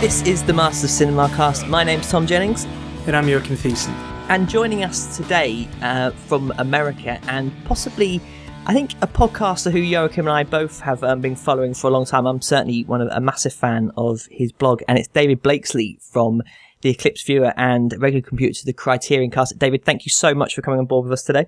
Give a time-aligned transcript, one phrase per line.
[0.00, 1.66] This is the Masters of Cinema cast.
[1.66, 2.64] My name's Tom Jennings,
[3.06, 3.90] And I'm Joachim Thiessen.
[4.30, 8.20] and joining us today uh, from America and possibly,
[8.66, 11.90] I think, a podcaster who Joachim and I both have um, been following for a
[11.90, 12.26] long time.
[12.26, 16.42] I'm certainly one of a massive fan of his blog, and it's David Blakesley from
[16.80, 19.58] the Eclipse Viewer and Regular Computer to the Criterion Cast.
[19.58, 21.46] David, thank you so much for coming on board with us today.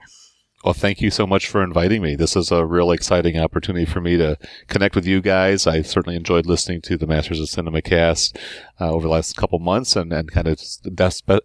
[0.65, 2.15] Well, thank you so much for inviting me.
[2.15, 5.67] This is a real exciting opportunity for me to connect with you guys.
[5.67, 8.39] I certainly enjoyed listening to the Masters of Cinema cast
[8.81, 10.61] uh, over the last couple months and, and kind of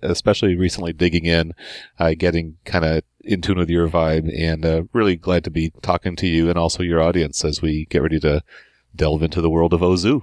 [0.03, 1.53] especially recently digging in,
[1.97, 5.71] uh, getting kind of in tune with your vibe and uh, really glad to be
[5.81, 8.43] talking to you and also your audience as we get ready to
[8.95, 10.21] delve into the world of Ozu.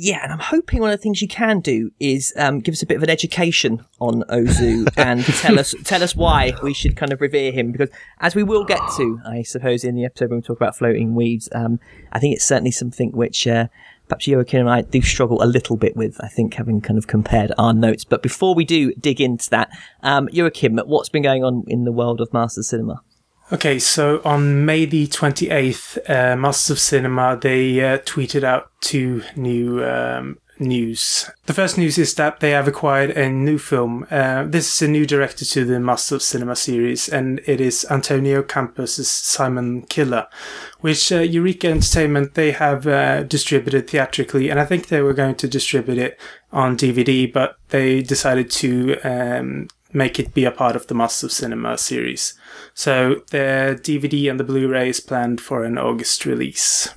[0.00, 2.82] Yeah, and I'm hoping one of the things you can do is um, give us
[2.82, 6.94] a bit of an education on Ozu and tell us tell us why we should
[6.94, 7.90] kind of revere him because
[8.20, 11.16] as we will get to, I suppose, in the episode when we talk about floating
[11.16, 11.80] weeds, um,
[12.12, 13.66] I think it's certainly something which uh,
[14.06, 16.16] perhaps Joachim and I do struggle a little bit with.
[16.22, 19.68] I think having kind of compared our notes, but before we do dig into that,
[20.04, 23.02] um, Joachim, what's been going on in the world of Master Cinema?
[23.50, 29.22] Okay, so on May the 28th, uh, Masters of Cinema, they uh, tweeted out two
[29.36, 31.30] new um, news.
[31.46, 34.06] The first news is that they have acquired a new film.
[34.10, 37.86] Uh, this is a new director to the Masters of Cinema series, and it is
[37.90, 40.26] Antonio Campos' Simon Killer,
[40.80, 45.36] which uh, Eureka Entertainment, they have uh, distributed theatrically, and I think they were going
[45.36, 46.20] to distribute it
[46.52, 51.30] on DVD, but they decided to um, make it be a part of the Masters
[51.30, 52.34] of Cinema series.
[52.78, 56.94] So the DVD and the Blu-ray is planned for an August release.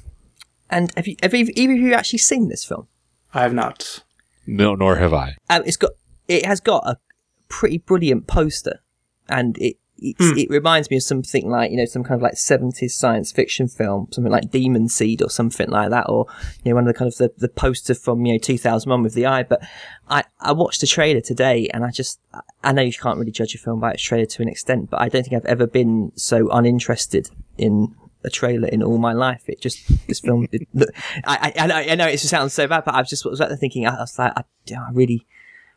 [0.70, 2.88] And have you, have you, either of you actually seen this film?
[3.34, 4.04] I have not.
[4.46, 5.38] No, nor have I.
[5.50, 5.94] Um, it's got
[6.28, 7.00] it has got a
[7.48, 8.84] pretty brilliant poster,
[9.28, 10.38] and it it's, hmm.
[10.38, 13.68] it reminds me of something like you know some kind of like seventies science fiction
[13.68, 16.26] film, something like Demon Seed or something like that, or
[16.64, 18.90] you know one of the kind of the, the poster from you know two thousand
[18.90, 19.44] one with the eye.
[19.44, 19.62] But
[20.10, 22.20] I I watched the trailer today, and I just
[22.64, 25.00] I know you can't really judge a film by its trailer to an extent, but
[25.02, 29.44] I don't think I've ever been so uninterested in a trailer in all my life.
[29.48, 30.48] It just this film.
[30.52, 30.68] It,
[31.26, 34.00] I, I I know it sounds so bad, but I was just was thinking I
[34.00, 34.44] was like I,
[34.74, 35.28] I really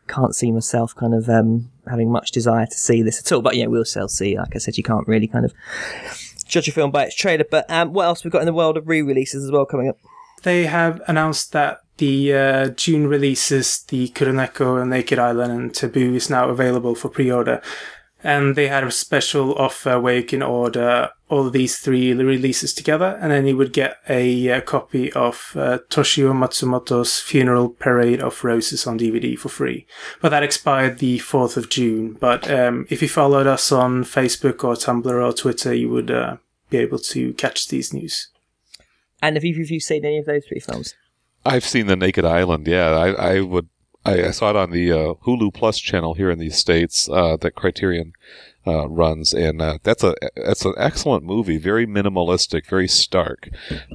[0.08, 3.42] can't see myself kind of um, having much desire to see this at all.
[3.42, 4.38] But yeah, we'll still see.
[4.38, 5.52] Like I said, you can't really kind of
[6.46, 7.44] judge a film by its trailer.
[7.50, 9.98] But um, what else we've got in the world of re-releases as well coming up?
[10.42, 16.14] They have announced that the uh, June releases, the Kuroneko and Naked Island and Taboo,
[16.14, 17.62] is now available for pre-order.
[18.22, 22.72] And they had a special offer where you can order all of these three releases
[22.72, 28.20] together, and then you would get a, uh copy of uh, Toshio Matsumoto's Funeral Parade
[28.20, 29.86] of Roses on DVD for free.
[30.20, 32.16] But that expired the 4th of June.
[32.20, 36.36] But um, if you followed us on Facebook or Tumblr or Twitter, you would uh,
[36.70, 38.28] be able to catch these news.
[39.20, 40.94] And have either of you seen any of those three films?
[41.44, 42.68] I've seen the Naked Island.
[42.68, 43.68] Yeah, I, I would.
[44.04, 47.36] I, I saw it on the uh, Hulu Plus channel here in the states uh,
[47.38, 48.12] that Criterion
[48.66, 51.58] uh, runs, and uh, that's a that's an excellent movie.
[51.58, 53.48] Very minimalistic, very stark,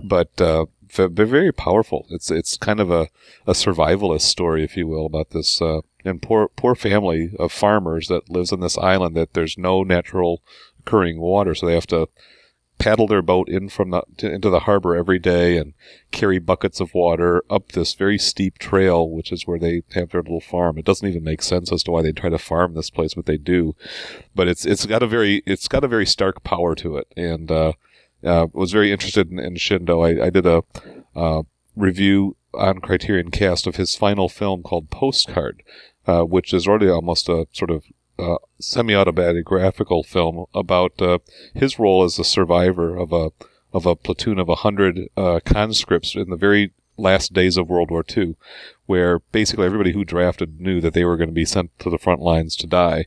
[0.04, 2.06] but uh, very powerful.
[2.10, 3.10] It's it's kind of a,
[3.48, 8.08] a survivalist story, if you will, about this uh, and poor poor family of farmers
[8.08, 10.42] that lives on this island that there's no natural
[10.80, 12.08] occurring water, so they have to
[12.80, 15.74] paddle their boat in from the to, into the harbor every day and
[16.12, 20.24] carry buckets of water up this very steep trail, which is where they have their
[20.24, 20.78] little farm.
[20.78, 23.26] It doesn't even make sense as to why they try to farm this place, but
[23.26, 23.76] they do.
[24.34, 27.52] But it's it's got a very it's got a very stark power to it, and
[27.52, 27.74] uh,
[28.24, 30.04] uh, was very interested in, in Shindo.
[30.04, 30.64] I, I did a
[31.16, 31.44] uh,
[31.76, 35.62] review on Criterion Cast of his final film called Postcard,
[36.08, 37.84] uh, which is already almost a sort of
[38.20, 41.20] uh, semi-autobiographical film about uh,
[41.54, 43.32] his role as a survivor of a
[43.72, 47.92] of a platoon of a hundred uh, conscripts in the very last days of World
[47.92, 48.36] War II,
[48.86, 51.98] where basically everybody who drafted knew that they were going to be sent to the
[51.98, 53.06] front lines to die.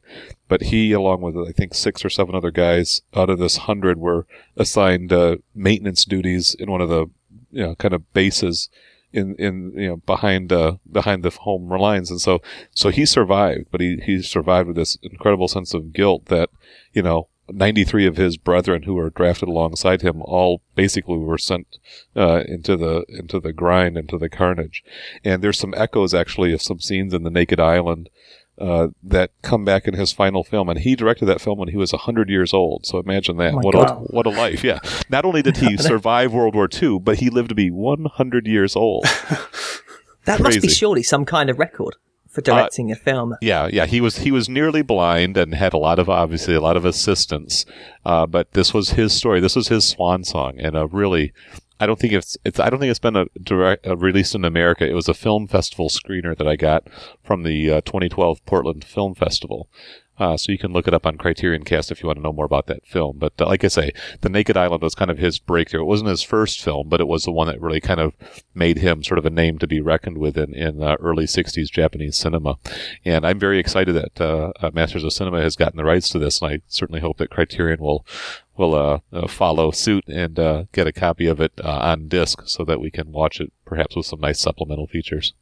[0.48, 3.98] But he, along with I think six or seven other guys out of this hundred,
[3.98, 4.26] were
[4.56, 7.06] assigned uh, maintenance duties in one of the
[7.50, 8.68] you know kind of bases
[9.12, 12.40] in in you know behind uh, behind the home lines, and so
[12.72, 16.50] so he survived, but he he survived with this incredible sense of guilt that
[16.92, 17.28] you know.
[17.48, 21.66] 93 of his brethren who were drafted alongside him all basically were sent
[22.16, 24.82] uh, into the into the grind into the carnage
[25.24, 28.08] and there's some echoes actually of some scenes in the naked island
[28.62, 31.76] uh, that come back in his final film, and he directed that film when he
[31.76, 32.86] was hundred years old.
[32.86, 33.54] So imagine that!
[33.54, 33.90] Oh what God.
[33.90, 34.62] a what a life!
[34.62, 34.78] Yeah.
[35.10, 38.46] Not only did he survive World War II, but he lived to be one hundred
[38.46, 39.04] years old.
[40.24, 41.96] That must be surely some kind of record
[42.28, 43.34] for directing a film.
[43.40, 43.86] Yeah, yeah.
[43.86, 46.84] He was he was nearly blind and had a lot of obviously a lot of
[46.84, 47.66] assistance,
[48.04, 49.40] uh, but this was his story.
[49.40, 51.32] This was his swan song, and a really
[51.82, 54.44] I don't think it's it's I don't think it's been a direct uh, released in
[54.44, 54.88] America.
[54.88, 56.86] It was a film festival screener that I got
[57.24, 59.68] from the uh, 2012 Portland Film Festival.
[60.16, 62.32] Uh, so you can look it up on Criterion Cast if you want to know
[62.32, 63.18] more about that film.
[63.18, 63.90] But uh, like I say,
[64.20, 65.80] The Naked Island was kind of his breakthrough.
[65.80, 68.12] It wasn't his first film, but it was the one that really kind of
[68.54, 71.68] made him sort of a name to be reckoned with in, in uh, early 60s
[71.72, 72.58] Japanese cinema.
[73.04, 76.20] And I'm very excited that uh, uh, Masters of Cinema has gotten the rights to
[76.20, 78.06] this, and I certainly hope that Criterion will
[78.56, 82.42] will uh, uh, follow suit and uh, get a copy of it uh, on disc
[82.46, 85.32] so that we can watch it perhaps with some nice supplemental features.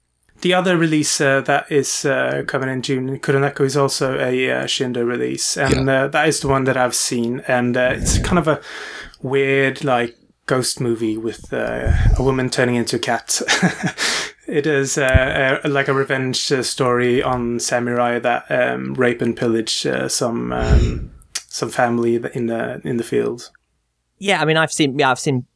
[0.43, 4.65] The other release uh, that is uh, coming in June, Kuroneko, is also a uh,
[4.65, 6.05] Shindo release, and Yeah.
[6.05, 8.61] uh, that is the one that I've seen, and uh, it's kind of a
[9.23, 10.17] weird, like
[10.47, 13.43] ghost movie with uh, a woman turning into a cat.
[14.47, 19.37] it is uh, a, like a revenge uh, story on samurai that um, rape and
[19.37, 21.11] pillage uh, some um,
[21.61, 23.51] some family in the in the field.
[24.19, 25.47] Yeah, I mean, I've seen yeah, I've seen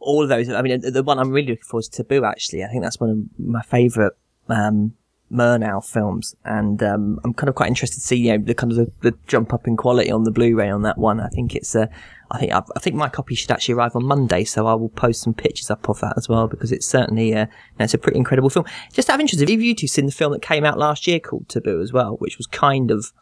[0.00, 0.48] all of those.
[0.50, 2.24] I mean, the one I'm really looking for is Taboo.
[2.24, 4.12] Actually, I think that's one of my favourite
[4.48, 4.94] um,
[5.32, 8.72] Murnau films, and um, I'm kind of quite interested to see you know the kind
[8.72, 11.20] of the, the jump up in quality on the Blu-ray on that one.
[11.20, 11.86] I think it's uh,
[12.30, 14.90] I think I, I think my copy should actually arrive on Monday, so I will
[14.90, 17.46] post some pictures up of that as well because it's certainly uh,
[17.78, 18.66] it's a pretty incredible film.
[18.92, 21.20] Just out of interest, have you two seen the film that came out last year
[21.20, 23.12] called Taboo as well, which was kind of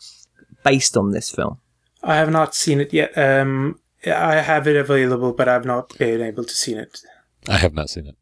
[0.64, 1.58] based on this film?
[2.02, 3.16] I have not seen it yet.
[3.16, 7.00] Um, I have it available, but I've not been able to see it.
[7.48, 8.16] I have not seen it.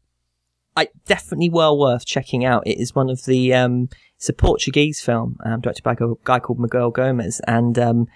[0.75, 2.65] I definitely well worth checking out.
[2.65, 6.39] It is one of the um, it's a Portuguese film um, directed by a guy
[6.39, 8.07] called Miguel Gomes, and um,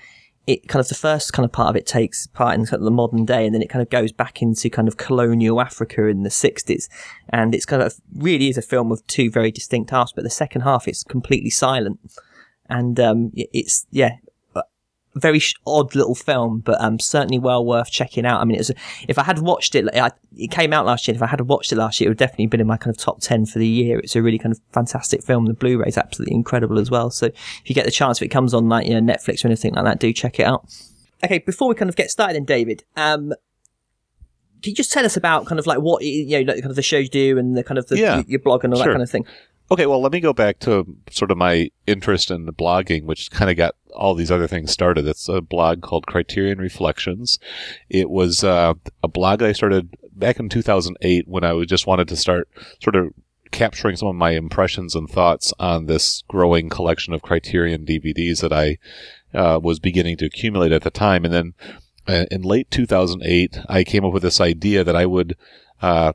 [0.48, 2.86] it kind of the first kind of part of it takes part in kind of
[2.86, 6.06] the modern day, and then it kind of goes back into kind of colonial Africa
[6.06, 6.88] in the sixties,
[7.30, 10.14] and it's kind of really is a film of two very distinct halves.
[10.14, 12.00] But the second half, it's completely silent,
[12.70, 14.18] and um, it's yeah.
[15.16, 18.42] Very odd little film, but um, certainly well worth checking out.
[18.42, 18.72] I mean, it was,
[19.08, 21.16] if I had watched it, I, it came out last year.
[21.16, 23.02] If I had watched it last year, it would definitely been in my kind of
[23.02, 24.00] top 10 for the year.
[24.00, 25.46] It's a really kind of fantastic film.
[25.46, 27.10] The Blu-ray is absolutely incredible as well.
[27.10, 29.48] So if you get the chance, if it comes on like, you know, Netflix or
[29.48, 30.66] anything like that, do check it out.
[31.24, 31.40] Okay.
[31.40, 33.34] Before we kind of get started then, David, um,
[34.62, 36.76] can you just tell us about kind of like what, you know, like kind of
[36.76, 38.88] the shows you do and the kind of the, Yeah, your blog and all sure.
[38.88, 39.26] that kind of thing?
[39.72, 43.50] Okay, well, let me go back to sort of my interest in blogging, which kind
[43.50, 45.08] of got all these other things started.
[45.08, 47.40] It's a blog called Criterion Reflections.
[47.90, 52.08] It was uh, a blog that I started back in 2008 when I just wanted
[52.10, 52.48] to start
[52.82, 53.12] sort of
[53.50, 58.54] capturing some of my impressions and thoughts on this growing collection of Criterion DVDs that
[58.54, 58.78] I
[59.34, 61.26] uh, was beginning to accumulate at the time.
[61.26, 61.54] And then
[62.08, 65.36] uh, in late 2008, I came up with this idea that I would
[65.82, 66.14] uh,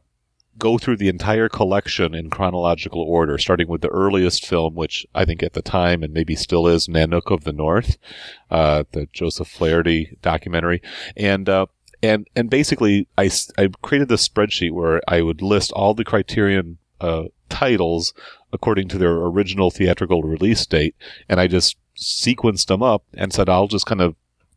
[0.60, 5.24] go through the entire collection in chronological order, starting with the earliest film, which I
[5.24, 7.96] think at the time and maybe still is Nanook of the North,
[8.50, 10.80] uh, the Joseph Flaherty documentary,
[11.16, 11.66] and uh,
[12.02, 16.78] and and basically I, I created this spreadsheet where I would list all the Criterion
[17.00, 18.14] uh, titles
[18.52, 20.94] according to their original theatrical release date,
[21.28, 24.14] and I just sequenced them up and said I'll just kind of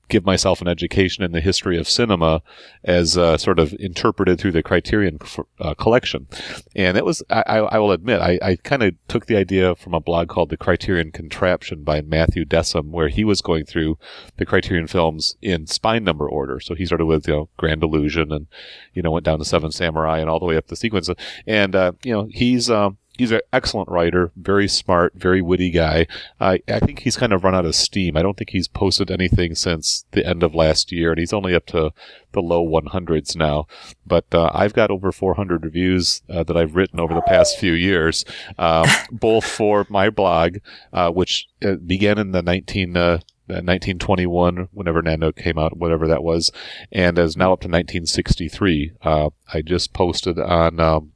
[0.10, 2.42] give myself an education in the history of cinema
[2.84, 5.18] as uh, sort of interpreted through the Criterion
[5.60, 6.28] uh, collection.
[6.76, 9.94] And it was, I, I will admit, I, I kind of took the idea from
[9.94, 13.98] a blog called The Criterion Contraption by Matthew Dessem, where he was going through
[14.38, 16.60] the Criterion films in spine number order.
[16.60, 18.48] So he started with, you know, Grand Illusion and,
[18.94, 21.10] you know, went down to Seven Samurai and all the way up the sequence.
[21.48, 26.08] And, uh, you know, he's, um, He's an excellent writer, very smart, very witty guy.
[26.40, 28.18] I I think he's kind of run out of steam.
[28.18, 31.54] I don't think he's posted anything since the end of last year, and he's only
[31.54, 31.92] up to
[32.32, 33.68] the low 100s now.
[34.06, 37.74] But uh, I've got over 400 reviews uh, that I've written over the past few
[37.74, 38.26] years,
[38.58, 40.58] um, both for my blog,
[40.92, 42.98] uh, which uh, began in the 19.
[42.98, 46.50] Uh, uh, 1921, whenever Nanook came out, whatever that was,
[46.94, 48.94] and is now up to 1963.
[49.02, 51.13] Uh, I just posted on um,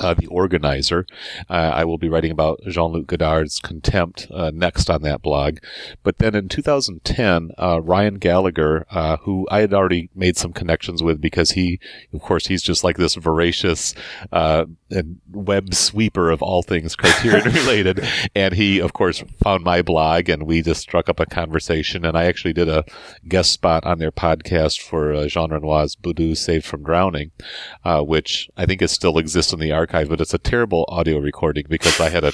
[0.00, 1.06] uh, the organizer.
[1.48, 5.58] Uh, I will be writing about Jean Luc Godard's Contempt uh, next on that blog.
[6.02, 11.02] But then in 2010, uh, Ryan Gallagher, uh, who I had already made some connections
[11.02, 11.78] with because he,
[12.12, 13.94] of course, he's just like this voracious
[14.32, 18.04] uh, and web sweeper of all things Criterion related.
[18.34, 22.04] And he, of course, found my blog and we just struck up a conversation.
[22.04, 22.84] And I actually did a
[23.28, 27.30] guest spot on their podcast for uh, Jean Renoir's Boudou Saved from Drowning,
[27.84, 31.18] uh, which I think is still exists in the archive, but it's a terrible audio
[31.18, 32.32] recording because I had a,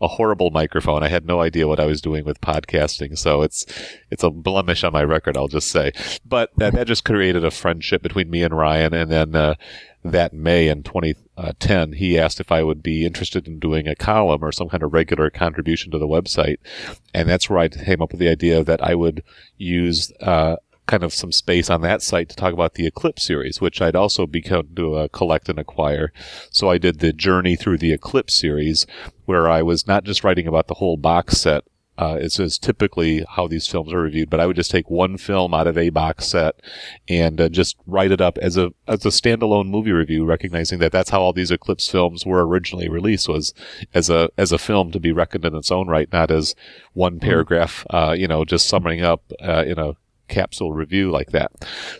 [0.00, 1.02] a horrible microphone.
[1.02, 3.16] I had no idea what I was doing with podcasting.
[3.16, 3.64] So it's,
[4.10, 5.92] it's a blemish on my record, I'll just say.
[6.24, 8.92] But that, that just created a friendship between me and Ryan.
[8.92, 9.54] And then, uh,
[10.12, 14.42] that May in 2010, he asked if I would be interested in doing a column
[14.42, 16.58] or some kind of regular contribution to the website.
[17.14, 19.22] And that's where I came up with the idea that I would
[19.56, 23.60] use, uh, kind of some space on that site to talk about the Eclipse series,
[23.60, 26.12] which I'd also begun to uh, collect and acquire.
[26.50, 28.86] So I did the journey through the Eclipse series,
[29.24, 31.64] where I was not just writing about the whole box set
[31.98, 35.16] uh, it's, it's typically how these films are reviewed, but I would just take one
[35.16, 36.60] film out of a box set
[37.08, 40.92] and uh, just write it up as a as a standalone movie review, recognizing that
[40.92, 43.54] that's how all these Eclipse films were originally released was
[43.94, 46.54] as a as a film to be reckoned in its own right, not as
[46.92, 47.26] one mm-hmm.
[47.26, 49.96] paragraph, uh, you know, just summing up uh, in a
[50.28, 51.52] capsule review like that.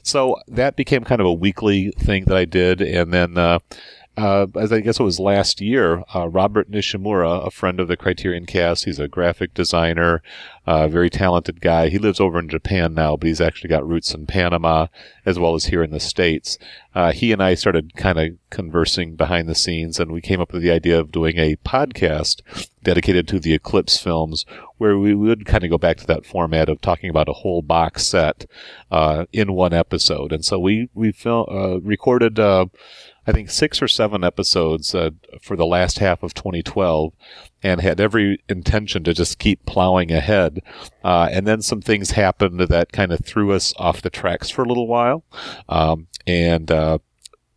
[0.03, 3.59] So that became kind of a weekly thing that I did, and then uh,
[4.17, 7.97] uh, as I guess it was last year, uh, Robert Nishimura, a friend of the
[7.97, 10.23] Criterion cast, he's a graphic designer,
[10.67, 11.89] uh, very talented guy.
[11.89, 14.87] He lives over in Japan now, but he's actually got roots in Panama
[15.27, 16.57] as well as here in the States.
[16.95, 20.53] Uh, he and I started kind of conversing behind the scenes, and we came up
[20.53, 22.41] with the idea of doing a podcast
[22.83, 24.47] dedicated to the Eclipse films,
[24.79, 27.61] where we would kind of go back to that format of talking about a whole
[27.61, 28.47] box set
[28.91, 30.33] uh, in one episode.
[30.33, 32.39] And so we we fil- uh, recorded
[33.27, 35.11] I think six or seven episodes uh,
[35.43, 37.13] for the last half of 2012
[37.63, 40.61] and had every intention to just keep plowing ahead.
[41.03, 44.63] Uh, and then some things happened that kind of threw us off the tracks for
[44.63, 45.25] a little while.
[45.69, 46.99] Um, and, uh,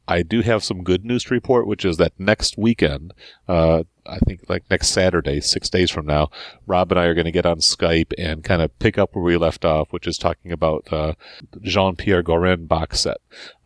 [0.07, 3.13] I do have some good news to report, which is that next weekend,
[3.47, 6.29] uh, I think like next Saturday, six days from now,
[6.65, 9.23] Rob and I are going to get on Skype and kind of pick up where
[9.23, 11.13] we left off, which is talking about uh,
[11.61, 13.17] Jean Pierre Gorin box set.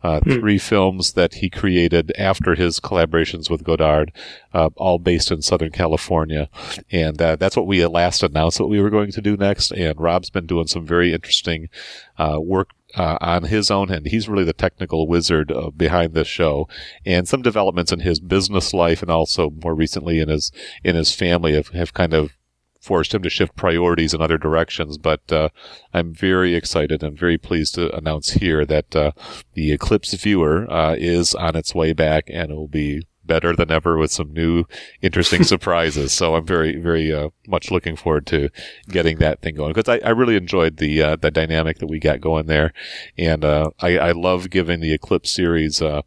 [0.02, 0.32] Uh, hmm.
[0.32, 4.12] Three films that he created after his collaborations with Godard,
[4.52, 6.50] uh, all based in Southern California.
[6.90, 9.70] And uh, that's what we last announced what we were going to do next.
[9.70, 11.70] And Rob's been doing some very interesting
[12.18, 16.28] uh, work uh, on his own and he's really the technical wizard uh, behind this
[16.28, 16.68] show.
[17.04, 21.14] And some developments in his business life and also more recently in his in his
[21.14, 22.32] family have, have kind of
[22.80, 24.98] forced him to shift priorities in other directions.
[24.98, 25.48] But uh,
[25.92, 29.12] i'm very excited and very pleased to announce here that uh,
[29.54, 33.70] the eclipse viewer uh, is on its way back and it will be better than
[33.70, 34.64] ever with some new
[35.02, 36.12] interesting surprises.
[36.12, 38.50] So I'm very, very uh, much looking forward to
[38.88, 41.98] getting that thing going because I, I really enjoyed the uh, the dynamic that we
[41.98, 42.72] got going there,
[43.18, 45.80] and uh, I, I love giving the Eclipse series.
[45.82, 46.02] Uh,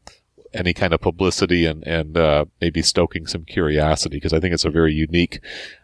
[0.54, 4.66] any kind of publicity and and uh, maybe stoking some curiosity because I think it's
[4.66, 5.42] a very unique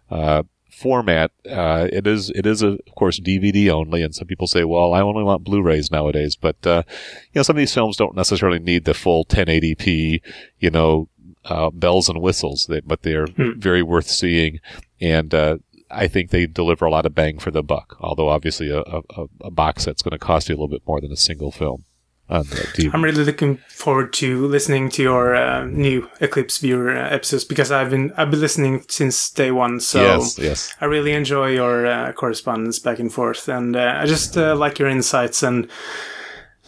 [0.09, 1.31] uh, format.
[1.49, 4.93] Uh, it is it is a, of course DVD only, and some people say, "Well,
[4.93, 6.83] I only want Blu-rays nowadays." But uh,
[7.31, 10.21] you know, some of these films don't necessarily need the full 1080p,
[10.59, 11.07] you know,
[11.45, 13.51] uh, bells and whistles, they, but they're hmm.
[13.57, 14.59] very worth seeing.
[15.01, 15.57] And uh,
[15.89, 17.97] I think they deliver a lot of bang for the buck.
[17.99, 21.01] Although obviously a, a, a box set's going to cost you a little bit more
[21.01, 21.85] than a single film.
[22.93, 27.69] I'm really looking forward to listening to your uh, new Eclipse Viewer uh, episodes because
[27.69, 29.81] I've been I've been listening since day one.
[29.81, 30.73] So yes, yes.
[30.79, 34.79] I really enjoy your uh, correspondence back and forth, and uh, I just uh, like
[34.79, 35.69] your insights and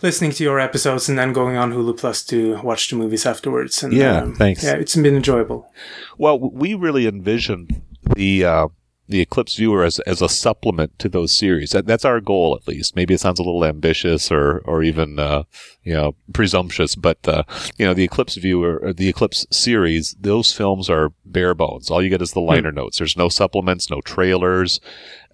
[0.06, 3.84] listening to your episodes and then going on Hulu Plus to watch the movies afterwards.
[3.84, 4.64] And, yeah, um, thanks.
[4.64, 5.70] Yeah, it's been enjoyable.
[6.18, 7.82] Well, we really envisioned
[8.16, 8.68] the uh,
[9.08, 11.72] the Eclipse viewer as as a supplement to those series.
[11.72, 12.96] That, that's our goal, at least.
[12.96, 15.44] Maybe it sounds a little ambitious or or even uh,
[15.86, 17.44] you know presumptuous, but uh,
[17.78, 21.90] you know the Eclipse viewer, the Eclipse series, those films are bare bones.
[21.90, 22.76] All you get is the liner mm.
[22.76, 22.98] notes.
[22.98, 24.82] There's no supplements, no trailers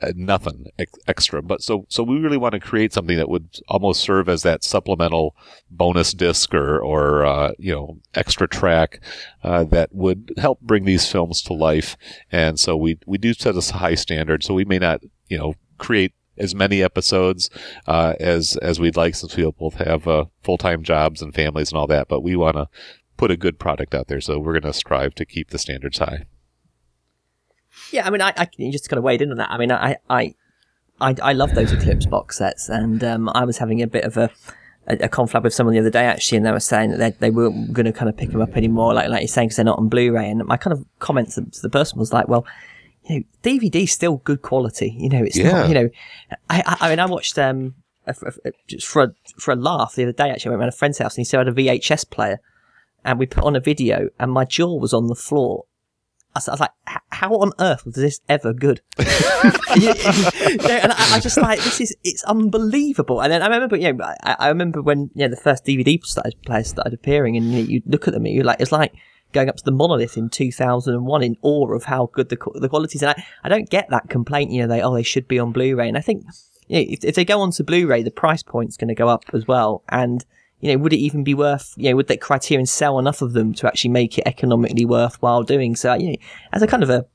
[0.01, 1.41] uh, nothing ex- extra.
[1.41, 4.63] But so so we really want to create something that would almost serve as that
[4.63, 5.35] supplemental
[5.69, 8.99] bonus disc or or uh, you know extra track
[9.43, 11.97] uh, that would help bring these films to life.
[12.31, 14.43] And so we we do set a high standard.
[14.43, 17.49] So we may not you know create as many episodes
[17.87, 21.71] uh, as as we'd like since we both have uh, full time jobs and families
[21.71, 22.07] and all that.
[22.07, 22.67] But we want to
[23.17, 25.99] put a good product out there, so we're going to strive to keep the standards
[25.99, 26.25] high.
[27.91, 29.51] Yeah, I mean, I, I just kind of weighed in on that.
[29.51, 30.33] I mean, I, I,
[30.99, 34.17] I, I love those Eclipse box sets, and um, I was having a bit of
[34.17, 34.29] a,
[34.87, 37.29] a, a, with someone the other day actually, and they were saying that they, they
[37.29, 39.65] weren't going to kind of pick them up anymore, like like you're saying, because they're
[39.65, 40.29] not on Blu-ray.
[40.29, 42.45] And my kind of comments to the person was like, well,
[43.05, 44.95] you know, DVD's still good quality.
[44.97, 45.51] You know, it's yeah.
[45.51, 45.69] not.
[45.69, 45.89] You know,
[46.49, 47.75] I, I, I mean, I watched um
[48.67, 50.29] just for a, for a laugh the other day.
[50.29, 52.39] Actually, I went around a friend's house and he said I had a VHS player,
[53.03, 55.65] and we put on a video, and my jaw was on the floor
[56.33, 56.71] I was, like,
[57.09, 58.79] how on earth was this ever good?
[58.97, 63.21] and I, I, just like, this is, it's unbelievable.
[63.21, 66.01] And then I remember, you know, I, I remember when, you know, the first DVD
[66.05, 68.93] started, players started appearing and you, you look at them and you're like, it's like
[69.33, 72.97] going up to the monolith in 2001 in awe of how good the, the quality
[72.97, 73.03] is.
[73.03, 75.51] And I, I don't get that complaint, you know, they, oh, they should be on
[75.51, 75.87] Blu-ray.
[75.87, 76.25] And I think,
[76.67, 79.25] you know, if, if they go onto Blu-ray, the price point's going to go up
[79.33, 79.83] as well.
[79.89, 80.25] And,
[80.59, 83.33] you know, would it even be worth, you know, would that criterion sell enough of
[83.33, 85.75] them to actually make it economically worthwhile doing?
[85.75, 86.17] So, you know,
[86.53, 87.05] as a kind of a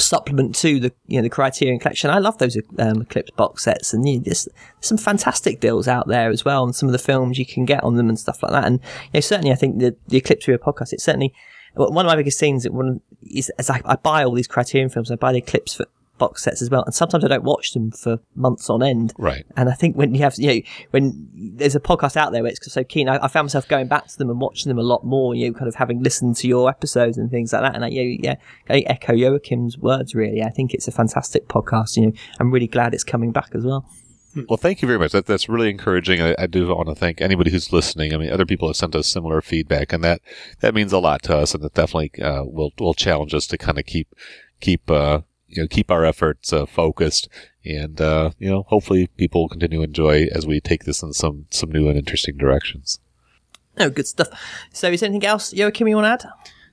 [0.00, 2.10] supplement to the you know the Criterion collection.
[2.10, 5.88] I love those um, Eclipse box sets, and you know, there's, there's some fantastic deals
[5.88, 8.18] out there as well, and some of the films you can get on them and
[8.18, 8.64] stuff like that.
[8.64, 10.92] And you know, certainly, I think the the Eclipse Review podcast.
[10.92, 11.34] It's certainly
[11.74, 12.68] one of my biggest scenes.
[12.68, 15.86] One is as I, I buy all these Criterion films, I buy the Eclipse for,
[16.18, 16.82] box sets as well.
[16.84, 19.12] And sometimes I don't watch them for months on end.
[19.18, 19.44] Right.
[19.56, 22.52] And I think when you have, you know, when there's a podcast out there where
[22.52, 24.82] it's so keen, I, I found myself going back to them and watching them a
[24.82, 27.74] lot more, you know, kind of having listened to your episodes and things like that.
[27.74, 28.34] And I, you know, yeah,
[28.68, 30.42] I echo Joachim's words really.
[30.42, 31.96] I think it's a fantastic podcast.
[31.96, 33.88] You know, I'm really glad it's coming back as well.
[34.48, 35.12] Well, thank you very much.
[35.12, 36.20] That, that's really encouraging.
[36.20, 38.12] I, I, do want to thank anybody who's listening.
[38.12, 40.22] I mean, other people have sent us similar feedback, and that
[40.58, 43.58] that means a lot to us, and it definitely uh, will will challenge us to
[43.58, 44.08] kind of keep
[44.60, 45.20] keep uh,
[45.54, 47.28] you know keep our efforts uh, focused,
[47.64, 51.12] and uh, you know hopefully people will continue to enjoy as we take this in
[51.12, 53.00] some some new and interesting directions.
[53.78, 54.28] Oh, good stuff.
[54.72, 56.32] So, is there anything else, Joachim, you want to add?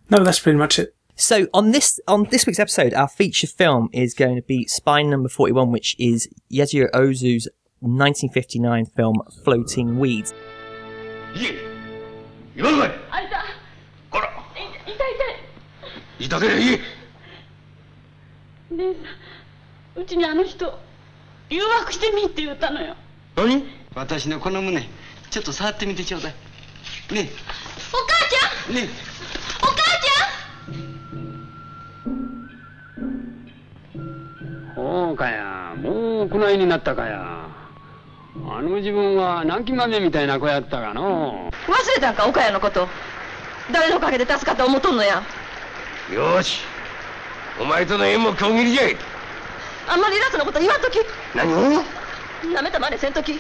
[0.10, 0.96] No, that's pretty much it.
[1.16, 5.10] So on this on this week's episode, our feature film is going to be Spine
[5.10, 7.48] Number Forty One, which is Yasujiro Ozu's
[7.80, 10.34] 1959 film Floating Weeds.
[18.72, 19.00] 姉さ
[20.00, 20.80] んうちにあの人
[21.50, 22.96] 誘惑してみって言ったのよ。
[23.36, 23.66] 何？
[23.94, 24.88] 私のこの胸
[25.30, 26.34] ちょっと触ってみてちょうだい。
[27.14, 27.30] ね
[27.92, 28.78] お母ちゃん！
[28.78, 28.82] え。
[28.84, 28.90] ね
[29.62, 29.80] お母ち
[34.76, 35.76] そうかや。
[35.76, 37.50] もうこないになったかや。
[38.34, 41.52] あの自分は南紀豆みたいな子やったがの。
[41.68, 42.88] ゃん忘れたんか岡谷のこと。
[43.74, 45.22] 誰のおかげで助かって思っとんのや。
[46.14, 46.62] よーし
[47.61, 48.97] お前との縁も今切りじゃい
[49.89, 50.99] あんまり偉そうなこと言わんとき
[51.35, 51.85] 何
[52.53, 53.39] なめたまねせんとき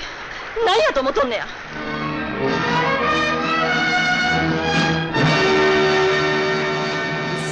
[0.65, 1.47] 何やと思っとんねや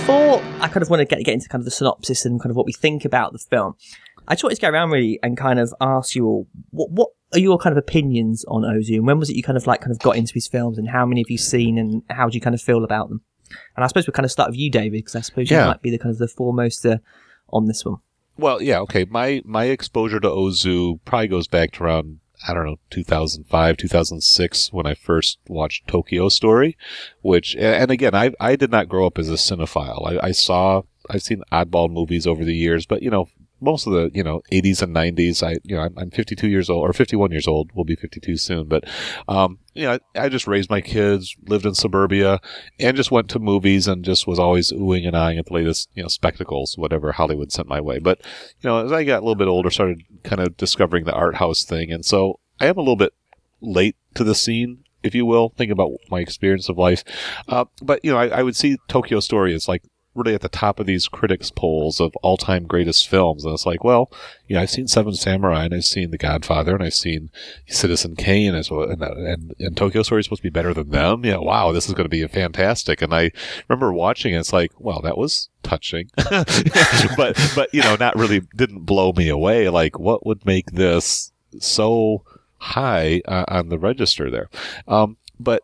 [0.06, 2.50] Before I kind of want to get get into kind of the synopsis and kind
[2.50, 3.74] of what we think about the film,
[4.28, 7.08] I just wanted to go around really and kind of ask you all what what
[7.32, 9.80] are your kind of opinions on Ozu and when was it you kind of like
[9.80, 12.34] kind of got into his films and how many have you seen and how do
[12.34, 13.22] you kind of feel about them?
[13.75, 15.61] And I suppose we'll kind of start with you, David, because I suppose Yeah.
[15.63, 16.97] you might be the kind of the foremost uh,
[17.51, 17.97] on this one.
[18.37, 19.05] Well, yeah, okay.
[19.09, 24.71] My my exposure to Ozu probably goes back to around I don't know 2005, 2006
[24.71, 26.77] when I first watched Tokyo Story,
[27.21, 30.07] which and again I I did not grow up as a cinephile.
[30.21, 33.27] I, I saw I've seen oddball movies over the years, but you know
[33.61, 36.69] most of the you know 80s and 90s I you know I'm, I'm 52 years
[36.69, 37.71] old or 51 years old.
[37.73, 38.85] We'll be 52 soon, but
[39.27, 42.39] um you know I, I just raised my kids, lived in suburbia,
[42.79, 45.89] and just went to movies and just was always oohing and eyeing at the latest,
[45.93, 47.99] you know, spectacles, whatever Hollywood sent my way.
[47.99, 48.21] But,
[48.61, 51.35] you know, as I got a little bit older, started kind of discovering the art
[51.35, 51.91] house thing.
[51.91, 53.13] And so I am a little bit
[53.61, 57.03] late to the scene, if you will, thinking about my experience of life.
[57.47, 59.83] Uh, but, you know, I, I would see Tokyo Story as like
[60.15, 63.45] really at the top of these critics polls of all time greatest films.
[63.45, 64.11] And it's like, well,
[64.47, 67.29] you know, I've seen Seven Samurai and I've seen The Godfather and I've seen
[67.67, 68.89] Citizen Kane as well.
[68.89, 71.23] And, and, and Tokyo Story is supposed to be better than them.
[71.23, 71.37] Yeah.
[71.37, 71.71] Wow.
[71.71, 73.01] This is going to be fantastic.
[73.01, 73.31] And I
[73.67, 74.39] remember watching it.
[74.39, 79.29] It's like, well, that was touching, but, but, you know, not really didn't blow me
[79.29, 79.69] away.
[79.69, 82.23] Like what would make this so
[82.57, 84.49] high uh, on the register there?
[84.87, 85.63] Um, but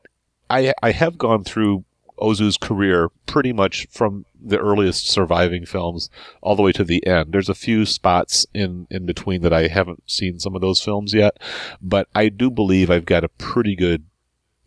[0.49, 1.83] I, I have gone through
[2.19, 6.09] Ozu's career pretty much from the earliest surviving films
[6.41, 7.31] all the way to the end.
[7.31, 11.13] There's a few spots in, in between that I haven't seen some of those films
[11.13, 11.37] yet,
[11.81, 14.05] but I do believe I've got a pretty good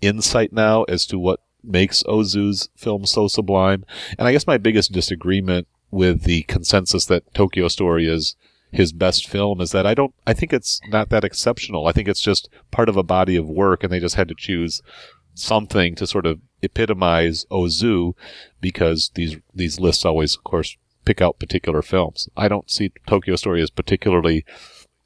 [0.01, 3.85] insight now as to what makes Ozu's film so sublime.
[4.19, 8.37] And I guess my biggest disagreement with the consensus that Tokyo Story is
[8.71, 11.87] his best film is that I don't, I think it's not that exceptional.
[11.87, 14.35] I think it's just part of a body of work and they just had to
[14.37, 14.83] choose
[15.39, 18.15] something to sort of epitomize Ozu
[18.61, 22.29] because these these lists always of course pick out particular films.
[22.37, 24.45] I don't see Tokyo Story as particularly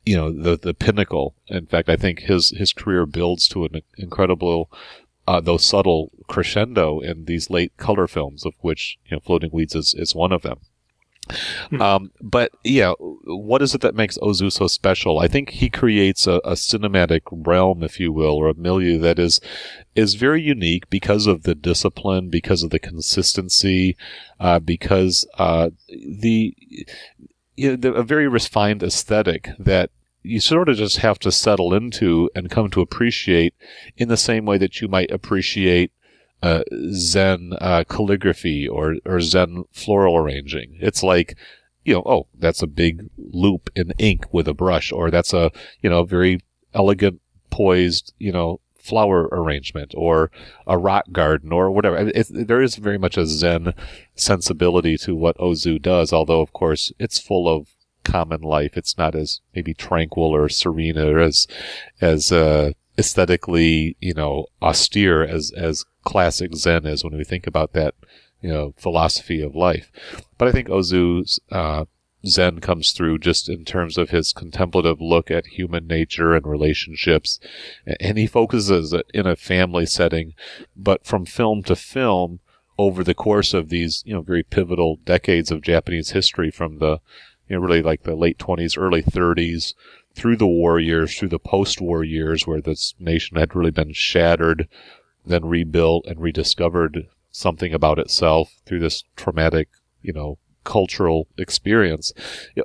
[0.04, 1.34] you know the the pinnacle.
[1.48, 4.70] In fact, I think his his career builds to an incredible
[5.26, 9.74] uh, though subtle crescendo in these late color films, of which you know, Floating Weeds
[9.74, 10.60] is, is one of them.
[11.80, 15.18] Um, but yeah, what is it that makes Ozu so special?
[15.18, 19.18] I think he creates a, a cinematic realm, if you will, or a milieu that
[19.18, 19.40] is
[19.94, 23.96] is very unique because of the discipline, because of the consistency,
[24.40, 26.54] uh, because uh, the,
[27.56, 29.90] you know, the a very refined aesthetic that
[30.22, 33.54] you sort of just have to settle into and come to appreciate
[33.96, 35.90] in the same way that you might appreciate
[36.42, 40.76] uh, Zen uh, calligraphy or, or Zen floral arranging.
[40.80, 41.36] It's like,
[41.84, 45.50] you know, oh, that's a big loop in ink with a brush, or that's a,
[45.80, 46.40] you know, very
[46.74, 50.30] elegant, poised, you know, flower arrangement or
[50.66, 51.96] a rock garden or whatever.
[51.98, 53.74] It, there is very much a Zen
[54.16, 57.68] sensibility to what Ozu does, although of course it's full of
[58.04, 58.76] common life.
[58.76, 61.46] It's not as maybe tranquil or serene or as
[62.00, 67.72] as uh, aesthetically, you know, austere as as classic Zen is when we think about
[67.72, 67.94] that,
[68.40, 69.90] you know, philosophy of life.
[70.38, 71.84] But I think Ozu's uh,
[72.26, 77.40] Zen comes through just in terms of his contemplative look at human nature and relationships.
[78.00, 80.34] And he focuses it in a family setting,
[80.76, 82.40] but from film to film,
[82.78, 87.00] over the course of these, you know, very pivotal decades of Japanese history from the,
[87.48, 89.74] you know, really like the late 20s, early 30s,
[90.14, 94.68] through the war years, through the post-war years where this nation had really been shattered,
[95.24, 99.68] then rebuilt and rediscovered something about itself through this traumatic,
[100.02, 102.12] you know, cultural experience.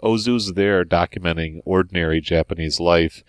[0.03, 3.23] Ozu's there documenting ordinary Japanese life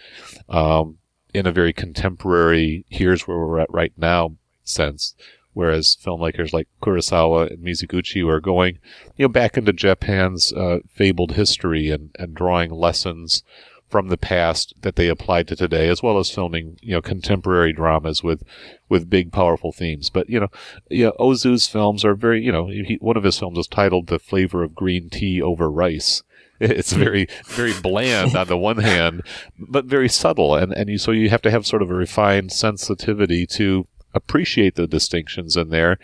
[0.48, 0.98] um,
[1.32, 5.14] in a very contemporary, here's where we're at right now sense.
[5.54, 8.78] Whereas filmmakers like Kurosawa and Mizoguchi were going,
[9.16, 13.42] you know, back into Japan's uh, fabled history and, and drawing lessons
[13.88, 17.72] from the past that they applied to today, as well as filming, you know, contemporary
[17.72, 18.42] dramas with,
[18.88, 20.10] with big, powerful themes.
[20.10, 20.48] But, you know,
[20.90, 24.18] yeah, Ozu's films are very, you know, he, one of his films is titled The
[24.18, 26.22] Flavor of Green Tea Over Rice.
[26.60, 29.22] It's very, very bland on the one hand,
[29.56, 30.56] but very subtle.
[30.56, 34.74] And, and you, so you have to have sort of a refined sensitivity to appreciate
[34.74, 35.98] the distinctions in there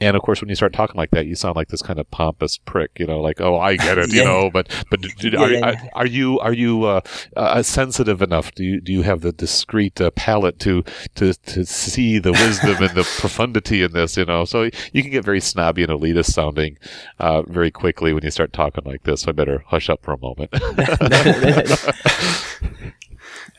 [0.00, 2.10] and of course, when you start talking like that, you sound like this kind of
[2.10, 4.20] pompous prick, you know, like, "Oh, I get it," yeah.
[4.20, 4.50] you know.
[4.50, 5.60] But but do, are, yeah.
[5.60, 7.00] are, are, you are you uh,
[7.34, 8.54] uh, sensitive enough?
[8.54, 12.76] Do you do you have the discreet uh, palate to to to see the wisdom
[12.82, 14.18] and the profundity in this?
[14.18, 16.76] You know, so you can get very snobby and elitist sounding
[17.18, 19.22] uh, very quickly when you start talking like this.
[19.22, 20.50] So I better hush up for a moment.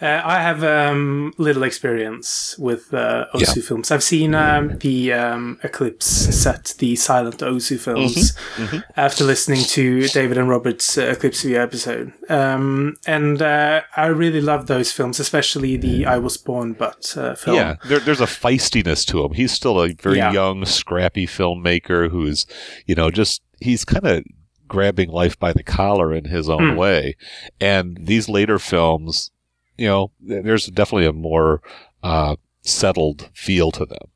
[0.02, 3.64] Uh, I have um, little experience with uh, Ozu yeah.
[3.64, 3.92] films.
[3.92, 8.64] I've seen um, the um, Eclipse set, the silent Ozu films, mm-hmm.
[8.64, 8.78] Mm-hmm.
[8.96, 12.14] after listening to David and Robert's uh, Eclipse View episode.
[12.30, 17.36] Um, and uh, I really love those films, especially the I Was Born But uh,
[17.36, 17.56] film.
[17.58, 19.34] Yeah, there, there's a feistiness to him.
[19.34, 20.32] He's still a very yeah.
[20.32, 22.46] young, scrappy filmmaker who's,
[22.86, 24.24] you know, just, he's kind of
[24.68, 26.78] grabbing life by the collar in his own mm.
[26.78, 27.16] way.
[27.62, 29.32] And these later films,
[29.78, 31.62] you know, there's definitely a more
[32.04, 34.10] uh, settled feel to them.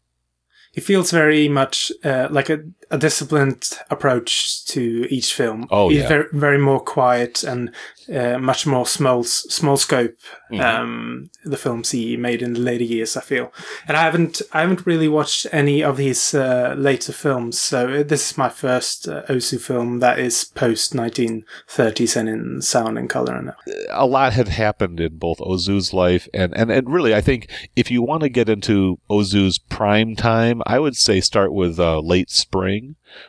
[0.73, 2.59] It feels very much uh, like a,
[2.91, 5.67] a, disciplined approach to each film.
[5.71, 6.07] Oh, He's yeah.
[6.07, 7.73] very, very more quiet and
[8.13, 10.15] uh, much more small small scope.
[10.51, 10.61] Mm-hmm.
[10.61, 13.53] Um, the films he made in the later years, I feel,
[13.87, 17.59] and I haven't I haven't really watched any of his uh, later films.
[17.59, 22.97] So this is my first uh, Ozu film that is post 1930s and in sound
[22.97, 23.35] and color.
[23.35, 23.51] And
[23.89, 27.89] a lot had happened in both Ozu's life, and and and really, I think if
[27.89, 32.29] you want to get into Ozu's prime time, I would say start with uh, Late
[32.29, 32.80] Spring,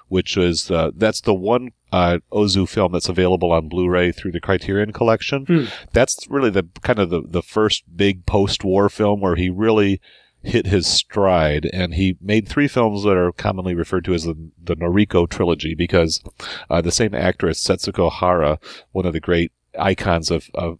[0.08, 4.40] which is uh, that's the one uh, Ozu film that's available on Blu-ray through the
[4.40, 5.44] Criterion Collection.
[5.46, 5.64] Hmm.
[5.92, 10.00] That's really the kind of the, the first big post-war film where he really
[10.42, 14.36] hit his stride, and he made three films that are commonly referred to as the,
[14.62, 16.22] the Noriko trilogy because
[16.68, 18.58] uh, the same actress Setsuko Hara,
[18.90, 20.78] one of the great icons of, of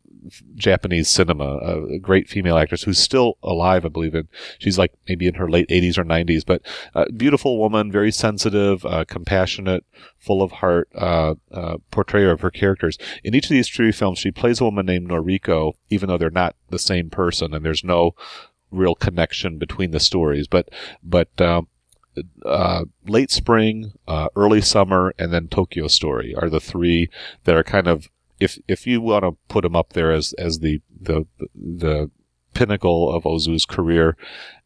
[0.54, 4.14] Japanese cinema, a great female actress who's still alive, I believe.
[4.14, 6.62] In she's like maybe in her late 80s or 90s, but
[6.94, 9.84] uh, beautiful woman, very sensitive, uh, compassionate,
[10.18, 12.98] full of heart uh, uh, portrayer of her characters.
[13.24, 16.30] In each of these three films, she plays a woman named Noriko, even though they're
[16.30, 18.14] not the same person, and there's no
[18.70, 20.46] real connection between the stories.
[20.46, 20.68] But
[21.02, 21.68] but um,
[22.44, 27.08] uh, late spring, uh, early summer, and then Tokyo Story are the three
[27.44, 28.08] that are kind of
[28.42, 32.10] if if you want to put him up there as as the the the
[32.54, 34.16] pinnacle of Ozu's career,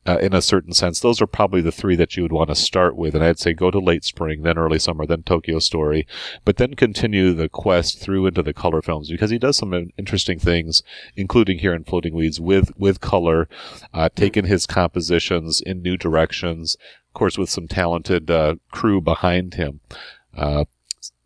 [0.06, 2.54] uh, in a certain sense, those are probably the three that you would want to
[2.54, 3.14] start with.
[3.14, 6.06] And I'd say go to late spring, then early summer, then Tokyo Story,
[6.44, 10.38] but then continue the quest through into the color films because he does some interesting
[10.38, 10.82] things,
[11.16, 13.48] including here in Floating Weeds with with color,
[13.92, 16.76] uh, taking his compositions in new directions.
[17.08, 19.80] Of course, with some talented uh, crew behind him.
[20.36, 20.66] Uh,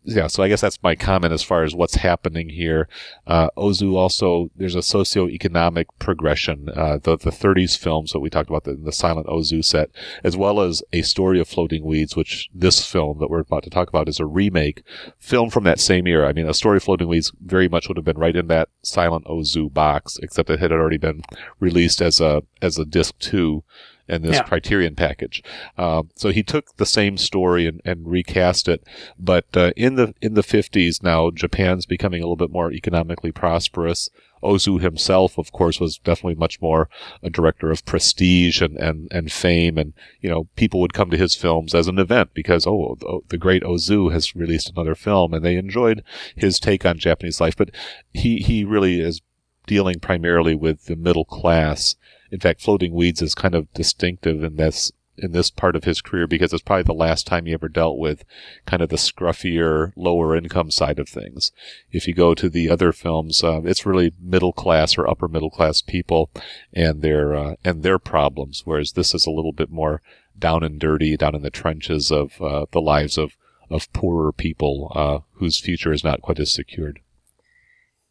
[0.03, 2.87] yeah, so I guess that's my comment as far as what's happening here.
[3.27, 6.69] Uh, Ozu also, there's a socio-economic progression.
[6.69, 9.91] Uh, the, the 30s films that we talked about, the, the silent Ozu set,
[10.23, 13.69] as well as a story of floating weeds, which this film that we're about to
[13.69, 14.83] talk about is a remake
[15.19, 16.27] film from that same era.
[16.27, 18.69] I mean, a story of floating weeds very much would have been right in that
[18.81, 21.21] silent Ozu box, except it had already been
[21.59, 23.63] released as a, as a disc two
[24.11, 24.43] and this Yeah.
[24.43, 25.41] Criterion package.
[25.77, 28.83] Um, so he took the same story and, and recast it,
[29.17, 33.31] but uh, in the in the fifties now, Japan's becoming a little bit more economically
[33.31, 34.09] prosperous.
[34.43, 36.89] Ozu himself, of course, was definitely much more
[37.21, 39.77] a director of prestige and, and, and fame.
[39.77, 43.19] And, you know, people would come to his films as an event because, oh, the-
[43.29, 46.03] the great Ozu has released another film and they enjoyed
[46.35, 47.55] his take on Japanese life.
[47.55, 47.69] But
[48.13, 49.21] he, he really is
[49.67, 51.95] dealing primarily with the middle class.
[52.31, 56.01] In fact, Floating Weeds is kind of distinctive in this, in this part of his
[56.01, 58.23] career because it's probably the last time he ever dealt with
[58.65, 61.51] kind of the scruffier, lower income side of things
[61.91, 65.49] if you go to the other films, uh, it's really middle class or upper middle
[65.49, 66.29] class people
[66.73, 68.63] and their uh, and their problems.
[68.65, 70.01] Whereas this is a little bit more
[70.37, 73.35] down and dirty, down in the trenches of uh, the lives of
[73.69, 76.99] of poorer people uh, whose future is not quite as secured.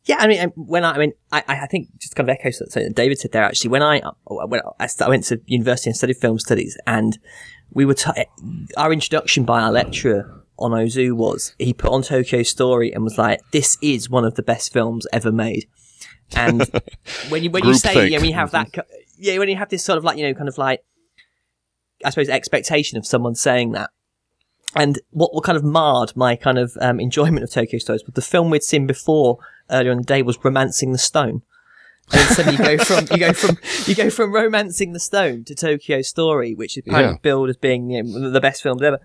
[0.04, 2.84] Yeah, I mean, when I, I mean, I, I think just kind of echoes something
[2.84, 3.44] that David said there.
[3.44, 7.18] Actually, when I when I, I went to university and studied film studies, and
[7.72, 8.10] we were t-
[8.76, 13.18] our introduction by our lecturer on Ozu was he put on Tokyo Story and was
[13.18, 15.66] like, "This is one of the best films ever made."
[16.34, 16.60] And
[17.28, 18.68] when you when you say, yeah, when you have that,
[19.18, 20.82] yeah, when you have this sort of like you know, kind of like,
[22.04, 23.90] I suppose, expectation of someone saying that.
[24.76, 28.14] And what, what kind of marred my kind of um, enjoyment of Tokyo Stories was
[28.14, 29.38] the film we'd seen before
[29.70, 31.42] earlier in the day was Romancing the Stone.
[32.12, 33.56] And suddenly you go from you go from
[33.86, 37.12] you go from Romancing the Stone to Tokyo Story, which is kind Yeah.
[37.12, 38.98] of billed as being you know, the best film ever.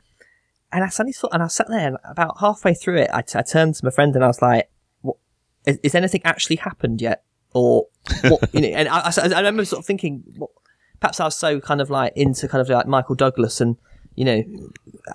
[0.71, 3.38] And I suddenly thought, and I sat there, and about halfway through it, I, t-
[3.38, 4.69] I turned to my friend and I was like,
[5.01, 5.17] "What?
[5.65, 7.23] Is, is anything actually happened yet?"
[7.54, 7.86] Or
[8.23, 8.54] what?
[8.54, 10.49] You know, and I, I, I remember sort of thinking, what,
[10.99, 13.78] perhaps I was so kind of like into kind of like Michael Douglas and
[14.15, 14.43] you know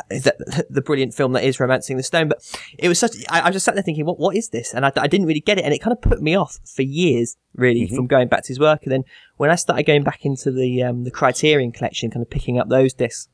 [0.09, 2.29] the, the brilliant film that is Romancing the Stone.
[2.29, 2.43] But
[2.79, 3.13] it was such.
[3.29, 4.75] I, I just sat there thinking, what what is this?
[4.75, 6.83] And I, I didn't really get it, and it kind of put me off for
[6.83, 8.83] years, really, from going back to his work.
[8.85, 9.05] And then
[9.37, 12.69] when I started going back into the um, the Criterion collection, kind of picking up
[12.69, 13.29] those discs,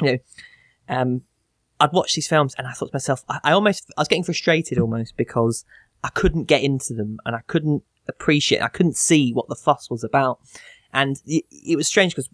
[0.00, 0.18] you know,
[0.88, 1.22] um,
[1.78, 4.24] I'd watch these films and I thought to myself, I, I almost, I was getting
[4.24, 5.64] frustrated almost because
[6.02, 9.90] I couldn't get into them and I couldn't appreciate, I couldn't see what the fuss
[9.90, 10.40] was about.
[10.92, 12.30] And it was strange because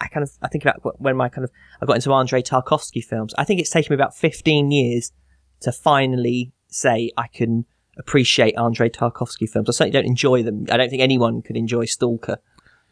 [0.00, 3.02] I kind of, I think about when my kind of, I got into Andrei Tarkovsky
[3.02, 3.34] films.
[3.38, 5.12] I think it's taken me about 15 years
[5.60, 7.64] to finally say I can
[7.98, 9.68] appreciate Andrei Tarkovsky films.
[9.68, 10.66] I certainly don't enjoy them.
[10.70, 12.38] I don't think anyone could enjoy Stalker.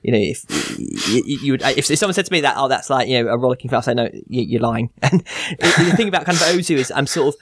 [0.03, 0.45] You know, if
[1.09, 3.31] you, you would, if, if someone said to me that, oh, that's like you know
[3.31, 4.91] a rollicking film, I say no, you, you're lying.
[5.03, 5.21] And
[5.59, 7.41] the thing about kind of Ozu is, I'm sort of,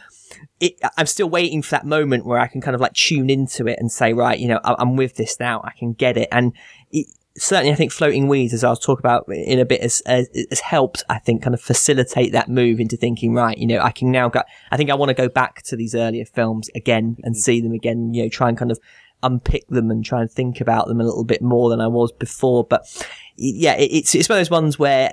[0.61, 3.67] it, I'm still waiting for that moment where I can kind of like tune into
[3.67, 5.61] it and say, right, you know, I- I'm with this now.
[5.65, 6.29] I can get it.
[6.31, 6.53] And
[6.93, 10.61] it, certainly, I think floating weeds, as I'll talk about in a bit, has, has,
[10.61, 11.05] helped.
[11.09, 14.29] I think kind of facilitate that move into thinking, right, you know, I can now
[14.29, 14.43] go.
[14.71, 17.39] I think I want to go back to these earlier films again and mm.
[17.39, 18.15] see them again.
[18.15, 18.79] You know, try and kind of
[19.23, 22.13] unpick them and try and think about them a little bit more than I was
[22.13, 22.65] before.
[22.65, 22.85] But
[23.37, 25.11] yeah, it's it's one of those ones where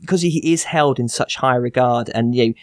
[0.00, 2.54] because he is held in such high regard, and you know,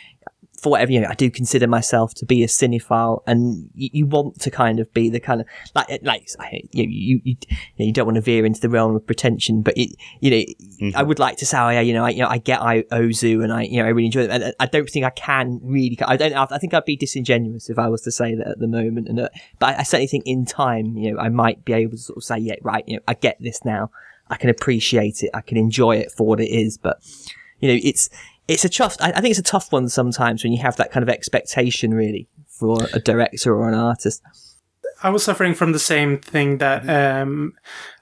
[0.62, 4.06] for whatever you know, I do consider myself to be a cinephile, and you, you
[4.06, 6.28] want to kind of be the kind of like like
[6.72, 7.36] you you you,
[7.78, 10.32] you don't want to veer into the realm of pretension, but it you
[10.82, 12.62] know I would like to say, oh, yeah, you know, I, you know, I get
[12.62, 15.06] I Ozu, and I you know I really enjoy it, and I- I don't think
[15.06, 18.36] I can really, I don't, I think I'd be disingenuous if I was to say
[18.36, 21.20] that at the moment, and uh, but I, I certainly think in time, you know,
[21.20, 23.64] I might be able to sort of say, yeah, right, you know, I get this
[23.66, 23.92] now.
[24.28, 25.30] I can appreciate it.
[25.36, 26.80] I can enjoy it for what it is.
[26.80, 26.98] But
[27.60, 28.10] you know, it's
[28.48, 28.98] it's a tough.
[29.00, 31.94] I, I think it's a tough one sometimes when you have that kind of expectation,
[31.94, 34.22] really, for a director or an artist.
[35.04, 37.54] I was suffering from the same thing that um,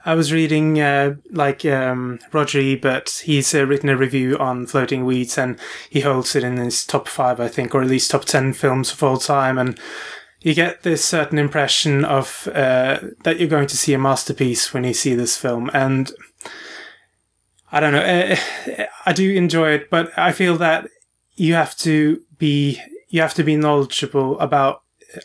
[0.06, 3.24] I was reading, uh, like um, Roger Ebert.
[3.24, 7.08] He's uh, written a review on Floating Weeds, and he holds it in his top
[7.08, 9.58] five, I think, or at least top ten films of all time.
[9.58, 9.80] And
[10.42, 14.84] you get this certain impression of uh, that you're going to see a masterpiece when
[14.84, 16.12] you see this film, and
[17.72, 18.36] I don't know.
[19.06, 20.88] I do enjoy it, but I feel that
[21.36, 24.82] you have to be you have to be knowledgeable about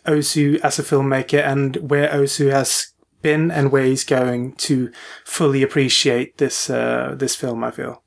[0.07, 4.93] Ozu as a filmmaker and where Ozu has been and where he's going to
[5.25, 7.65] fully appreciate this uh, this film.
[7.65, 8.03] I feel.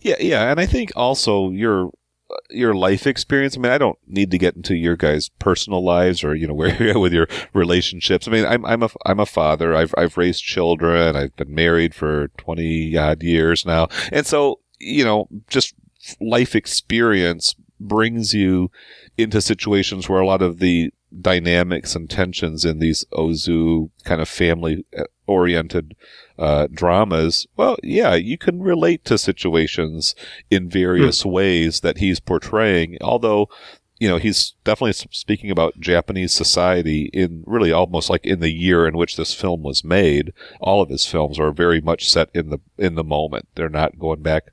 [0.00, 1.90] Yeah, yeah, and I think also your
[2.50, 3.56] your life experience.
[3.56, 6.54] I mean, I don't need to get into your guys' personal lives or you know
[6.60, 8.26] where you're with your relationships.
[8.26, 9.74] I mean, I'm I'm a I'm a father.
[9.74, 11.16] I've I've raised children.
[11.16, 15.74] I've been married for twenty odd years now, and so you know, just
[16.20, 18.70] life experience brings you
[19.16, 24.28] into situations where a lot of the dynamics and tensions in these Ozu kind of
[24.28, 24.84] family
[25.26, 25.94] oriented
[26.38, 30.14] uh, dramas, well, yeah, you can relate to situations
[30.50, 32.96] in various ways that he's portraying.
[33.00, 33.48] Although,
[34.02, 38.84] you know, he's definitely speaking about Japanese society in really almost like in the year
[38.88, 40.32] in which this film was made.
[40.60, 43.46] All of his films are very much set in the in the moment.
[43.54, 44.44] They're not going back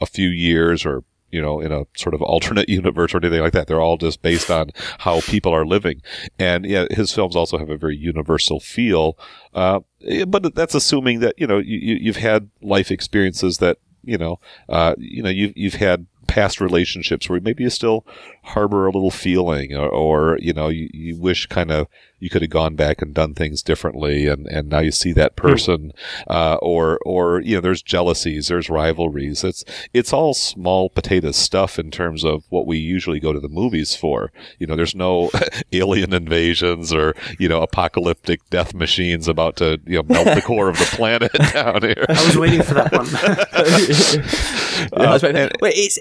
[0.00, 3.54] a few years or you know in a sort of alternate universe or anything like
[3.54, 3.66] that.
[3.66, 6.00] They're all just based on how people are living.
[6.38, 9.18] And yeah, his films also have a very universal feel.
[9.52, 9.80] Uh,
[10.28, 14.38] but that's assuming that you know you- you've had life experiences that you know
[14.68, 18.06] uh, you know you've you've had past relationships where maybe you still
[18.42, 21.86] harbor a little feeling or, or you know you, you wish kind of
[22.22, 25.34] you could have gone back and done things differently and, and now you see that
[25.36, 25.92] person
[26.28, 29.42] uh, or or you know there's jealousies there's rivalries.
[29.44, 33.48] It's it's all small potato stuff in terms of what we usually go to the
[33.48, 34.30] movies for.
[34.58, 35.30] You know there's no
[35.72, 40.68] alien invasions or you know apocalyptic death machines about to you know melt the core
[40.68, 42.06] of the planet down here.
[42.08, 43.06] I was waiting for that one.
[44.92, 45.98] That's and- it's,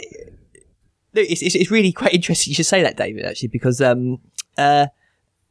[1.13, 4.19] it's, it's, it's really quite interesting you should say that, David, actually, because um,
[4.57, 4.87] uh,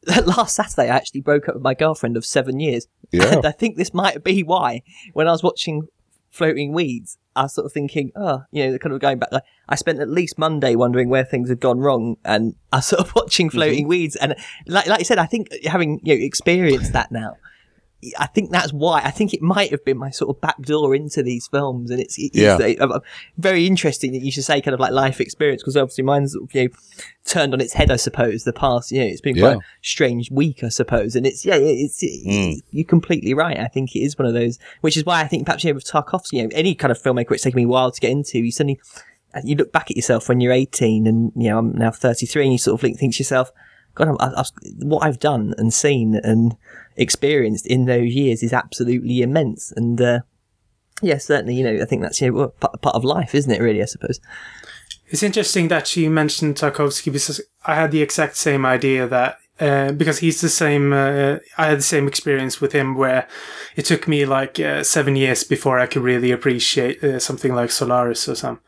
[0.07, 2.87] last Saturday I actually broke up with my girlfriend of seven years.
[3.13, 3.35] Yeah.
[3.35, 4.83] And I think this might be why,
[5.13, 5.89] when I was watching
[6.31, 9.33] Floating Weeds, I was sort of thinking, oh, you know, kind of going back.
[9.33, 12.87] Like, I spent at least Monday wondering where things had gone wrong, and I was
[12.87, 13.57] sort of watching mm-hmm.
[13.57, 14.35] Floating Weeds, and
[14.67, 17.37] like, like you said, I think having you know experienced that now,
[18.19, 19.01] I think that's why.
[19.05, 22.19] I think it might have been my sort of backdoor into these films, and it's,
[22.35, 22.57] Yeah.
[22.81, 23.01] uh,
[23.37, 26.63] very interesting that you should say kind of like life experience because obviously mine's you
[26.65, 26.69] know
[27.27, 27.91] turned on its head.
[27.91, 29.57] I suppose the past, you know, it's been quite Yeah.
[29.57, 33.59] a strange week, I suppose, and it's yeah, it's, it's you're completely right.
[33.59, 35.75] I think it is one of those, which is why I think perhaps you know
[35.75, 38.11] with Tarkovsky, you know, any kind of filmmaker, it's taken me a while to get
[38.11, 38.39] into.
[38.39, 38.81] You suddenly
[39.45, 42.53] you look back at yourself when you're 18, and you know I'm now 33, and
[42.53, 43.53] you sort of think, think to yourself.
[43.95, 44.45] God, I, I,
[44.79, 46.57] what I've done and seen and
[46.97, 49.73] experienced in those years is absolutely immense.
[49.73, 50.21] And uh,
[51.03, 53.61] yeah, certainly, you know, I think that's you know part, part of life, isn't it?
[53.61, 54.21] Really, I suppose.
[55.09, 59.93] It's interesting that you mentioned Tarkovsky because I had the exact same idea that uh,
[59.93, 60.93] because he's the same.
[60.93, 63.29] Uh, I had the same experience with him where
[63.77, 67.71] it took me like uh, seven years before I could really appreciate uh, something like
[67.71, 68.65] Solaris or something.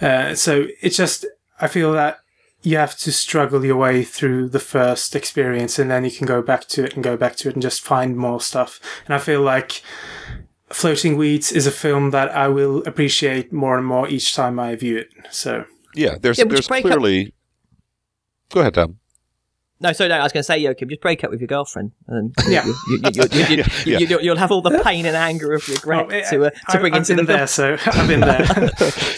[0.00, 1.26] Uh, so it's just
[1.60, 2.20] I feel that
[2.62, 6.42] you have to struggle your way through the first experience and then you can go
[6.42, 8.80] back to it and go back to it and just find more stuff.
[9.06, 9.82] And I feel like
[10.68, 14.76] Floating Weeds is a film that I will appreciate more and more each time I
[14.76, 15.08] view it.
[15.30, 17.32] So yeah there's Yeah, there's just break up- clearly
[18.50, 18.98] go ahead tom
[19.82, 21.92] No, sorry, no, I was going to say, Joachim, just break up with your girlfriend,
[22.06, 22.66] and Yeah.
[22.66, 23.98] you, you, you, you, you, Yeah.
[24.20, 26.78] you, will have all the pain and anger of regret Oh, to uh, to I-
[26.78, 27.38] bring I've into the been film.
[27.38, 28.70] there, so I've been there.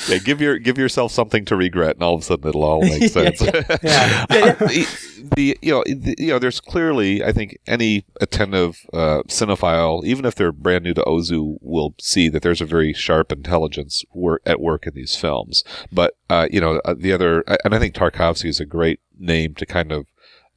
[0.08, 2.80] yeah, give your give yourself something to regret, and all of a sudden it'll all
[2.82, 3.40] make sense.
[3.40, 4.54] Yeah.
[4.56, 4.88] the,
[5.36, 10.24] the- you know the, you know there's clearly I think any attentive uh, cinephile, even
[10.24, 14.42] if they're brand new to Ozu, will see that there's a very sharp intelligence work
[14.46, 15.64] at work in these films.
[15.90, 19.54] But uh, you know uh, the other, and I think Tarkovsky is a great name
[19.54, 20.06] to kind of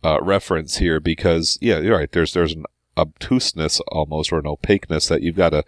[0.05, 2.11] uh, reference here because yeah, you're right.
[2.11, 2.65] There's there's an
[2.97, 5.63] obtuseness almost or an opaqueness that you've got to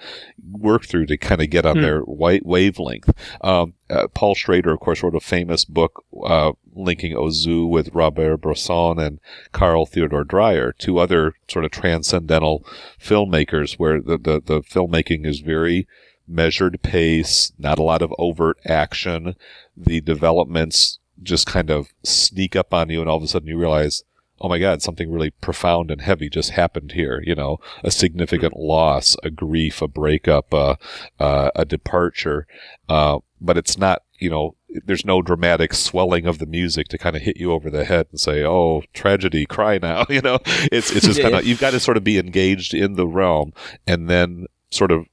[0.51, 3.09] work through to kind of get on their white wavelength.
[3.41, 8.37] Um, uh, Paul Schrader, of course, wrote a famous book uh, linking Ozu with Robert
[8.37, 9.19] Bresson and
[9.51, 12.65] Carl Theodor Dreyer, two other sort of transcendental
[13.01, 15.87] filmmakers, where the, the, the filmmaking is very
[16.27, 19.35] measured pace, not a lot of overt action.
[19.75, 23.57] The developments just kind of sneak up on you, and all of a sudden you
[23.57, 24.03] realize,
[24.39, 27.21] oh my God, something really profound and heavy just happened here.
[27.25, 30.75] You know, a significant loss, a grief, a breakup, uh,
[31.19, 32.47] uh, a departure.
[32.87, 37.15] Uh, but it's not, you know, there's no dramatic swelling of the music to kind
[37.15, 40.39] of hit you over the head and say, "Oh, tragedy, cry now." You know,
[40.71, 43.53] it's it's just kind of you've got to sort of be engaged in the realm
[43.85, 45.05] and then sort of,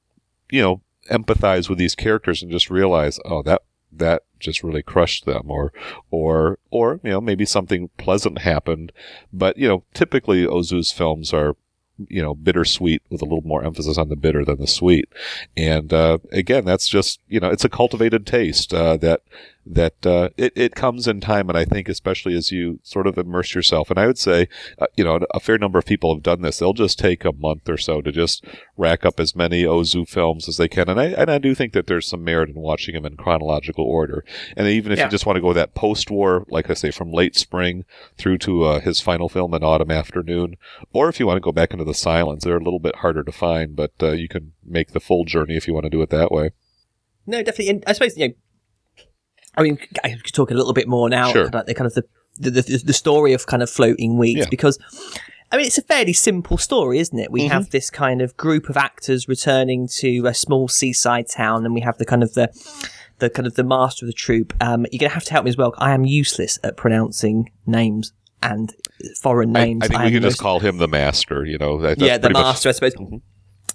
[0.49, 3.61] you know, empathize with these characters and just realize, oh, that
[3.91, 5.71] that just really crushed them or
[6.11, 8.91] or or you know maybe something pleasant happened.
[9.31, 11.55] But you know typically ozu's films are
[12.09, 15.07] you know bittersweet with a little more emphasis on the bitter than the sweet.
[15.55, 19.21] And uh, again that's just you know it's a cultivated taste uh, that
[19.67, 23.17] that uh, it, it comes in time and i think especially as you sort of
[23.17, 24.47] immerse yourself and i would say
[24.77, 27.31] uh, you know a fair number of people have done this they'll just take a
[27.31, 28.45] month or so to just
[28.77, 31.73] rack up as many ozu films as they can and i and i do think
[31.73, 34.23] that there's some merit in watching them in chronological order
[34.55, 35.05] and even if Yeah.
[35.05, 37.85] you just want to go that post-war like i say from late spring
[38.17, 40.57] through to uh, his final film in autumn afternoon
[40.93, 43.23] or if you want to go back into the silents they're a little bit harder
[43.23, 46.01] to find but uh, you can make the full journey if you want to do
[46.03, 46.51] it that way
[47.25, 47.69] No, definitely.
[47.69, 48.33] And I suppose you know.
[49.57, 51.31] I mean, I could talk a little bit more now.
[51.31, 51.45] Sure.
[51.45, 52.03] Of, the kind of the,
[52.37, 54.49] the the the story of kind of floating weeds Yeah.
[54.49, 54.77] because.
[55.51, 57.31] I mean, it's a fairly simple story, isn't it?
[57.31, 57.51] We Mm-hmm.
[57.51, 61.81] have this kind of group of actors returning to a small seaside town, and we
[61.81, 62.49] have the kind of the
[63.19, 64.53] the kind of the master of the troupe.
[64.59, 65.73] Um, you're going to have to help me as well.
[65.77, 68.73] I am useless at pronouncing names and
[69.21, 69.83] foreign names.
[69.83, 71.45] I think am we can just call him the master.
[71.45, 72.47] You know, that, yeah, the pretty much- Mm-hmm.
[72.49, 72.93] master, I suppose.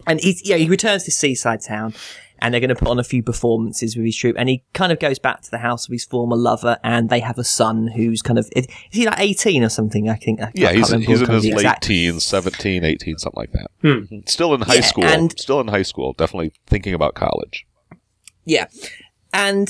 [0.09, 1.95] And he's yeah, he returns to seaside town,
[2.41, 4.37] and they're going to put on a few performances with his troupe.
[4.39, 7.21] And he kind of goes back to the house of his former lover, and they
[7.21, 10.09] have a son who's kind of is he like eighteen or something?
[10.09, 10.41] I think.
[10.41, 13.53] I Yeah, he's, remember he's in his the late exact- teens, 17, 18, something like
[13.53, 13.71] that.
[13.83, 14.29] Mhm.
[14.29, 15.05] Still in high Yeah, school.
[15.05, 16.13] and- Still in high school.
[16.15, 17.67] Definitely thinking about college.
[18.45, 18.67] Yeah,
[19.33, 19.69] and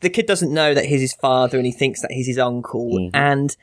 [0.00, 2.90] the kid doesn't know that he's his father, and he thinks that he's his uncle.
[2.92, 3.16] Mm-hmm.
[3.16, 3.56] And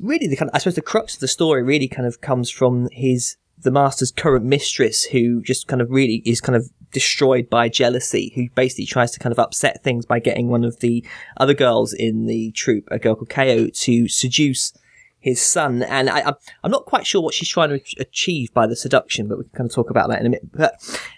[0.00, 2.50] really, the kind of, I suppose the crux of the story really kind of comes
[2.50, 7.48] from his the master's current mistress, who just kind of really is kind of destroyed
[7.50, 8.32] by jealousy.
[8.34, 11.04] Who basically tries to kind of upset things by getting one of the
[11.36, 14.72] other girls in the troupe, a girl called Ko, to seduce
[15.20, 15.82] his son.
[15.82, 19.28] And I, I'm, I'm not quite sure what she's trying to achieve by the seduction,
[19.28, 20.52] but we can kind of talk about that in a minute.
[20.52, 20.74] But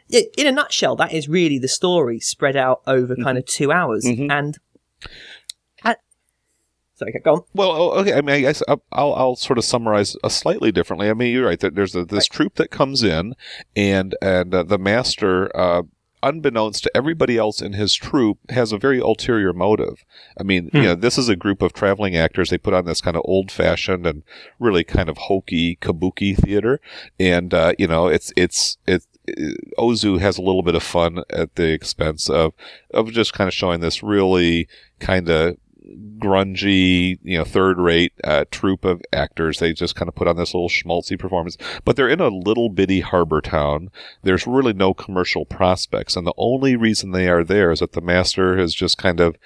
[0.09, 3.23] in a nutshell, that is really the story spread out over mm-hmm.
[3.23, 4.05] kind of two hours.
[4.05, 4.31] Mm-hmm.
[4.31, 4.59] And, and
[7.01, 7.43] sorry, go on.
[7.55, 8.13] Well, oh, okay.
[8.13, 11.11] I mean, I guess I'll, I'll, I'll sort of summarize uh, slightly differently.
[11.11, 11.59] I mean, you're right.
[11.59, 13.35] There's a, this troupe that comes in,
[13.75, 15.83] and and uh, the master, uh,
[16.23, 20.05] unbeknownst to everybody else in his troupe, has a very ulterior motive.
[20.39, 22.51] I mean, you know, this is a group of traveling actors.
[22.51, 24.23] They put on this kind of old-fashioned and
[24.59, 26.81] really kind of hokey kabuki theater,
[27.19, 29.07] and uh, you know, it's it's it's.
[29.79, 32.53] Ozu has a little bit of fun at the expense of
[32.93, 34.67] of just kind of showing this really
[34.99, 35.57] kind of
[36.19, 39.59] grungy, you know, third rate uh, troupe of actors.
[39.59, 41.57] They just kind of put on this little schmaltzy performance.
[41.85, 43.91] But they're in a little bitty harbor town.
[44.23, 46.17] There's really no commercial prospects.
[46.17, 49.37] And the only reason they are there is that the master has just kind of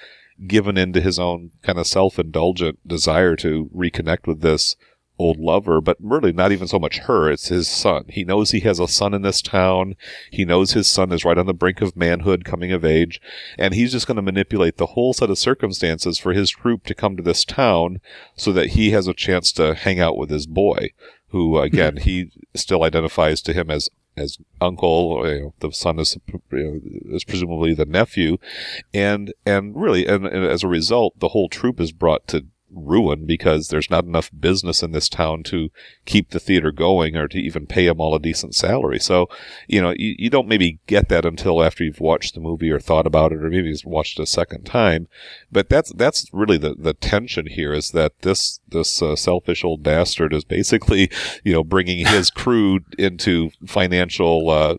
[0.46, 4.76] given into his own kind of self indulgent desire to reconnect with this
[5.18, 8.04] old lover, but really not even so much her, it's his son.
[8.08, 9.94] He knows he has a son in this town.
[10.30, 13.20] He knows his son is right on the brink of manhood, coming of age,
[13.58, 16.94] and he's just going to manipulate the whole set of circumstances for his troupe to
[16.94, 18.00] come to this town
[18.36, 20.90] so that he has a chance to hang out with his boy,
[21.28, 25.26] who again he still identifies to him as as uncle.
[25.26, 26.80] You know, the son is, you know,
[27.14, 28.38] is presumably the nephew,
[28.92, 33.26] and and really, and, and as a result, the whole troupe is brought to ruin
[33.26, 35.70] because there's not enough business in this town to
[36.04, 38.98] keep the theater going or to even pay them all a decent salary.
[38.98, 39.28] So,
[39.68, 42.80] you know, you, you don't maybe get that until after you've watched the movie or
[42.80, 45.08] thought about it or maybe just watched it a second time.
[45.50, 49.82] But that's that's really the, the tension here is that this this uh, selfish old
[49.82, 51.10] bastard is basically,
[51.44, 54.76] you know, bringing his crew into financial uh,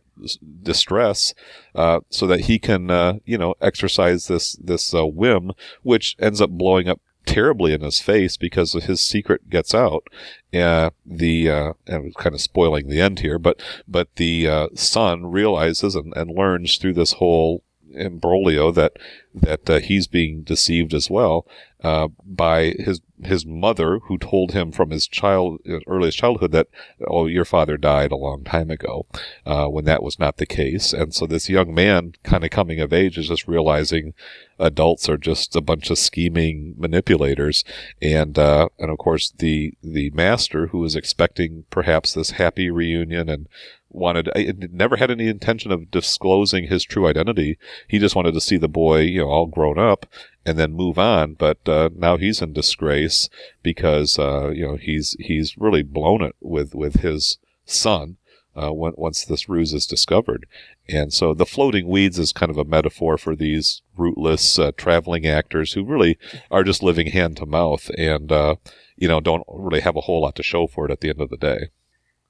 [0.61, 1.33] distress
[1.73, 5.51] uh, so that he can, uh, you know, exercise this this uh, whim,
[5.83, 10.07] which ends up blowing up terribly in his face because his secret gets out.
[10.53, 15.25] Uh, the uh, and kind of spoiling the end here, but but the uh, son
[15.25, 17.61] realizes and, and learns through this whole
[17.95, 18.93] imbroglio that
[19.33, 21.45] that uh, he's being deceived as well
[21.85, 26.67] uh, by his his mother, who told him from his child earliest childhood that
[27.07, 29.05] oh your father died a long time ago,
[29.45, 32.79] uh, when that was not the case, and so this young man, kind of coming
[32.79, 34.13] of age, is just realizing
[34.57, 37.63] adults are just a bunch of scheming manipulators,
[38.01, 43.29] and uh, and of course the the master who is expecting perhaps this happy reunion
[43.29, 43.47] and
[43.95, 47.57] wanted I never had any intention of disclosing his true identity.
[47.87, 50.05] He just wanted to see the boy, you know, all grown up
[50.45, 51.33] and then move on.
[51.33, 53.29] But uh, now he's in disgrace
[53.63, 58.17] because uh, you know he's he's really blown it with with his son.
[58.57, 60.47] Uh, when, once this ruse is discovered,
[60.87, 65.25] and so the floating weeds is kind of a metaphor for these rootless uh, traveling
[65.25, 66.17] actors who really
[66.49, 68.55] are just living hand to mouth, and uh,
[68.95, 71.19] you know don't really have a whole lot to show for it at the end
[71.19, 71.67] of the day.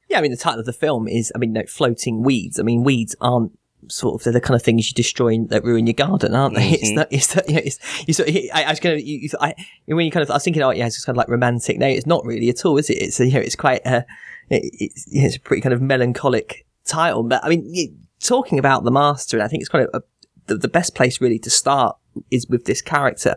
[0.08, 2.60] Yeah, I mean, the title of the film is, I mean, no, floating weeds.
[2.60, 5.88] I mean, weeds aren't sort of they're the kind of things you destroy that ruin
[5.88, 6.70] your garden, aren't they?
[6.82, 7.08] It's not.
[7.12, 8.30] It's not, you know, it's you sort.
[8.30, 8.96] Of, I, I was gonna.
[8.96, 9.54] You, you, I
[9.86, 11.78] when you kind of, I was thinking, oh yeah, it's kind of like romantic.
[11.78, 12.96] No, it's not really at all, is it?
[12.96, 13.86] It's you know, it's quite.
[13.86, 14.02] Uh,
[14.50, 18.84] it, it's, it's a pretty kind of melancholic title, but I mean, you, talking about
[18.84, 20.04] the master, and I think it's kind of a,
[20.48, 21.98] the, the best place really to start
[22.32, 23.36] is with this character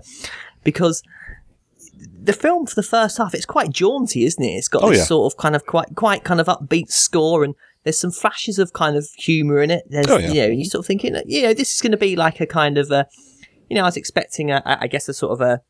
[0.65, 1.03] because
[2.23, 4.49] the film for the first half it's quite jaunty isn't it?
[4.49, 5.05] It's got Oh, this yeah.
[5.05, 8.73] sort of kind of quite quite kind of upbeat score and there's some flashes of
[8.73, 9.85] kind of humor in it.
[9.89, 10.29] There's Oh, yeah.
[10.29, 12.47] you know you sort of thinking you know this is going to be like a
[12.47, 13.07] kind of a
[13.69, 15.61] you know i was expecting a i guess a sort of a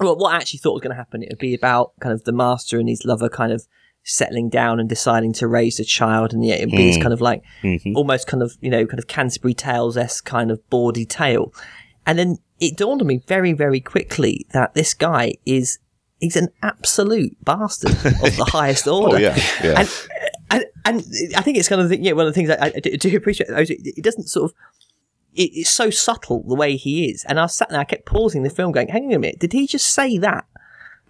[0.00, 2.24] well what i actually thought was going to happen it would be about kind of
[2.24, 3.66] the master and his lover kind of
[4.04, 7.02] settling down and deciding to raise a child and yeah it'd be this hmm.
[7.02, 7.96] kind of like mm-hmm.
[7.96, 11.52] almost kind of you know kind of canterbury tales-esque kind of bawdy tale
[12.08, 15.78] and then it dawned on me very, very quickly that this guy is
[16.20, 19.16] he's an absolute bastard of the oh, highest order.
[19.16, 19.74] Oh, yeah, yeah.
[19.78, 19.90] And,
[20.50, 21.04] and and
[21.36, 23.14] I think it's kind of the, yeah, one of the things I, I do do
[23.14, 23.50] appreciate.
[23.50, 24.56] It doesn't sort of
[25.34, 27.24] it, it's so subtle the way he is.
[27.28, 29.52] And I sat there, I kept pausing the film, going, "Hang on a minute, did
[29.52, 30.46] he just say that?"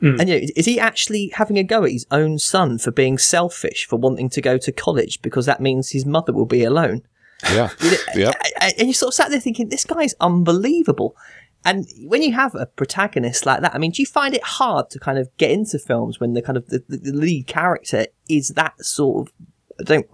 [0.01, 0.17] Hmm.
[0.19, 3.19] And you know, is he actually having a go at his own son for being
[3.19, 7.03] selfish, for wanting to go to college because that means his mother will be alone?
[7.45, 7.71] Yeah.
[8.15, 8.35] yep.
[8.61, 11.17] And and you sort of sat there thinking, this guy's unbelievable.
[11.65, 14.91] And when you have a protagonist like that, I mean, do you find it hard
[14.91, 18.07] to kind of get into films when the kind of the, the, the lead character
[18.29, 19.35] is that sort of,
[19.81, 20.07] I don't,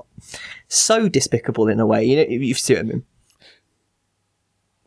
[0.69, 2.05] so despicable in a way?
[2.05, 3.05] You know, if you see what I mean.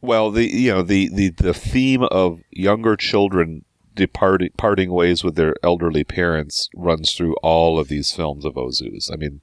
[0.01, 3.65] Well, the you know the the the theme of younger children
[3.95, 9.09] departing parting ways with their elderly parents runs through all of these films of Ozu's.
[9.11, 9.41] I mean,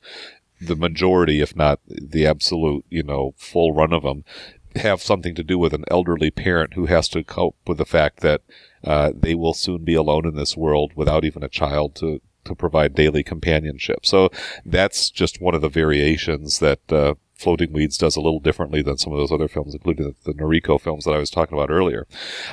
[0.67, 4.25] the majority, if not the absolute, you know, full run of them,
[4.77, 8.21] have something to do with an elderly parent who has to cope with the fact
[8.21, 8.43] that
[8.83, 12.55] uh, they will soon be alone in this world without even a child to to
[12.55, 14.05] provide daily companionship.
[14.05, 14.29] So
[14.67, 18.99] that's just one of the variations that uh, Floating Weeds does a little differently than
[18.99, 21.71] some of those other films, including the, the Noriko films that I was talking about
[21.71, 22.07] earlier.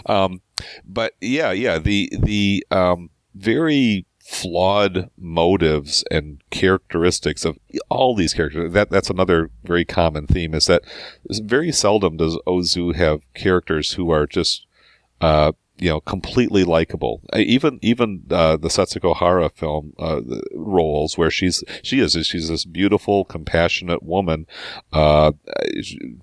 [0.05, 0.41] Um,
[0.85, 7.59] but yeah, yeah, the the um, very flawed motives and characteristics of
[7.89, 8.71] all these characters.
[8.71, 10.83] That that's another very common theme is that
[11.29, 14.65] very seldom does Ozu have characters who are just
[15.19, 15.51] uh,
[15.81, 17.21] you know completely likable.
[17.33, 20.21] Uh, Even even uh, the Setsuko Hara film uh,
[20.53, 24.45] roles where she's she is she's this beautiful, compassionate woman,
[24.93, 25.31] uh,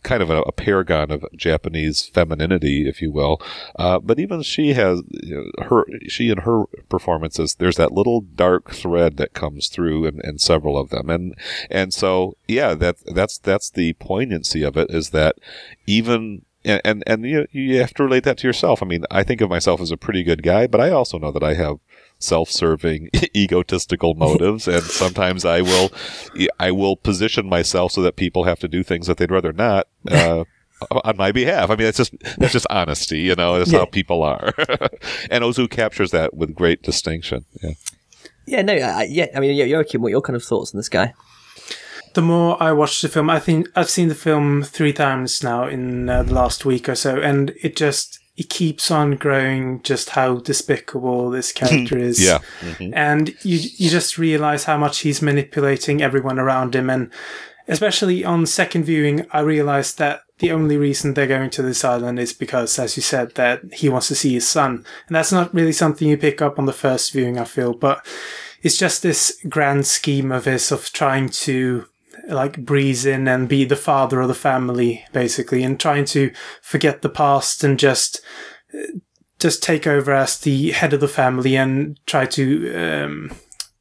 [0.05, 3.43] kind of a, a paragon of Japanese femininity, if you will.
[3.77, 7.57] Uh, but even she has you know, her she and her performances.
[7.57, 11.35] There's that little dark thread that comes through in, in several of them, and
[11.69, 15.35] and so yeah, that that's that's the poignancy of it is that
[15.87, 18.83] even and and, and you, you have to relate that to yourself.
[18.83, 21.33] I mean, I think of myself as a pretty good guy, but I also know
[21.33, 21.79] that I have
[22.21, 25.91] self-serving, egotistical motives, and sometimes I will,
[26.59, 29.89] I will position myself so that people have to do things that they'd rather not.
[30.81, 31.71] Uh, on my behalf.
[31.71, 33.59] I mean, that's just that's just honesty, you know.
[33.59, 33.81] That's Yeah.
[33.81, 34.55] how people are,
[35.29, 37.47] and Ozu captures that with great distinction.
[37.61, 37.71] Yeah.
[38.47, 39.27] Yeah, no, I, yeah.
[39.35, 41.15] I mean, Joachim, what are your kind of thoughts on this guy?
[42.19, 45.69] The more I watch the film, I think I've seen the film three times now
[45.69, 49.81] in uh, the last week or so, and it just it keeps on growing.
[49.83, 52.21] Just how despicable this character is.
[52.21, 52.41] Yeah.
[52.93, 57.13] and you you just realize how much he's manipulating everyone around him, and
[57.69, 62.19] especially on second viewing, I realized that the only reason they're going to this island
[62.19, 65.55] is because, as you said, that he wants to see his son, and that's not
[65.55, 67.39] really something you pick up on the first viewing.
[67.39, 68.05] I feel, but
[68.61, 71.87] it's just this grand scheme of his of trying to
[72.29, 77.03] like breeze in and be the father of the family basically and trying to forget
[77.03, 78.21] the past and just
[79.39, 83.31] just take over as the head of the family and try to um,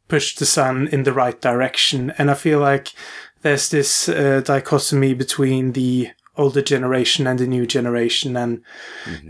[0.08, 2.14] push the son in the right direction.
[2.18, 2.94] And i feel like
[3.42, 8.62] there's this uh, dichotomy between the older generation and the new generation and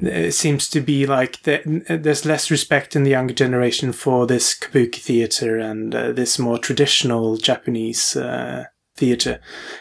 [0.01, 4.53] it seems to be like the, there's less respect in the younger generation for this
[4.58, 8.66] kabuki theater and uh, this more traditional japanese uh,
[8.98, 9.39] theater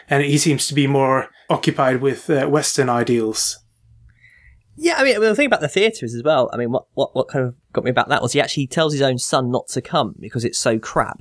[0.09, 3.59] and he seems to be more occupied with uh, western ideals
[4.75, 6.49] Yeah, I mean, the thing about the theatre is as well.
[6.53, 8.93] I mean, what, what what kind of got me about that was he actually tells
[8.93, 11.19] his own son not to come because it's so crap,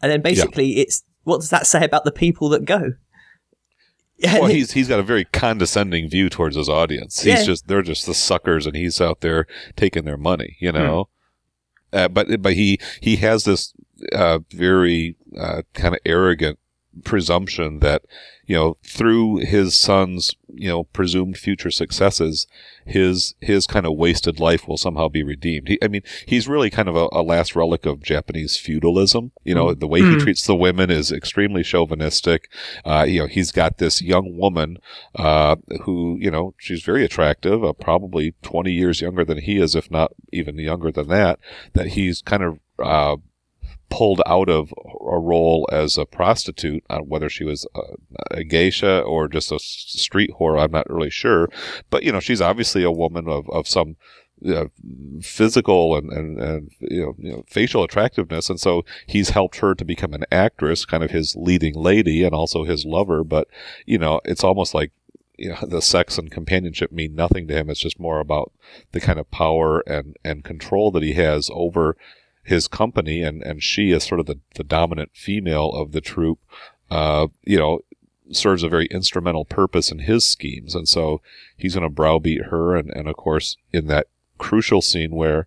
[0.00, 2.92] and then basically it's what does that say about the people that go?
[4.24, 7.22] Well, he's he's got a very condescending view towards his audience.
[7.22, 7.44] He's Yeah.
[7.44, 9.46] just they're just the suckers, and he's out there
[9.76, 11.08] taking their money, you know.
[11.92, 13.74] Uh, but but he he has this
[14.14, 16.58] uh, very uh, kind of arrogant
[17.04, 18.02] presumption that
[18.46, 22.46] you know through his son's you know presumed future successes
[22.84, 25.68] his his kind of wasted life will somehow be redeemed.
[25.68, 29.32] He, i mean he's really kind of a, a last relic of japanese feudalism.
[29.44, 32.50] You know the way he treats the women is extremely chauvinistic.
[32.84, 34.78] Uh, you know he's got this young woman
[35.14, 39.74] uh, who you know she's very attractive uh, probably 20 years younger than he is
[39.74, 41.38] if not even younger than that
[41.72, 43.16] that he's kind of uh,
[43.92, 44.72] pulled out of
[45.06, 49.58] a role as a prostitute, uh, whether she was a, a geisha or just a
[49.58, 51.50] street whore, I'm not really sure.
[51.90, 53.96] But, you know, she's obviously a woman of, of some
[54.48, 54.64] uh,
[55.20, 58.48] physical and, and, and you, know, you know, facial attractiveness.
[58.48, 62.34] And so he's helped her to become an actress, kind of his leading lady and
[62.34, 63.22] also his lover.
[63.22, 63.46] But,
[63.84, 64.90] you know, it's almost like,
[65.36, 67.68] you know, the sex and companionship mean nothing to him.
[67.68, 68.52] It's just more about
[68.92, 71.94] the kind of power and, and control that he has over
[72.42, 76.40] his company and, and she is sort of the, the dominant female of the troupe,
[76.90, 77.80] uh, you know,
[78.30, 80.74] serves a very instrumental purpose in his schemes.
[80.74, 81.20] And so
[81.56, 82.76] he's going to browbeat her.
[82.76, 85.46] And, and of course, in that crucial scene where,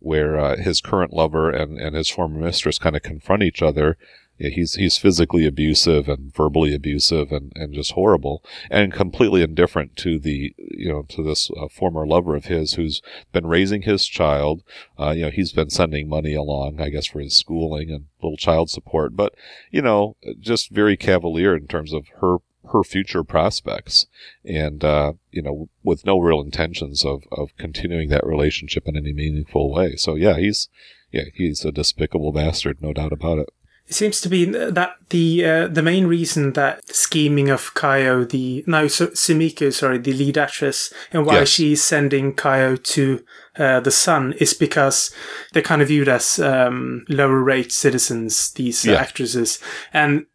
[0.00, 3.96] where, uh, his current lover and, and his former mistress kind of confront each other,
[4.38, 9.96] yeah, he's he's physically abusive and verbally abusive and, and just horrible and completely indifferent
[9.96, 13.00] to the you know to this uh, former lover of his who's
[13.32, 14.62] been raising his child.
[14.98, 18.36] Uh, you know he's been sending money along, I guess, for his schooling and little
[18.36, 19.34] child support, but
[19.70, 22.38] you know just very cavalier in terms of her
[22.72, 24.06] her future prospects
[24.44, 29.12] and uh, you know with no real intentions of of continuing that relationship in any
[29.12, 29.94] meaningful way.
[29.94, 30.68] So yeah, he's
[31.12, 33.48] yeah he's a despicable bastard, no doubt about it.
[33.86, 38.64] It seems to be that the uh, the main reason that scheming of Kayo, the
[38.66, 41.48] no Sumiko, sorry, the lead actress, and why yes.
[41.48, 43.22] she's sending Kayo to
[43.58, 45.14] uh, the son is because
[45.52, 48.94] they're kind of viewed as um, lower rate citizens, these yeah.
[48.94, 49.58] actresses,
[49.92, 50.26] and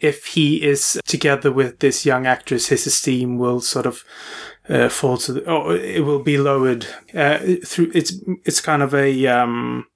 [0.00, 4.04] if he is together with this young actress, his esteem will sort of
[4.68, 7.90] uh, fall to the, or it will be lowered uh, through.
[7.94, 8.12] It's
[8.44, 9.86] it's kind of a um,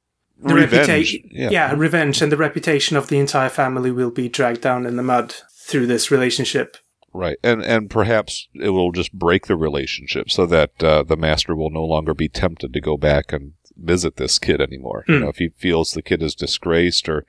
[0.42, 1.50] the reputation, yeah.
[1.50, 5.02] yeah, revenge, and the reputation of the entire family will be dragged down in the
[5.02, 6.76] mud through this relationship.
[7.14, 11.54] Right, and and perhaps it will just break the relationship so that uh, the master
[11.54, 15.04] will no longer be tempted to go back and visit this kid anymore.
[15.06, 15.08] Mm.
[15.08, 15.22] You hmm.
[15.24, 17.26] know, if he feels the kid is disgraced or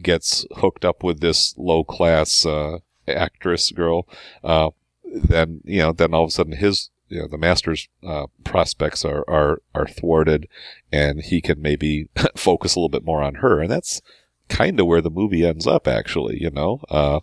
[0.00, 4.08] gets hooked up with this low class uh, actress girl,
[4.42, 4.70] uh,
[5.04, 9.04] then you know, then all of a sudden his you know the master's uh, prospects
[9.04, 10.48] are, are are thwarted,
[10.90, 14.00] and he can maybe focus a little bit more on her, and that's
[14.48, 15.86] kind of where the movie ends up.
[15.86, 17.20] Actually, you know, uh,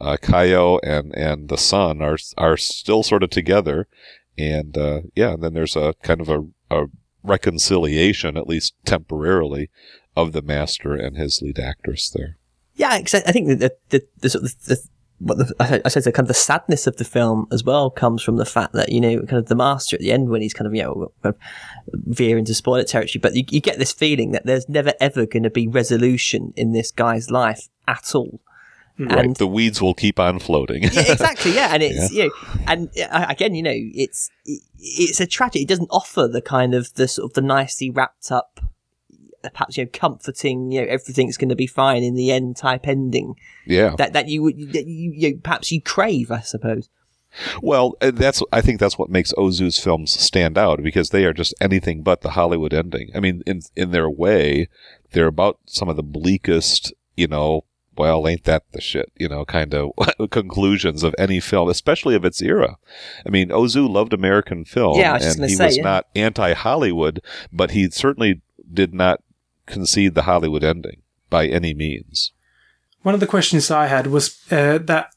[0.00, 0.16] uh,
[0.82, 3.86] and and the son are are still sort of together,
[4.38, 6.86] and uh, yeah, and then there's a kind of a, a
[7.22, 9.68] reconciliation, at least temporarily,
[10.16, 12.38] of the master and his lead actress there.
[12.76, 14.28] Yeah, I think the the, the,
[14.66, 14.88] the,
[15.18, 17.90] what the, I, I said the kind of the sadness of the film as well
[17.90, 20.42] comes from the fact that you know kind of the master at the end when
[20.42, 21.40] he's kind of you know kind of
[21.92, 25.42] veer into spoiler territory, but you, you get this feeling that there's never ever going
[25.42, 28.40] to be resolution in this guy's life at all.
[28.96, 29.10] Hmm.
[29.12, 30.82] And, the weeds will keep on floating.
[30.82, 32.24] yeah, exactly, yeah, and it's yeah.
[32.24, 35.62] you know, and uh, again, you know, it's it's a tragedy.
[35.62, 38.60] It doesn't offer the kind of the sort of the nicely wrapped up
[39.52, 42.86] perhaps you know comforting you know everything's going to be fine in the end type
[42.86, 43.34] ending
[43.66, 46.88] yeah that that you would that you, you perhaps you crave i suppose
[47.62, 51.32] well, uh, that's I think that's what makes Ozu's films stand out because they are
[51.32, 53.10] just anything but the Hollywood ending.
[53.14, 54.68] I mean, in in their way,
[55.12, 57.64] they're about some of the bleakest, you know,
[57.96, 59.90] well, ain't that the shit, you know, kind of
[60.30, 62.78] conclusions of any film, especially of its era.
[63.26, 65.82] I mean, Ozu loved American film, yeah, and he say, was yeah.
[65.82, 67.20] not anti-Hollywood,
[67.52, 68.40] but he certainly
[68.72, 69.20] did not
[69.68, 72.32] concede the Hollywood ending by any means.
[73.02, 75.12] One of the questions I had was uh, that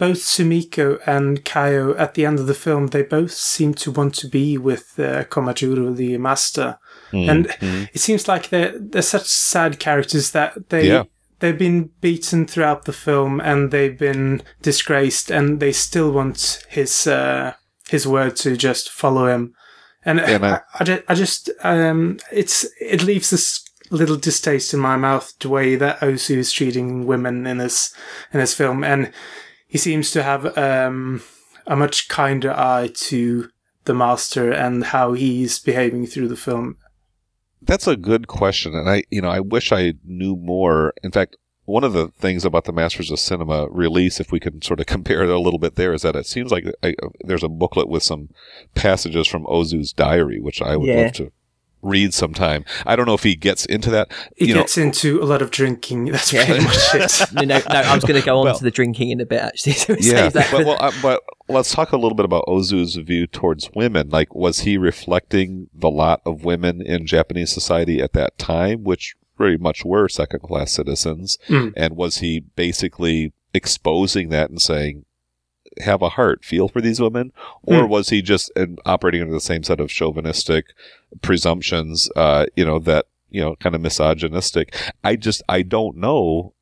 [0.00, 4.14] both Sumiko and Kayo, at the end of the film, they both seem to want
[4.14, 6.78] to be with uh, Komajuro, the master.
[7.12, 7.88] Mm, and mm.
[7.92, 10.88] it seems like they're, they're such sad characters that they.
[10.88, 11.04] Yeah.
[11.40, 17.06] They've been beaten throughout the film and they've been disgraced, and they still want his
[17.06, 17.54] uh,
[17.88, 19.54] his word to just follow him.
[20.04, 24.96] And yeah, I, I, I, just, um, it's, it leaves this little distaste in my
[24.96, 27.94] mouth the way that Ozu is treating women in this,
[28.32, 28.82] in this film.
[28.82, 29.12] And
[29.66, 31.22] he seems to have, um,
[31.66, 33.48] a much kinder eye to
[33.84, 36.76] the master and how he's behaving through the film.
[37.62, 38.74] That's a good question.
[38.74, 40.94] And I, you know, I wish I knew more.
[41.02, 41.36] In fact,
[41.70, 44.86] one of the things about the Masters of Cinema release, if we can sort of
[44.94, 46.94] compare it a little bit there, is that it seems like I,
[47.24, 48.30] there's a booklet with some
[48.74, 51.02] passages from Ozu's diary, which I would yeah.
[51.04, 51.32] love to
[51.82, 52.64] read sometime.
[52.84, 54.12] I don't know if he gets into that.
[54.36, 54.84] He you gets know.
[54.84, 56.04] into a lot of drinking.
[56.12, 56.44] That's yeah.
[56.44, 57.20] pretty much it.
[57.32, 59.26] no, no, no, I was going to go on well, to the drinking in a
[59.26, 59.72] bit, actually.
[59.72, 63.70] So yeah, but, well, uh, but let's talk a little bit about Ozu's view towards
[63.74, 64.10] women.
[64.10, 69.14] Like, was he reflecting the lot of women in Japanese society at that time, which
[69.40, 71.38] very much were second class citizens.
[71.48, 71.72] Mm.
[71.76, 75.04] And was he basically exposing that and saying,
[75.78, 77.32] have a heart, feel for these women?
[77.62, 77.88] Or mm.
[77.88, 78.50] was he just
[78.84, 80.66] operating under the same set of chauvinistic
[81.22, 84.74] presumptions, uh, you know, that, you know, kind of misogynistic?
[85.02, 86.54] I just, I don't know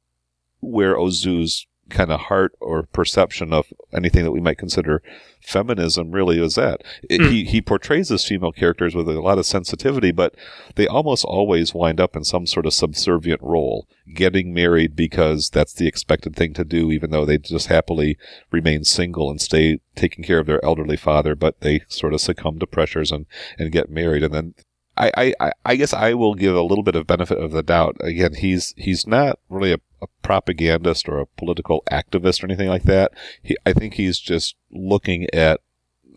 [0.60, 5.02] where Ozu's kind of heart or perception of anything that we might consider
[5.40, 7.30] feminism really is that It, mm.
[7.30, 10.34] He he portrays his female characters with a lot of sensitivity, but
[10.74, 15.72] they almost always wind up in some sort of subservient role, getting married because that's
[15.72, 18.18] the expected thing to do, even though they just happily
[18.50, 22.58] remain single and stay taking care of their elderly father, but they sort of succumb
[22.58, 23.26] to pressures and
[23.58, 24.54] and get married, and then
[24.98, 27.96] I, I, I guess I will give a little bit of benefit of the doubt.
[28.00, 32.84] Again, he's he's not really a, a propagandist or a political activist or anything like
[32.84, 33.12] that.
[33.42, 35.60] He, I think he's just looking at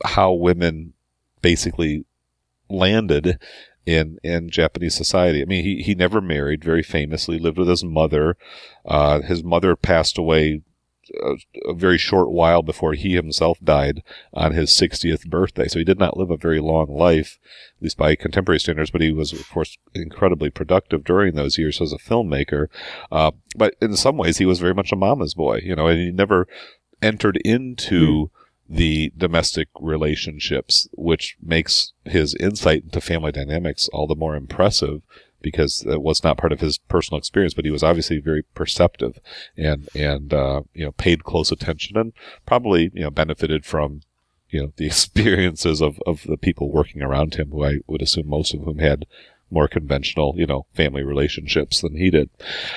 [0.03, 0.93] how women
[1.41, 2.05] basically
[2.69, 3.39] landed
[3.85, 5.41] in in Japanese society.
[5.41, 6.63] I mean, he he never married.
[6.63, 8.37] Very famously, lived with his mother.
[8.85, 10.61] Uh, his mother passed away
[11.23, 11.35] a,
[11.69, 14.03] a, very short while before he himself died
[14.33, 15.67] on his 60th birthday.
[15.67, 17.39] So he did not live a very long life,
[17.77, 21.81] at least by contemporary standards, but he was, of course, incredibly productive during those years
[21.81, 22.67] as a filmmaker.
[23.11, 25.99] Uh, but in some ways, he was very much a mama's boy, you know, and
[25.99, 26.47] he never
[27.01, 28.29] entered into mm.
[28.69, 35.01] the domestic relationships, which makes his insight into family dynamics all the more impressive
[35.41, 39.19] because it was not part of his personal experience, but he was obviously very perceptive
[39.57, 42.13] and, and, uh, you know, paid close attention and
[42.45, 44.01] probably, you know, benefited from,
[44.49, 48.27] you know, the experiences of, of the people working around him, who I would assume
[48.27, 49.05] most of whom had
[49.51, 52.29] more conventional, you know, family relationships than he did.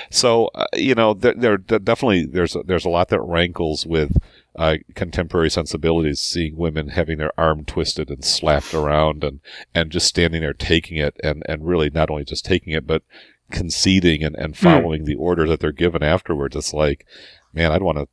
[0.09, 4.17] So, uh, you know, there, there, definitely, there's, a, there's a lot that rankles with,
[4.57, 9.39] uh, contemporary sensibilities, seeing women having their arm twisted and slapped around and,
[9.73, 13.03] and just standing there taking it and, and really not only just taking it, but
[13.51, 14.63] conceding and, and hmm.
[14.63, 15.05] following mm.
[15.05, 16.55] the order that they're given afterwards.
[16.55, 17.05] It's like,
[17.53, 18.07] man, I'd want to,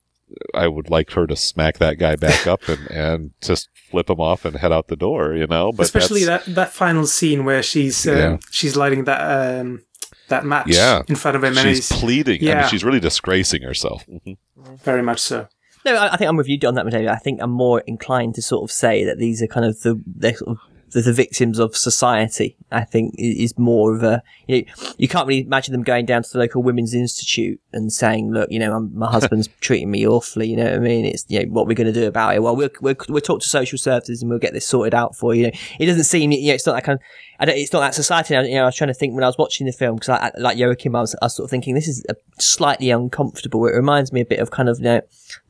[0.54, 4.20] I would like her to smack that guy back up and, and just flip him
[4.20, 7.62] off and head out the door, you know, but especially that, that final scene where
[7.62, 8.36] she's, um, yeah.
[8.50, 9.82] she's lighting that, um,
[10.28, 11.02] that match yeah.
[11.08, 11.54] in front of him.
[11.54, 12.42] She's and pleading.
[12.42, 12.52] Yeah.
[12.52, 14.04] I mean, she's really disgracing herself.
[14.56, 15.48] Very much so.
[15.84, 17.08] No, I, I think I'm with you on that, David.
[17.08, 20.00] I think I'm more inclined to sort of say that these are kind of the
[20.06, 20.58] they're sort of
[20.92, 22.56] the, the victims of society.
[22.70, 26.22] I think is more of a you know you can't really imagine them going down
[26.22, 30.48] to the local women's institute and saying, look, you know, my husband's treating me awfully.
[30.50, 31.04] You know what I mean?
[31.04, 32.42] It's you know what we're going to do about it.
[32.42, 35.34] Well, we'll we'll, we'll talk to social services and we'll get this sorted out for
[35.34, 35.46] you.
[35.46, 37.04] you know, it doesn't seem you know it's not that kind of
[37.48, 38.34] it's not that society.
[38.34, 40.30] You know, I was trying to think when I was watching the film because, I,
[40.38, 42.04] like Joachim, I was, I was sort of thinking this is
[42.38, 43.66] slightly uncomfortable.
[43.66, 45.00] It reminds me a bit of kind of you know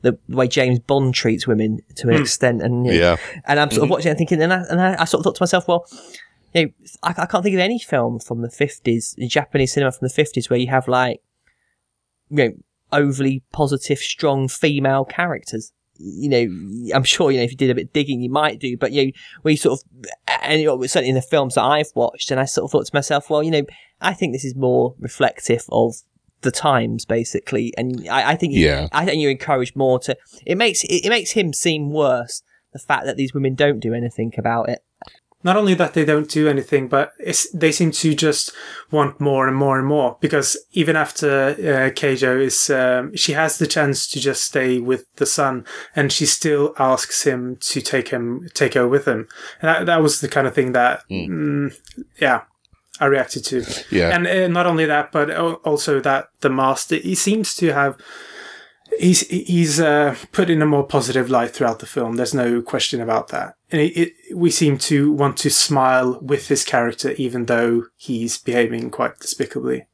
[0.01, 2.21] the, the way James Bond treats women to an mm.
[2.21, 3.91] extent, and you know, yeah, and I'm sort of mm-hmm.
[3.91, 5.85] watching and thinking, and I, and I, I, sort of thought to myself, well.
[6.55, 6.71] You know,
[7.01, 10.51] I, I can't think of any film from the 50s, Japanese cinema from the 50s,
[10.51, 11.19] where you have like,
[12.29, 12.51] you know,
[12.91, 17.75] overly positive, strong female characters you know, I'm sure, you know, if you did a
[17.75, 19.11] bit digging, you might do, but you know,
[19.43, 20.05] we sort of,
[20.41, 22.85] and you know, certainly in the films that I've watched, and I sort of thought
[22.85, 23.63] to myself, well, you know,
[24.01, 25.95] I think this is more reflective of
[26.43, 30.15] the times, basically, and I, I think, yeah, I think you encourage more to.
[30.45, 32.43] It makes it, it makes him seem worse.
[32.71, 34.83] The fact that these women don't do anything about it
[35.43, 37.11] not only that they don't do anything, but
[37.53, 38.51] they seem to just
[38.91, 40.17] want more and more and more.
[40.21, 45.05] Because even after uh, Kayo is, um, she has the chance to just stay with
[45.15, 45.65] the son,
[45.95, 49.27] and she still asks him to take him, take her with him.
[49.61, 51.27] And that, that was the kind of thing that, mm.
[51.27, 51.75] Mm,
[52.19, 52.43] yeah,
[53.03, 53.65] I reacted to.
[53.91, 57.97] Yeah, and uh, not only that, but also that the master he seems to have
[58.99, 62.15] he's he's uh, put in a more positive light throughout the film.
[62.15, 66.47] There's no question about that, and it, it, we seem to want to smile with
[66.47, 69.85] his character, even though he's behaving quite despicably.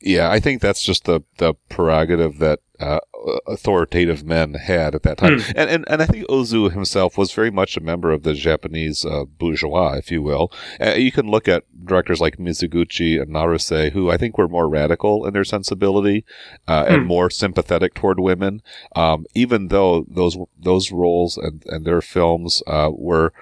[0.00, 3.00] Yeah, I think that's just the the prerogative that uh,
[3.46, 5.38] authoritative men had at that time.
[5.38, 5.52] Mm.
[5.56, 9.04] And, and and I think Ozu himself was very much a member of the Japanese
[9.04, 10.52] uh, bourgeois, if you will.
[10.80, 14.68] Uh, you can look at directors like Mizoguchi and Naruse, who I think were more
[14.68, 16.24] radical in their sensibility
[16.66, 16.88] uh, mm.
[16.88, 17.08] and hmm.
[17.08, 18.62] more sympathetic toward women,
[18.94, 23.32] um, even though those those roles and, and their films uh, were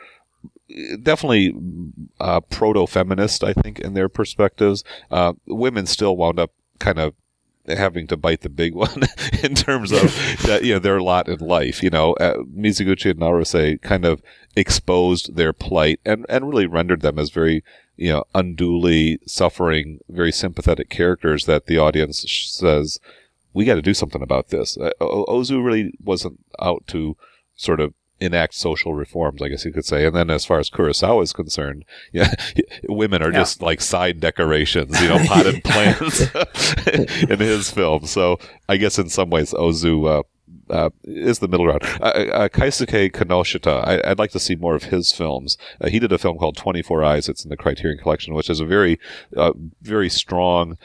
[1.02, 1.54] definitely
[2.18, 4.82] uh, proto-feminist, I think, in their perspectives.
[5.10, 7.14] Uh, women still wound up kind of
[7.68, 9.02] having to bite the big one
[9.42, 10.02] in terms of
[10.44, 11.82] that, you know their lot in life.
[11.82, 14.22] You know, uh, Mizoguchi and Naruse kind of
[14.54, 17.62] exposed their plight and and really rendered them as very
[17.96, 22.98] you know unduly suffering, very sympathetic characters that the audience says
[23.52, 24.76] we got to do something about this.
[24.76, 27.16] Uh, Ozu really wasn't out to
[27.54, 30.06] sort of enact social reforms, I guess you could say.
[30.06, 32.32] And then as far as Kurosawa is concerned, yeah,
[32.88, 33.40] women are yeah.
[33.40, 36.20] just like side decorations, you know, potted plants
[37.28, 38.06] in his film.
[38.06, 38.38] So
[38.68, 40.22] I guess in some ways Ozu uh,
[40.70, 41.82] uh, is the middle ground.
[42.00, 45.56] Uh, uh, Keisuke Kinoshita, I, would like to see more of his films.
[45.80, 47.28] Uh, he did a film called 24 Eyes.
[47.28, 48.98] It's in the Criterion Collection, which is a very,
[49.36, 49.52] uh,
[49.82, 50.78] very strong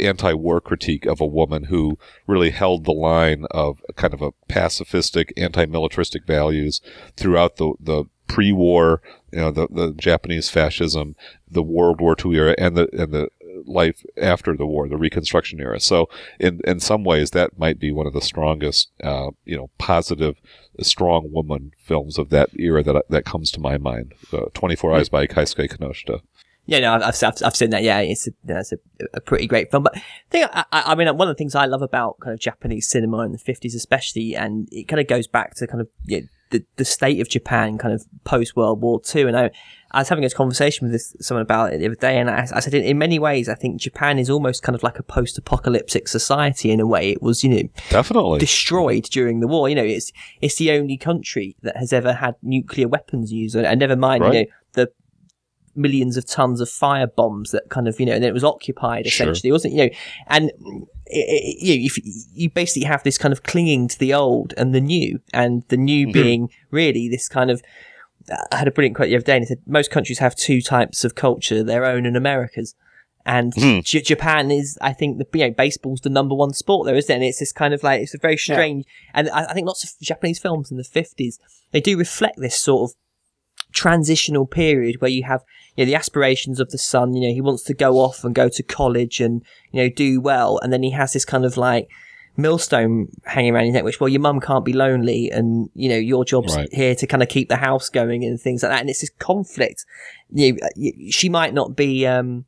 [0.00, 5.30] anti-war critique of a woman who really held the line of kind of a pacifistic,
[5.36, 6.80] anti-militaristic values
[7.16, 9.02] throughout the, the pre-war,
[9.32, 11.14] you know, the, the Japanese fascism,
[11.48, 13.28] the World War II era, and the and the
[13.66, 15.80] life after the war, the Reconstruction era.
[15.80, 19.70] So, in in some ways, that might be one of the strongest, uh, you know,
[19.78, 20.36] positive,
[20.80, 24.14] strong woman films of that era that that comes to my mind.
[24.32, 26.20] Uh, Twenty Four Eyes by Keisuke Kinoshita.
[26.66, 27.82] Yeah, no, I've, I've, I've seen that.
[27.82, 28.78] Yeah, it's a, it's a,
[29.12, 29.82] a, pretty great film.
[29.82, 32.40] But I think, I, I, mean, one of the things I love about kind of
[32.40, 35.88] Japanese cinema in the 50s, especially, and it kind of goes back to kind of
[36.06, 39.26] you know, the, the state of Japan kind of post World War Two.
[39.26, 39.50] And I,
[39.90, 42.46] I was having a conversation with this, someone about it the other day, and I,
[42.52, 45.04] I said, in, in, many ways, I think Japan is almost kind of like a
[45.04, 47.10] post-apocalyptic society in a way.
[47.10, 49.68] It was, you know, definitely destroyed during the war.
[49.68, 53.78] You know, it's it's the only country that has ever had nuclear weapons used, and
[53.78, 54.34] never mind, right.
[54.34, 54.46] you know,
[55.76, 58.44] millions of tons of fire bombs that kind of, you know, and then it was
[58.44, 59.54] occupied essentially, sure.
[59.54, 59.90] wasn't, you know,
[60.28, 60.50] and
[61.06, 61.98] it, it, you, if
[62.32, 65.76] you basically have this kind of clinging to the old and the new, and the
[65.76, 66.12] new mm-hmm.
[66.12, 67.62] being really this kind of.
[68.50, 70.62] I had a brilliant quote the other day, and it said most countries have two
[70.62, 72.74] types of culture: their own and America's.
[73.26, 73.82] And mm.
[73.82, 77.10] J- Japan is, I think, the you know, baseball's the number one sport there, isn't
[77.10, 77.14] it?
[77.14, 79.10] And it's this kind of like it's a very strange, yeah.
[79.14, 81.38] and I, I think lots of Japanese films in the fifties
[81.74, 82.96] they do reflect this sort of
[83.74, 85.44] transitional period where you have
[85.76, 88.34] you know the aspirations of the son you know he wants to go off and
[88.34, 90.58] go to college and you know do well.
[90.62, 91.88] And then he has this kind of like
[92.36, 95.96] millstone hanging around his neck which well your mum can't be lonely and you know
[95.96, 96.68] your job's right.
[96.72, 98.80] here to kind of keep the house going and things like that.
[98.80, 99.84] And it's this conflict.
[100.30, 102.46] You know, she might not be um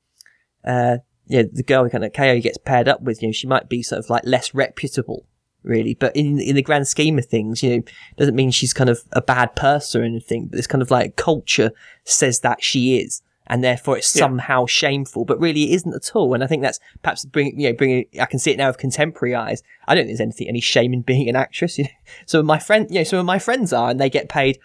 [0.65, 0.99] uh
[1.29, 3.69] you know, the girl kind of KO gets paired up with, you know, she might
[3.69, 5.27] be sort of like less reputable
[5.67, 5.95] really.
[5.95, 7.83] But in in the grand scheme of things, you know,
[8.17, 10.47] doesn't mean she's kind of a bad person or anything.
[10.47, 11.73] But it's kind of like culture
[12.05, 14.21] says that she is, and therefore it's yeah.
[14.21, 15.25] somehow shameful.
[15.25, 16.35] But really, it isn't at all.
[16.35, 18.07] And I think that's perhaps bring you know bringing.
[18.21, 19.63] I can see it now with contemporary eyes.
[19.87, 21.79] I don't think there's anything any shame in being an actress.
[21.79, 21.91] You know?
[22.27, 24.59] So my friend, you know, some of my friends are, and they get paid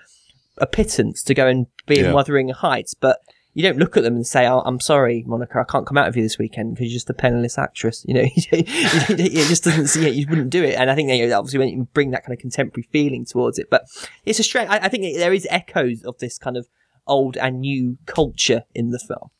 [0.57, 2.09] a pittance to go and be yeah.
[2.09, 3.19] in Wuthering Heights, but
[3.53, 6.07] you don't look at them and say, oh, "I'm sorry, Monica, I can't come out
[6.07, 9.87] with you this weekend because you're just a penniless actress." You know, it just doesn't
[9.87, 10.15] see it.
[10.15, 10.75] You wouldn't do it.
[10.75, 13.69] And I think know, obviously when you bring that kind of contemporary feeling towards it,
[13.69, 13.85] but
[14.25, 14.69] it's a strange.
[14.69, 16.67] I, I think there is echoes of this kind of
[17.07, 19.31] old and new culture in the film.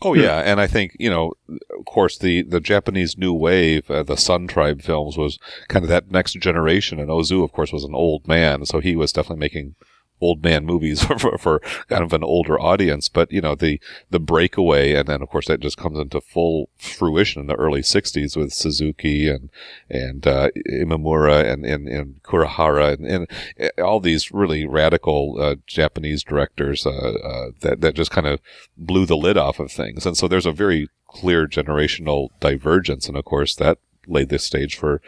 [0.00, 4.04] Oh yeah, and I think you know, of course, the the Japanese new wave, uh,
[4.04, 7.84] the Sun Tribe films was kind of that next generation, and Ozu, of course, was
[7.84, 9.74] an old man, so he was definitely making
[10.20, 13.08] old man movies for, for, kind of an older audience.
[13.08, 16.68] But, you know, the, the breakaway, and then of course that just comes into full
[16.78, 19.50] fruition in the early 60s with Suzuki and,
[19.88, 26.22] and, uh, Imamura and, and, and Kurahara and, and all these really radical, uh, Japanese
[26.22, 28.40] directors, uh, uh, that, that just kind of
[28.76, 30.06] blew the lid off of things.
[30.06, 33.08] And so there's a very clear generational divergence.
[33.08, 35.00] And of course that laid the stage for,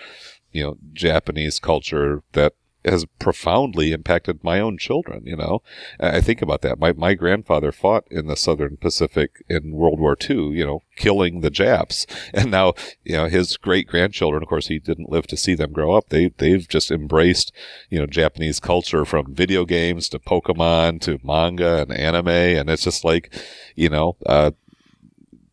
[0.52, 2.54] you know, Japanese culture that
[2.84, 5.24] has profoundly impacted my own children.
[5.26, 5.62] You know,
[5.98, 6.78] I think about that.
[6.78, 10.50] My my grandfather fought in the Southern Pacific in World War II.
[10.50, 12.74] You know, killing the Japs, and now
[13.04, 14.42] you know his great grandchildren.
[14.42, 16.08] Of course, he didn't live to see them grow up.
[16.08, 17.52] They they've just embraced
[17.88, 22.84] you know Japanese culture from video games to Pokemon to manga and anime, and it's
[22.84, 23.32] just like
[23.74, 24.16] you know.
[24.26, 24.52] Uh,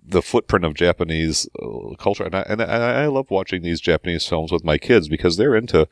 [0.09, 4.25] the footprint of Japanese uh, culture, and I, and I, I love watching these Japanese
[4.25, 5.87] films with my kids because they're into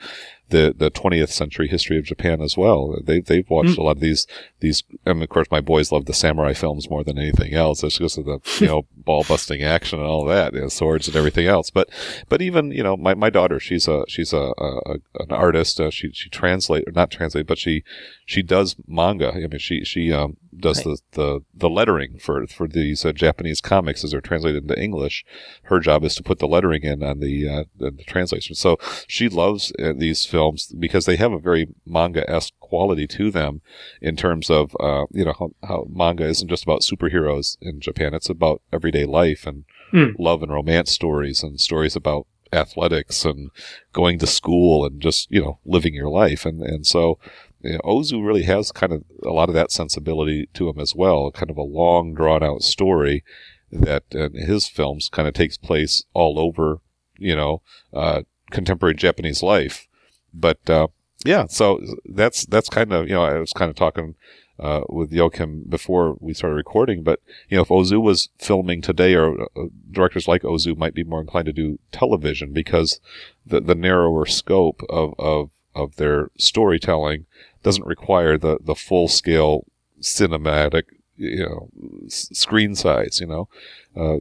[0.49, 2.97] the the 20th century history of Japan as well.
[3.03, 3.77] They they've watched mm.
[3.77, 4.27] a lot of these
[4.59, 4.83] these.
[5.05, 7.83] And of course, my boys love the samurai films more than anything else.
[7.83, 11.15] It's just the you know ball busting action and all that, you know, swords and
[11.15, 11.69] everything else.
[11.69, 11.89] But
[12.29, 15.79] but even you know my, my daughter, she's a she's a, a an artist.
[15.79, 17.83] Uh, she she translate or not translate, but she
[18.25, 19.31] she does manga.
[19.31, 20.97] I mean, she she um does right.
[21.11, 25.25] the, the the lettering for for these uh, Japanese comics as they're translated into English.
[25.63, 28.55] Her job is to put the lettering in on the uh, the, the translation.
[28.55, 28.77] So
[29.07, 33.61] she loves uh, these films because they have a very manga-esque quality to them
[34.01, 38.13] in terms of, uh, you know, how, how, manga isn't just about superheroes in Japan.
[38.13, 39.63] It's about everyday life and
[39.93, 40.13] mm.
[40.19, 43.49] love and romance stories and stories about athletics and
[43.93, 46.45] going to school and just, you know, living your life.
[46.45, 47.17] And, and so,
[47.61, 50.93] you know, Ozu really has kind of a lot of that sensibility to him as
[50.93, 53.23] well, kind of a long drawn out story
[53.71, 56.81] that in his films kind of takes place all over,
[57.17, 57.61] you know,
[57.93, 59.87] uh, contemporary Japanese life.
[60.35, 60.87] But uh,
[61.25, 64.15] yeah, so that's that's kind of you know I was kind of talking
[64.59, 69.15] uh, with Joachim before we started recording, but you know if Ozu was filming today,
[69.15, 72.99] or uh, directors like Ozu might be more inclined to do television because
[73.45, 77.25] the the narrower scope of of of their storytelling
[77.63, 79.65] doesn't require the the full scale
[80.01, 80.83] cinematic
[81.17, 81.69] you know
[82.05, 83.19] s- screen size.
[83.19, 83.49] You know,
[83.95, 84.17] uh,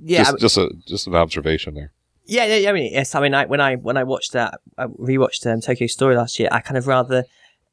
[0.00, 1.92] yeah, just, just a just an observation there.
[2.26, 3.14] Yeah, yeah, I mean, yes.
[3.14, 6.38] I mean, I, when I when I watched that, I rewatched um, Tokyo Story last
[6.38, 6.48] year.
[6.50, 7.24] I kind of rather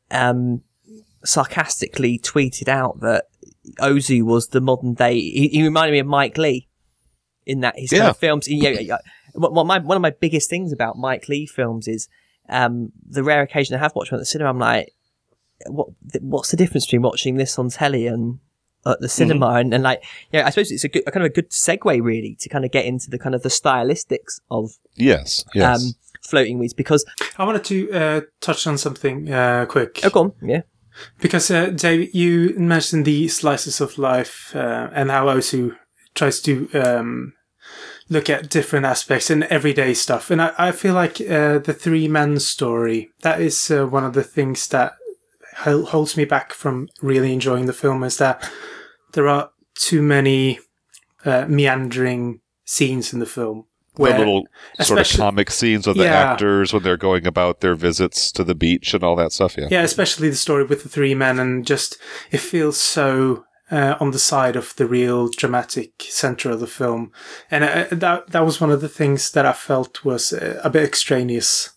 [0.09, 0.61] um,
[1.23, 3.25] sarcastically tweeted out that
[3.79, 5.19] Ozu was the modern day.
[5.19, 6.67] He, he reminded me of Mike Leigh
[7.45, 7.99] in that his yeah.
[7.99, 8.49] kind of films.
[8.49, 8.97] Know,
[9.33, 12.09] what, my, one of my biggest things about Mike Leigh films is
[12.49, 14.49] um, the rare occasion I have watched one at the cinema.
[14.49, 14.93] I'm like,
[15.67, 15.89] what?
[16.19, 18.39] What's the difference between watching this on telly and
[18.85, 19.57] at the cinema mm-hmm.
[19.57, 22.01] and, and like yeah i suppose it's a, good, a kind of a good segue
[22.01, 25.93] really to kind of get into the kind of the stylistics of yes yes um,
[26.21, 27.05] floating weeds because
[27.37, 29.99] I wanted to uh, touch on something uh, quick.
[30.03, 30.61] oh, go on, yeah,
[31.19, 35.75] Because, uh, Dave, you mentioned the slices of life uh, and how Ozu
[36.13, 37.33] tries to um,
[38.09, 40.29] look at different aspects and everyday stuff.
[40.29, 44.13] And I, I feel like uh, the three men story, that is uh, one of
[44.13, 45.00] the things that hol-
[45.57, 48.49] holds me back from really enjoying the film is that
[49.13, 50.59] there are too many
[51.25, 53.65] uh, meandering scenes in the film.
[53.95, 54.47] the little
[54.79, 56.31] sort of comic scenes of the Yeah.
[56.31, 59.55] actors when they're going about their visits to the beach and all that stuff.
[59.57, 59.67] Yeah.
[59.69, 61.97] Yeah, especially the story with the three men, and just
[62.31, 67.11] it feels so uh, on the side of the real dramatic center of the film,
[67.51, 70.69] and uh, that that was one of the things that I felt was uh, a
[70.69, 71.71] bit extraneous.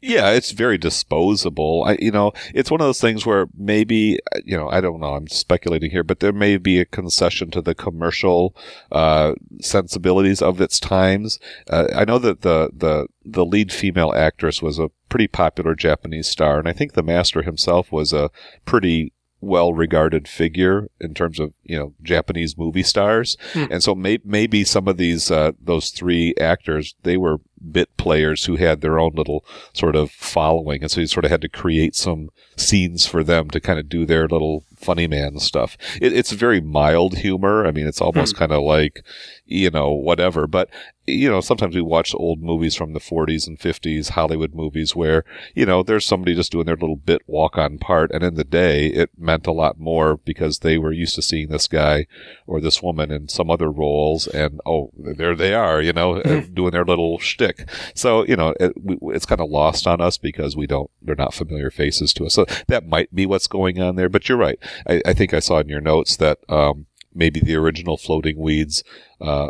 [0.00, 1.82] Yeah, it's very disposable.
[1.84, 5.14] I, you know, it's one of those things where maybe, you know, I don't know.
[5.14, 8.54] I'm speculating here, but there may be a concession to the commercial
[8.92, 11.40] uh, sensibilities of its times.
[11.68, 16.28] Uh, I know that the the the lead female actress was a pretty popular Japanese
[16.28, 18.30] star, and I think the master himself was a
[18.64, 24.18] pretty well regarded figure in terms of you know Japanese movie stars, and so may-
[24.24, 28.98] maybe some of these uh, those three actors they were bit players who had their
[28.98, 33.06] own little sort of following, and so you sort of had to create some scenes
[33.06, 35.76] for them to kind of do their little funny man stuff.
[36.00, 37.66] It, it's very mild humor.
[37.66, 38.38] I mean, it's almost hmm.
[38.38, 39.04] kind of like
[39.46, 40.68] you know whatever, but
[41.06, 45.24] you know sometimes we watch old movies from the 40s and 50s Hollywood movies where
[45.54, 48.44] you know there's somebody just doing their little bit walk on part, and in the
[48.44, 52.06] day it meant a lot more because they were used to seeing this guy
[52.46, 56.22] or this woman in some other roles, and oh, there they are, you know,
[56.54, 57.47] doing their little shtick.
[57.94, 61.14] So you know, it, we, it's kind of lost on us because we don't, they're
[61.14, 62.34] not familiar faces to us.
[62.34, 64.08] So that might be what's going on there.
[64.08, 64.58] But you're right.
[64.88, 68.82] I, I think I saw in your notes that um, maybe the original floating weeds.
[69.20, 69.48] Uh,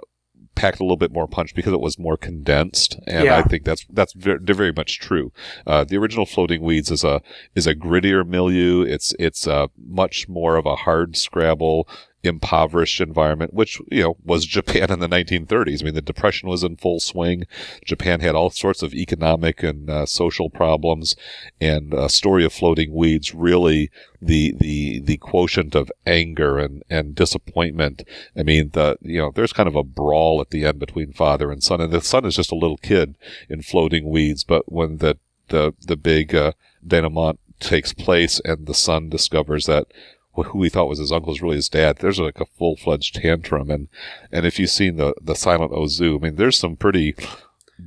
[0.55, 3.39] packed a little bit more punch because it was more condensed, and Yeah.
[3.39, 5.33] I think that's that's very, very much true.
[5.65, 7.23] Uh, the original Floating Weeds is a
[7.55, 8.83] is a grittier milieu.
[8.83, 11.89] It's it's uh, much more of a hard scrabble,
[12.25, 15.83] impoverished environment, which you know was Japan in the 1930s.
[15.83, 17.45] I mean, the depression was in full swing.
[17.85, 21.15] Japan had all sorts of economic and uh, social problems,
[21.61, 23.91] and uh, story of Floating Weeds really
[24.21, 28.03] the the the quotient of anger and and disappointment.
[28.37, 31.53] I mean, the you know there's kind of a brawl at the end between father
[31.53, 33.17] and son, and the son is just a little kid
[33.49, 36.53] in Floating Weeds, but when the the the big uh,
[36.87, 39.87] denouement takes place and the son discovers that
[40.45, 41.99] who he thought was his uncle is really his dad.
[41.99, 43.89] There's like a full fledged tantrum, and
[44.33, 47.15] and if you've seen the the Silent Ozu, I mean, there's some pretty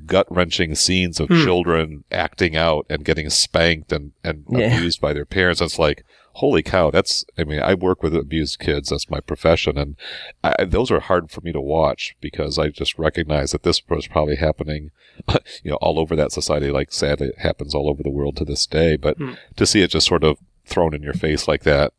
[0.06, 1.43] gut wrenching scenes of hmm.
[1.43, 4.76] children acting out and getting spanked and and Yeah.
[4.76, 5.62] abused by their parents.
[5.62, 6.04] It's like.
[6.36, 6.89] Holy cow!
[6.91, 8.88] That's, I mean, I work with abused kids.
[8.88, 9.78] That's my profession.
[9.78, 9.97] And
[10.41, 14.08] I, those are hard for me to watch because I just recognize that this was
[14.08, 14.91] probably happening,
[15.62, 16.72] you know, all over that society.
[16.72, 18.95] Like sadly, it happens all over the world to this day.
[18.95, 19.34] But hmm.
[19.58, 21.91] to see it just sort of thrown in your face like that,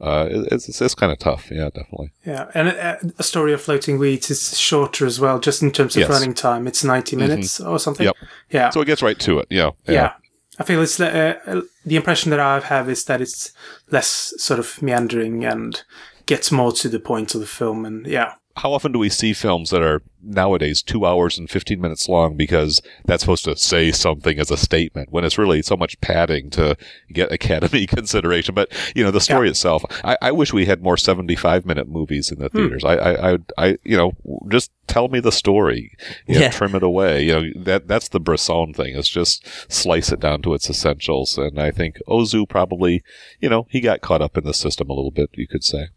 [0.00, 1.50] uh, it's, it's, it's kind of tough.
[1.50, 2.12] Yeah, definitely.
[2.24, 5.96] Yeah, and uh, a story of floating weeds is shorter as well, just in terms
[5.96, 6.10] of Yes.
[6.10, 6.66] running time.
[6.66, 8.06] It's ninety minutes or something.
[8.06, 8.16] Yep.
[8.50, 8.70] Yeah.
[8.70, 9.46] So it gets right to it.
[9.50, 9.70] Yeah.
[9.86, 10.12] yeah.
[10.58, 13.52] I feel it's uh, uh, the impression that I have is that it's
[13.90, 15.82] less sort of meandering and
[16.26, 19.32] gets more to the point of the film, and yeah, How often do we see
[19.32, 23.92] films that are nowadays two hours and 15 minutes long because that's supposed to say
[23.92, 26.76] something as a statement when it's really so much padding to
[27.12, 28.54] get Academy consideration?
[28.54, 32.30] But, you know, the story itself, I, I wish we had more 75 minute movies
[32.30, 32.58] in the hmm.
[32.58, 32.84] theaters.
[32.84, 34.12] I, I, I, I, you know,
[34.48, 35.92] just tell me the story,
[36.26, 36.50] you know, Yeah.
[36.50, 37.24] trim it away.
[37.24, 41.38] You know, that, that's the Bresson thing is just slice it down to its essentials.
[41.38, 43.02] And I think Ozu probably,
[43.40, 45.88] you know, he got caught up in the system a little bit, you could say.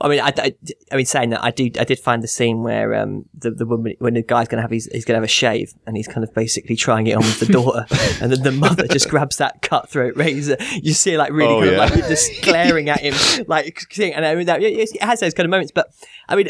[0.00, 0.54] I mean, I, I,
[0.92, 3.66] I mean, saying that, I do, I did find the scene where um, the the
[3.66, 5.96] woman, when the guy's going to have his, he's going to have a shave, and
[5.96, 7.84] he's kind of basically trying it on with the daughter,
[8.22, 10.56] and then the mother just grabs that cutthroat razor.
[10.82, 11.84] You see, like really Oh, kind yeah.
[11.84, 15.34] of like just glaring at him, like, seeing- and I mean that it has those
[15.34, 15.72] kind of moments.
[15.74, 15.88] But
[16.28, 16.48] I mean,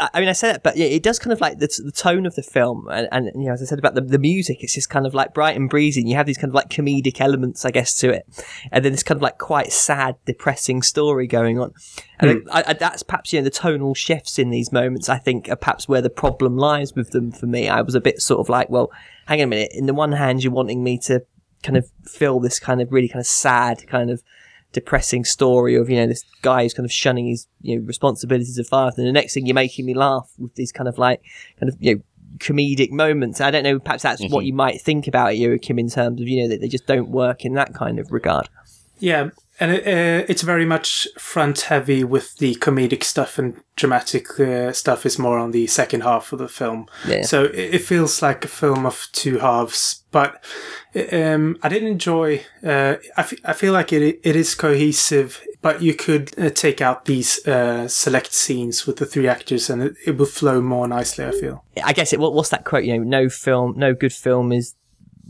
[0.00, 1.92] I, I mean, I say that, but yeah, it does kind of like the, the
[1.92, 4.62] tone of the film, and, and you know, as I said about the, the music,
[4.62, 6.70] it's just kind of like bright and breezy, and you have these kind of like
[6.70, 8.24] comedic elements, I guess, to it,
[8.72, 11.74] and then this kind of like quite sad, depressing story going on.
[12.20, 12.48] And hmm.
[12.50, 15.08] I, I, that's perhaps you know the tonal shifts in these moments.
[15.08, 17.32] I think are perhaps where the problem lies with them.
[17.32, 18.90] For me, I was a bit sort of like, well,
[19.26, 19.72] hang on a minute.
[19.72, 21.24] In the one hand, you're wanting me to
[21.62, 24.22] kind of feel this kind of really kind of sad, kind of
[24.72, 28.58] depressing story of you know this guy who's kind of shunning his you know responsibilities
[28.58, 28.96] of father.
[28.98, 31.22] And the next thing, you're making me laugh with these kind of like
[31.58, 32.02] kind of you know
[32.38, 33.40] comedic moments.
[33.40, 33.78] I don't know.
[33.78, 34.46] Perhaps that's what mm-hmm.
[34.46, 37.10] you might think about you, Kim in terms of you know that they just don't
[37.10, 38.48] work in that kind of regard.
[38.98, 39.30] yeah.
[39.60, 44.72] And it, uh, it's very much front heavy with the comedic stuff and dramatic uh,
[44.72, 46.86] stuff is more on the second half of the film.
[47.06, 47.22] Yeah.
[47.22, 50.02] So it, it feels like a film of two halves.
[50.10, 50.42] But
[51.12, 52.44] um, I didn't enjoy.
[52.64, 56.80] Uh, I, f- I feel like it it is cohesive, but you could uh, take
[56.80, 60.88] out these uh, select scenes with the three actors, and it, it would flow more
[60.88, 61.24] nicely.
[61.24, 61.64] I feel.
[61.84, 62.18] I guess it.
[62.18, 62.84] What, what's that quote?
[62.84, 64.74] You know, no film, no good film is.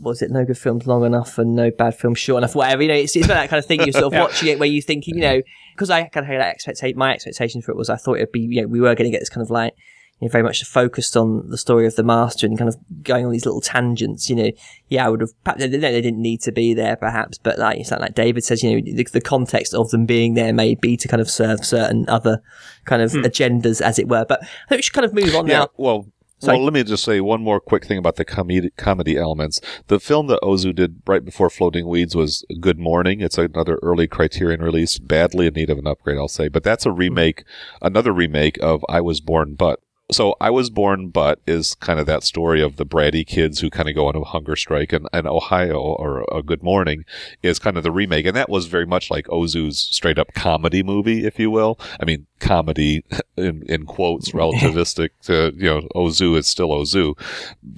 [0.01, 2.55] Was it no good film's long enough and no bad films short enough?
[2.55, 3.81] Whatever you know, it's, it's that kind of thing.
[3.81, 4.21] You're sort of Yeah.
[4.23, 5.41] watching it where you're thinking you know,
[5.75, 6.97] because I kind of had that expectation.
[6.97, 9.11] My expectation for it was I thought it'd be, you know, we were going to
[9.11, 9.73] get this kind of like,
[10.19, 13.25] you know, very much focused on the story of the master and kind of going
[13.25, 14.29] on these little tangents.
[14.29, 14.51] You know,
[14.87, 15.31] yeah, I would have.
[15.43, 18.43] perhaps They they didn't need to be there, perhaps, but like it's like, like David
[18.43, 21.29] says, you know, the, the context of them being there may be to kind of
[21.29, 22.41] serve certain other
[22.85, 23.21] kind of hmm.
[23.21, 24.25] agendas, as it were.
[24.27, 25.67] But I think we should kind of move on Yeah, now.
[25.77, 26.05] well,
[26.41, 26.57] Sorry.
[26.57, 29.61] well, let me just say one more quick thing about the comedy elements.
[29.87, 33.21] The film that Ozu did right before Floating Weeds was Good Morning.
[33.21, 36.47] It's another early Criterion release, badly in need of an upgrade, I'll say.
[36.47, 37.43] But that's a remake,
[37.81, 39.79] another remake of I Was Born But.
[40.11, 43.69] So I Was Born But is kind of that story of the bratty kids who
[43.69, 47.05] kind of go on a hunger strike, and, and Ohayo or a Good Morning
[47.41, 50.83] is kind of the remake, and that was very much like Ozu's straight up comedy
[50.83, 51.79] movie, if you will.
[51.99, 53.05] I mean, comedy
[53.37, 57.17] in in quotes, relativistic to you know Ozu is still Ozu.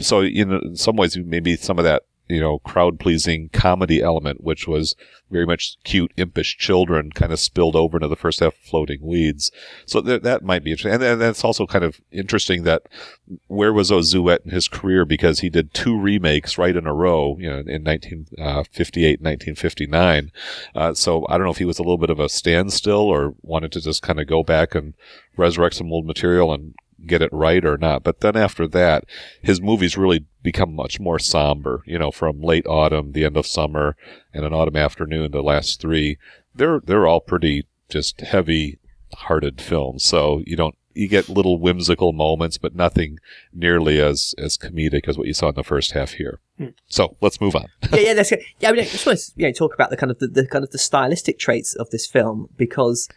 [0.01, 4.01] So you know, in some ways, maybe some of that you know crowd pleasing comedy
[4.01, 4.95] element, which was
[5.29, 9.51] very much cute, impish children, kind of spilled over into the first half Floating Weeds.
[9.85, 12.83] So that that might be interesting, and, and that's also kind of interesting that
[13.47, 16.93] where was Ozu at in his career because he did two remakes right in a
[16.93, 20.31] row, you know, in 1958 1959.
[20.75, 23.35] Uh, so I don't know if he was a little bit of a standstill or
[23.41, 24.93] wanted to just kind of go back and
[25.35, 26.75] resurrect some old material and
[27.05, 28.03] get it right or not.
[28.03, 29.05] But then after that,
[29.41, 33.47] his movies really become much more somber, you know, from late autumn, the end of
[33.47, 33.95] summer,
[34.33, 36.17] and an autumn afternoon, the last three.
[36.55, 38.79] They're, they're all pretty just heavy
[39.13, 40.03] hearted films.
[40.03, 43.17] So you don't, you get little whimsical moments, but nothing
[43.51, 46.39] nearly as, as comedic as what you saw in the first half here.
[46.57, 46.67] Hmm.
[46.87, 47.65] So let's move on.
[47.91, 48.41] yeah, yeah, that's good.
[48.59, 50.27] Yeah, I mean, I just want to you know, talk about the kind of the,
[50.27, 53.09] the kind of the stylistic traits of this film because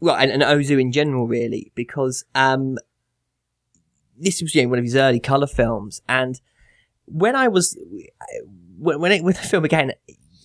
[0.00, 2.78] well, and, and Ozu in general, really, because um,
[4.18, 6.40] this was you know, one of his early color films, and
[7.04, 7.78] when I was
[8.78, 9.92] when when, it, when the film began,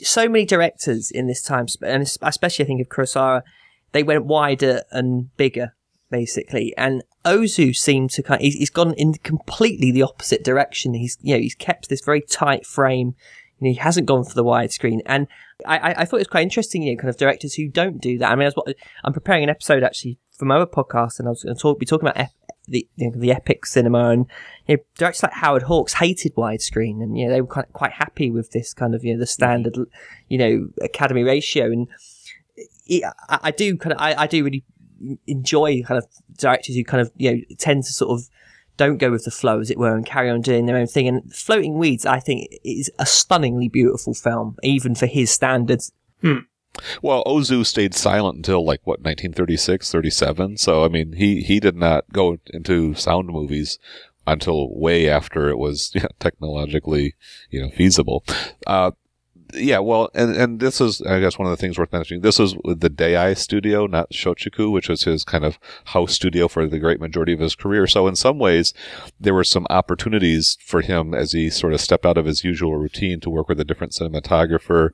[0.02, 3.44] so many directors in this time, and especially I think of Kurosawa,
[3.92, 5.74] they went wider and bigger,
[6.10, 6.74] basically.
[6.78, 8.42] And Ozu seemed to kind.
[8.42, 10.94] he's, he's gone in completely the opposite direction.
[10.94, 13.16] He's you know he's kept this very tight frame.
[13.60, 15.28] He hasn't gone for the widescreen, and
[15.66, 16.84] I, I, I thought it was quite interesting.
[16.84, 18.32] You know, kind of directors who don't do that.
[18.32, 21.32] I mean, I was, I'm preparing an episode actually for my other podcast, and I
[21.32, 22.34] was going to talk, be talking about ep-
[22.68, 24.26] the you know, the epic cinema, and
[24.68, 27.94] you know, directors like Howard Hawks hated widescreen, and you know they were quite quite
[27.94, 29.78] happy with this kind of you know the standard
[30.28, 31.88] you know Academy ratio, and
[32.86, 34.64] it, I, I do kind of I, I do really
[35.28, 38.30] enjoy kind of directors who kind of you know tend to sort of
[38.78, 41.08] don't go with the flow as it were and carry on doing their own thing
[41.08, 45.92] and floating weeds i think is a stunningly beautiful film even for his standards
[47.02, 50.58] Well, Ozu stayed silent until like what 1936, 37.
[50.58, 53.80] So I mean, he he did not go into sound movies
[54.28, 57.16] until way after it was yeah, technologically
[57.50, 58.26] you know feasible.
[58.68, 58.92] Uh,
[59.56, 62.22] yeah, well, and and this is I guess one of the things worth mentioning.
[62.22, 66.48] This was with the Daiei Studio, not Shochiku, which was his kind of house studio
[66.48, 67.88] for the great majority of his career.
[67.88, 68.74] So in some ways,
[69.20, 72.76] there were some opportunities for him as he sort of stepped out of his usual
[72.76, 74.90] routine to work with a different cinematographer.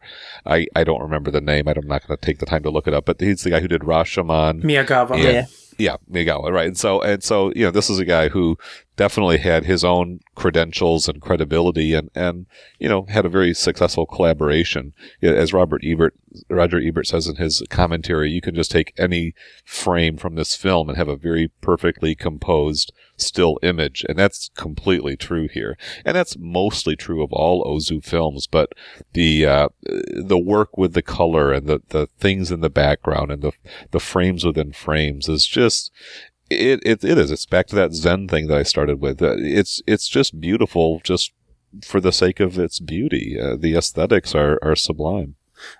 [0.45, 1.67] I, I don't remember the name.
[1.67, 3.59] I'm not going to take the time to look it up, but he's the guy
[3.59, 4.63] who did Rashomon.
[4.63, 5.17] Miyagawa.
[5.17, 5.29] Yeah.
[5.29, 5.45] Yeah.
[5.81, 6.67] Yeah, Miyagawa, right.
[6.67, 8.55] And so, and so, you know, this is a guy who
[8.97, 12.45] definitely had his own credentials and credibility and, and,
[12.77, 14.93] you know, had a very successful collaboration.
[15.23, 16.13] As Robert Ebert,
[16.51, 19.33] Roger Ebert says in his commentary, you can just take any
[19.65, 24.05] frame from this film and have a very perfectly composed still image.
[24.09, 25.77] And that's completely true here.
[26.05, 28.73] And that's mostly true of all Ozu films, but
[29.13, 33.41] the, uh, the work with the color and the, the things in the background and
[33.41, 33.51] the,
[33.91, 35.91] the frames within frames is just,
[36.49, 37.31] it, it, it is.
[37.31, 39.21] It's back to that Zen thing that I started with.
[39.21, 41.31] Uh, It's, it's just beautiful just
[41.83, 43.39] for the sake of its beauty.
[43.39, 45.35] Uh, the aesthetics are, are sublime.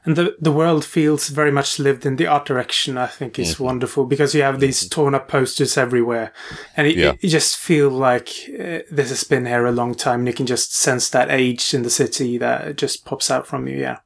[0.05, 3.59] And the, the world feels very much lived in the art direction, I think is
[3.59, 6.31] wonderful because you have these torn up posters everywhere.
[6.77, 7.11] And it, Yeah.
[7.11, 8.29] it, you just feel like
[8.59, 11.73] uh, this has been here a long time and you can just sense that age
[11.73, 13.77] in the city that just pops out from you.
[13.77, 13.99] Yeah.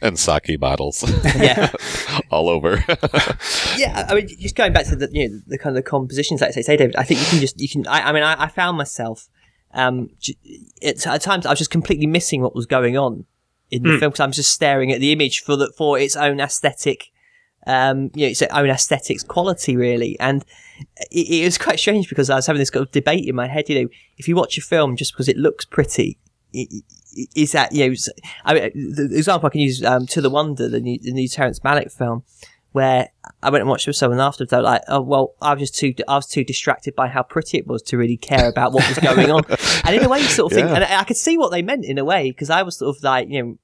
[0.00, 1.02] And sake bottles
[1.36, 1.72] yeah
[2.30, 2.84] all over.
[3.76, 6.40] yeah i mean just going back to the you know the kind of the compositions
[6.40, 8.22] like I say, say david i think you can just you can i, I mean
[8.22, 9.28] I, I found myself
[9.74, 10.10] um
[10.80, 13.24] it's, at times i was just completely missing what was going on
[13.70, 16.40] in the film because I'm just staring at the image for the, for its own
[16.40, 17.10] aesthetic,
[17.66, 20.18] um, you know, its own aesthetics quality really.
[20.20, 20.44] And
[21.10, 23.46] it, it was quite strange because I was having this kind of debate in my
[23.46, 23.68] head.
[23.68, 26.18] You know, if you watch a film just because it looks pretty,
[27.34, 27.94] is that you know?
[28.44, 31.28] I mean, the example I can use um, to the Wonder, the new, the new
[31.28, 32.24] Terrence Malick film,
[32.72, 33.08] where
[33.42, 34.50] I went and watched it with someone afterwards.
[34.50, 37.22] They were like, "Oh well, I was just too I was too distracted by how
[37.22, 39.44] pretty it was to really care about what was going on."
[39.84, 40.74] and in a way, you sort of think, Yeah.
[40.76, 43.02] and I could see what they meant in a way because I was sort of
[43.02, 43.58] like, you know.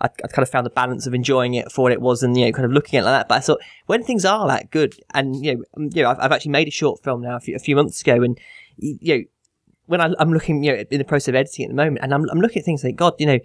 [0.00, 2.34] I, I kind of found the balance of enjoying it for what it was and
[2.34, 3.28] you know kind of looking at it like that.
[3.28, 6.18] But I thought when things are that good, and you know, um, you know, I've,
[6.18, 8.40] I've actually made a short film now a few, a few months ago, and
[8.78, 9.24] you know,
[9.84, 12.14] when I, I'm looking, you know, in the process of editing at the moment, and
[12.14, 13.38] I'm, I'm looking at things like, God, you know,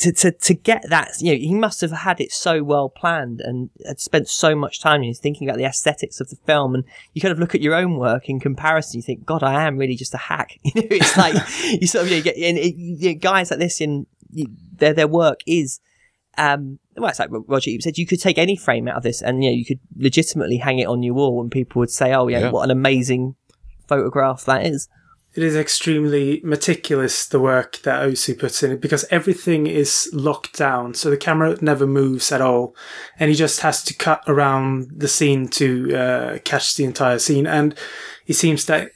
[0.00, 3.40] to, to, to get that, you know, he must have had it so well planned
[3.40, 6.74] and had spent so much time you know, thinking about the aesthetics of the film.
[6.74, 6.84] And
[7.14, 9.76] you kind of look at your own work in comparison, you think, God, I am
[9.78, 10.58] really just a hack.
[10.64, 11.34] You know, it's like,
[11.80, 14.46] you sort of, you know, get, and it, you know, guys like this in you,
[14.76, 15.80] their, their work is,
[16.36, 19.22] um, well, it's like Roger Ebert said, you could take any frame out of this
[19.22, 22.12] and, you know, you could legitimately hang it on your wall and people would say,
[22.14, 22.50] oh, yeah, Yeah.
[22.50, 23.34] what an amazing
[23.86, 24.88] photograph that is.
[25.38, 30.94] It is extremely meticulous, the work that Ozu puts in because everything is locked down.
[30.94, 32.74] So the camera never moves at all.
[33.20, 37.46] And he just has to cut around the scene to uh, catch the entire scene.
[37.46, 37.78] And
[38.26, 38.90] it seems that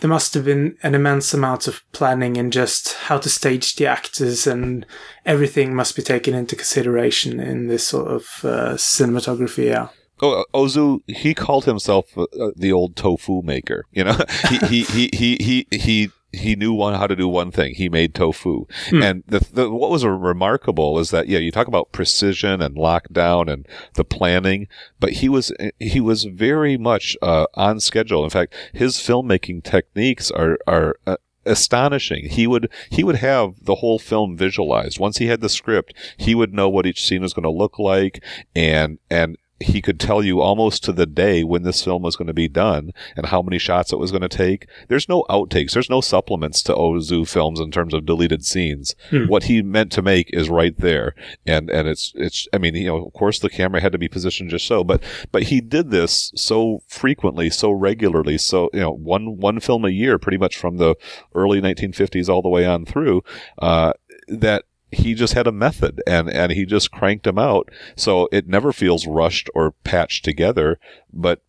[0.00, 3.86] there must have been an immense amount of planning and just how to stage the
[3.86, 4.84] actors and
[5.24, 9.68] everything must be taken into consideration in this sort of uh, cinematography.
[9.68, 9.88] Yeah.
[10.20, 12.26] Oh, Ozu, he called himself uh,
[12.56, 13.84] the old tofu maker.
[13.92, 14.18] You know,
[14.48, 17.74] he, he, he, he, he, he, he knew one how to do one thing.
[17.74, 21.92] He made tofu, and the, the what was remarkable is that yeah, you talk about
[21.92, 24.68] precision and lockdown and the planning,
[25.00, 28.24] but he was he was very much uh, on schedule.
[28.24, 30.96] In fact, his filmmaking techniques are are.
[31.06, 31.16] Uh,
[31.46, 35.94] astonishing he would he would have the whole film visualized once he had the script
[36.18, 38.22] he would know what each scene was going to look like
[38.54, 42.28] and and he could tell you almost to the day when this film was going
[42.28, 44.68] to be done and how many shots it was going to take.
[44.88, 45.72] There's no outtakes.
[45.72, 48.94] There's no supplements to Ozu films in terms of deleted scenes.
[49.28, 51.14] What he meant to make is right there.
[51.46, 54.08] And, and it's, it's, I mean, you know, of course the camera had to be
[54.08, 55.02] positioned just so, but,
[55.32, 58.38] but he did this so frequently, so regularly.
[58.38, 60.94] So, you know, one, one film a year, pretty much from the
[61.34, 63.22] early 1950s all the way on through,
[63.58, 63.92] uh,
[64.28, 67.68] that he just had a method and and he just cranked them out.
[67.96, 70.78] So it never feels rushed or patched together
[71.12, 71.42] but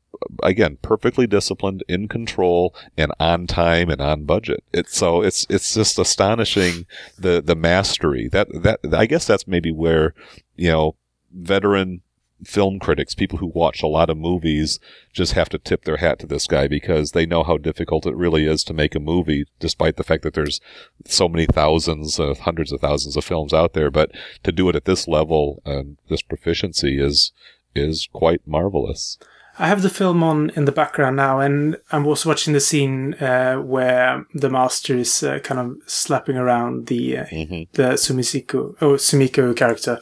[0.43, 4.63] again perfectly disciplined in control and on time and on budget.
[4.73, 6.85] It's so it's it's just astonishing
[7.17, 8.27] the the mastery.
[8.27, 10.13] That that i guess that's maybe where
[10.55, 10.95] you know
[11.31, 12.01] veteran
[12.43, 14.79] film critics people who watch a lot of movies
[15.13, 18.15] just have to tip their hat to this guy because they know how difficult it
[18.15, 20.61] really is to make a movie despite the fact that there's
[21.05, 23.91] so many thousands uh, hundreds of thousands of films out there.
[23.91, 24.11] But
[24.43, 27.31] to do it at this level and this proficiency is
[27.75, 29.17] is quite marvelous.
[29.61, 33.15] I have the film on in the background now, and I'm also watching the scene
[33.15, 37.25] uh, where the master is uh, kind of slapping around the uh,
[37.73, 39.99] the Sumisiko or Sumiko character,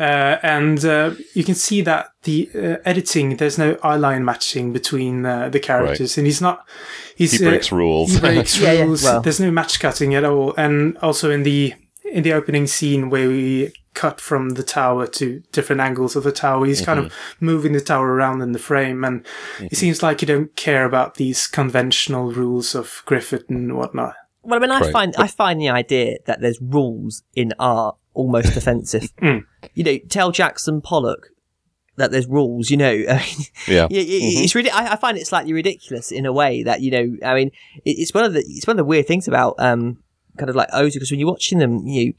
[0.00, 4.72] uh, and uh, you can see that the uh, editing there's no eye line matching
[4.72, 6.66] between uh, the characters, and he's not
[7.16, 9.02] he's he breaks uh, rules he breaks Yeah, yeah, rules.
[9.04, 9.20] well.
[9.20, 11.74] There's no match cutting at all, and also in the
[12.04, 16.32] in the opening scene where we cut from the tower to different angles of the
[16.32, 19.26] tower, he's kind of moving the tower around in the frame, and
[19.60, 24.14] it seems like you don't care about these conventional rules of Griffith and whatnot.
[24.42, 24.92] Well, I mean, I Right.
[24.92, 29.10] find I find the idea that there's rules in art almost offensive.
[29.22, 29.44] Mm.
[29.74, 31.28] You know, tell Jackson Pollock
[31.96, 32.70] that there's rules.
[32.70, 34.06] You know, I mean, yeah yeah, it,
[34.44, 34.70] it's really.
[34.70, 37.16] I, I find it slightly ridiculous in a way that you know.
[37.26, 37.48] I mean,
[37.84, 40.02] it, it's one of the it's one of the weird things about um
[40.38, 42.14] kind of like Ozu because when you're watching them, you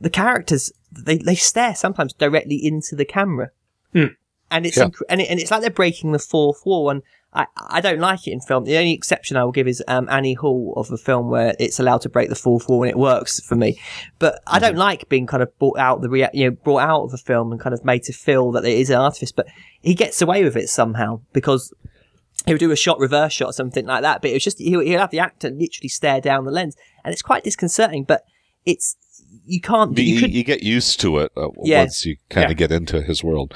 [0.00, 3.50] the characters they they stare sometimes directly into the camera,
[3.92, 4.06] Hmm.
[4.50, 4.84] and it's Yeah.
[4.86, 6.88] inc- and, it, and it's like they're breaking the fourth wall.
[6.88, 7.02] And
[7.32, 8.64] I I don't like it in film.
[8.64, 11.78] The only exception I will give is um, Annie Hall of a film where it's
[11.78, 13.78] allowed to break the fourth wall and it works for me.
[14.18, 17.02] But I don't like being kind of brought out the rea- you know brought out
[17.02, 19.32] of a film and kind of made to feel that it is an artifice.
[19.32, 19.46] But
[19.80, 21.72] he gets away with it somehow because
[22.46, 24.58] he would do a shot reverse shot or something like that but it was just
[24.58, 28.22] he'll, he'll have the actor literally stare down the lens and it's quite disconcerting but
[28.64, 28.96] it's
[29.44, 31.80] you can't you you, could you get used to it uh, Yeah.
[31.80, 32.66] once you kind of Yeah.
[32.66, 33.54] get into his world.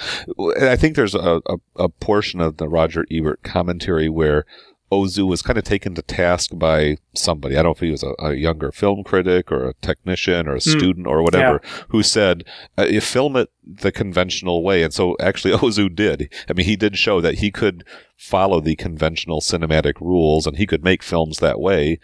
[0.60, 4.44] I think there's a, a, a portion of the Roger Ebert commentary where
[4.90, 7.54] Ozu was kind of taken to task by somebody.
[7.56, 10.54] I don't know if he was a, a younger film critic or a technician or
[10.56, 12.44] a student or whatever, who said,
[12.76, 16.30] uh, "You film it the conventional way." And so actually, Ozu did.
[16.46, 17.84] I mean, he did show that he could
[18.18, 21.98] follow the conventional cinematic rules and he could make films that way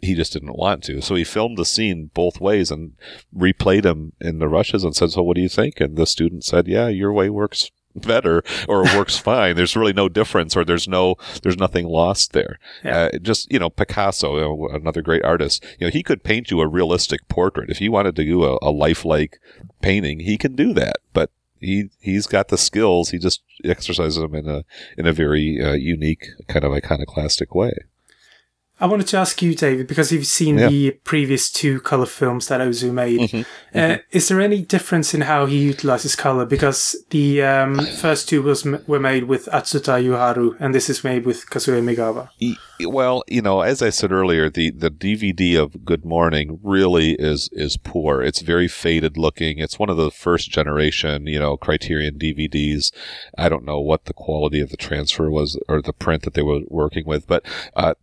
[0.00, 1.00] he just didn't want to.
[1.00, 2.92] So he filmed the scene both ways and
[3.36, 6.44] replayed him in the rushes and said, "So what do you think?" And the student
[6.44, 9.56] said, "Yeah, your way works better or works fine.
[9.56, 12.58] There's really no difference or there's no there's nothing lost there.
[12.84, 12.96] Yeah.
[13.14, 15.64] Uh, just you know Picasso, you know, another great artist.
[15.78, 18.58] You know he could paint you a realistic portrait if he wanted to do a,
[18.62, 19.40] a lifelike
[19.82, 20.20] painting.
[20.20, 21.30] He can do that, but
[21.60, 23.10] he he's got the skills.
[23.10, 24.64] He just exercises them in a
[24.96, 27.72] in a very uh, unique kind of iconoclastic way.
[28.80, 30.68] I wanted to ask you, David, because you've seen Yeah.
[30.68, 33.20] the previous two color films that Ozu made.
[33.20, 33.42] Mm-hmm.
[33.78, 36.44] Uh, is there any difference in how he utilizes color?
[36.46, 41.02] Because the um, first two was m- were made with Atsuta Yuharu, and this is
[41.02, 42.28] made with Kazuo Miyagawa.
[42.86, 47.48] Well, you know, as I said earlier, the, the DVD of Good Morning really is
[47.52, 48.22] is poor.
[48.22, 49.58] It's very faded looking.
[49.58, 52.92] It's one of the first generation, you know, Criterion DVDs.
[53.36, 56.42] I don't know what the quality of the transfer was or the print that they
[56.42, 57.44] were working with, but
[57.74, 57.94] uh,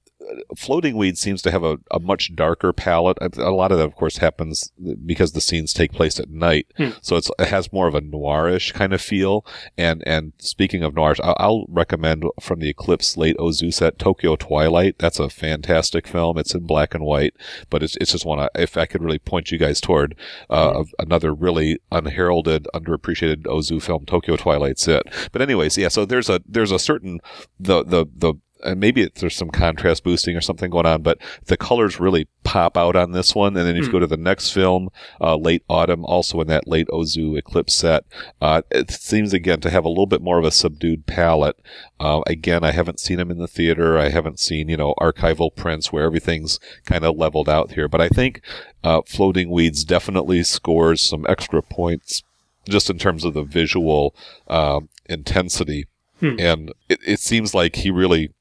[0.57, 3.17] Floating Weed seems to have a, a much darker palette.
[3.21, 4.71] A lot of that, of course, happens
[5.05, 6.67] because the scenes take place at night,
[7.01, 9.45] so it's, it has more of a noirish kind of feel.
[9.77, 14.35] And and speaking of noirish, I'll, I'll recommend from the Eclipse late Ozu set Tokyo
[14.35, 14.95] Twilight.
[14.99, 16.37] That's a fantastic film.
[16.37, 17.35] It's in black and white,
[17.69, 18.39] but it's it's just one.
[18.39, 20.15] I- If I could really point you guys toward
[20.49, 25.03] uh, of another really unheralded, underappreciated Ozu film, Tokyo Twilight's it.
[25.31, 25.89] But anyways, yeah.
[25.89, 27.19] So there's a there's a certain
[27.59, 28.35] the the the
[28.65, 32.27] and maybe it, there's some contrast boosting or something going on, but the colors really
[32.43, 33.55] pop out on this one.
[33.55, 34.89] And then if you go to the next film,
[35.21, 38.05] uh, late autumn, also in that late Ozu Eclipse set,
[38.41, 41.59] uh, it seems again to have a little bit more of a subdued palette.
[41.99, 43.97] Uh, again, I haven't seen them in the theater.
[43.97, 47.87] I haven't seen, you know, archival prints where everything's kind of leveled out here.
[47.87, 48.41] But I think,
[48.83, 52.23] uh, Floating Weeds definitely scores some extra points
[52.67, 54.15] just in terms of the visual,
[54.47, 55.85] um, intensity.
[56.39, 58.31] And it, it seems like he really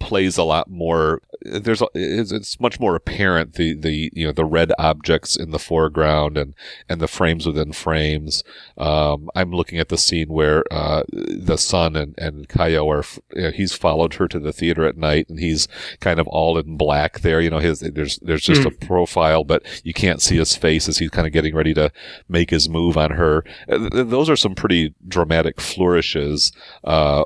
[0.00, 4.44] plays a lot more there's it's, it's much more apparent the the you know the
[4.44, 6.54] red objects in the foreground and
[6.88, 8.42] and the frames within frames.
[8.78, 13.04] Um i'm looking at the scene where uh the son and and kayo are
[13.36, 15.68] you know, he's followed her to the theater at night and he's
[16.00, 17.42] kind of all in black there.
[17.42, 20.96] You know his there's there's just a profile but you can't see his face as
[20.96, 21.92] he's kind of getting ready to
[22.26, 23.44] make his move on her.
[23.68, 26.52] Uh, those are some pretty dramatic flourishes
[26.84, 27.24] uh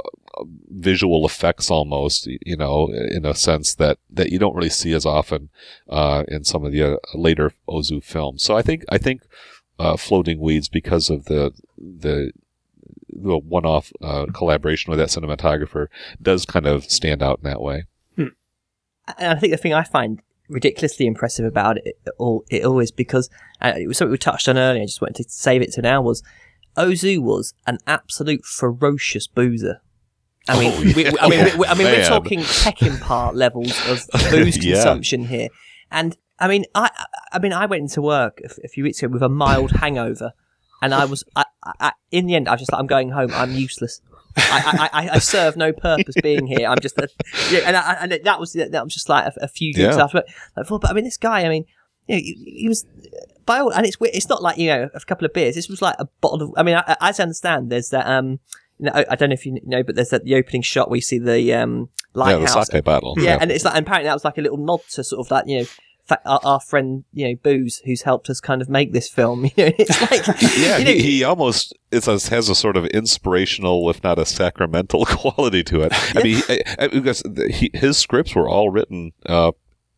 [0.70, 5.06] visual effects almost, you know, in a sense that, that you don't really see as
[5.06, 5.50] often,
[5.88, 8.42] uh, in some of the uh, later Ozu films.
[8.42, 9.22] So I think, I think,
[9.78, 12.32] uh, Floating Weeds, because of the, the,
[13.08, 15.86] the one-off, uh, collaboration with that cinematographer
[16.20, 17.84] does kind of stand out in that way.
[18.16, 18.32] and
[19.18, 23.30] I think the thing I find ridiculously impressive about it all, it all is because
[23.60, 24.82] uh, it was something we touched on earlier.
[24.82, 26.02] I just wanted to save it to now.
[26.02, 26.22] Was
[26.76, 29.80] Ozu was an absolute ferocious boozer.
[30.48, 34.30] I mean, Oh, we, we- I mean, we, I mean, we're talking Peckinpah levels of
[34.30, 34.74] booze Yeah.
[34.74, 35.48] consumption here,
[35.90, 36.90] and I mean, I,
[37.32, 40.32] I- mean, I went into work a few weeks ago with a mild hangover,
[40.82, 43.30] and I was, I, I, in the end, I was just like, I'm going home.
[43.32, 44.00] I'm useless.
[44.36, 46.68] I, I, I, serve no purpose being here.
[46.68, 47.08] I'm just, a,
[47.50, 50.04] yeah, and, I, and that was that was just like a, a few drinks Yeah.
[50.04, 50.22] after.
[50.64, 51.64] Thought, but I mean, this guy, I mean,
[52.06, 52.86] you know, he, he was
[53.46, 55.56] by all, and it's it's not like you know a couple of beers.
[55.56, 56.54] This was like a bottle of.
[56.56, 58.06] I mean, I, as I understand, there's that.
[58.06, 58.38] Um,
[58.92, 61.02] I, I don't know if you know, but there's that the opening shot where you
[61.02, 62.68] see the um Yeah, the lighthouse.
[62.68, 63.14] sake bottle.
[63.18, 65.28] Yeah, and it's like and apparently that was like a little nod to sort of
[65.30, 65.66] that you know.
[66.24, 69.44] Our, our friend, you know, Booze, who's helped us kind of make this film.
[69.58, 70.26] You know, it's like,
[70.58, 74.18] yeah, you know, he, he almost it's a, has a sort of inspirational, if not
[74.18, 75.92] a sacramental quality to it.
[76.16, 79.52] I mean, he, I- I- because the- he, his scripts were all written uh,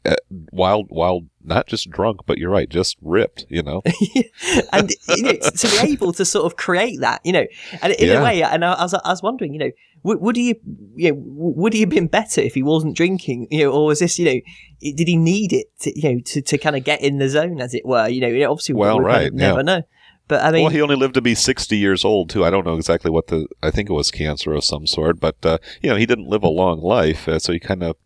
[0.05, 0.15] uh,
[0.51, 3.47] while while not just drunk, but you're right, just ripped.
[3.49, 3.83] You know,
[4.73, 7.47] and you know, to be able to sort of create that, you know,
[7.83, 8.21] and in Yeah.
[8.21, 9.71] a way, and I was, I was wondering, you know,
[10.03, 10.59] would, would he,
[10.97, 13.99] you know, would he have been better if he wasn't drinking, you know, or was
[13.99, 14.41] this, you know,
[14.81, 17.61] did he need it, to, you know, to, to kind of get in the zone,
[17.61, 19.63] as it were, you know, obviously, Well, we kind of right, never yeah.
[19.63, 19.83] know,
[20.29, 22.45] but I mean, well, he only lived to be 60 years old too.
[22.45, 25.37] I don't know exactly what the I think it was cancer of some sort, but
[25.45, 27.97] uh, you know, he didn't live a long life, uh, so he kind of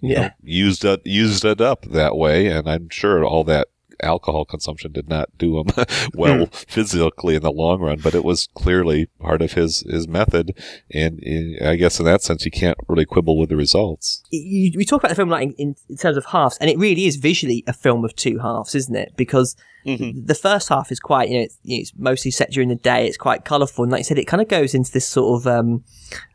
[0.00, 3.68] yeah, used it used it up that way, and I'm sure all that
[4.02, 5.66] alcohol consumption did not do him
[6.14, 10.56] well physically in the long run, but it was clearly part of his his method,
[10.90, 11.22] and
[11.60, 14.22] uh, I guess in that sense you can't really quibble with the results.
[14.30, 17.06] you, we talk about the film like in, in terms of halves, and it really
[17.06, 19.14] is visually a film of two halves, isn't it?
[19.16, 19.56] Because
[19.86, 23.06] the first half is quite, you know, it's, it's mostly set during the day.
[23.06, 25.46] It's quite colourful, and like I said, it kind of goes into this sort of
[25.46, 25.84] um,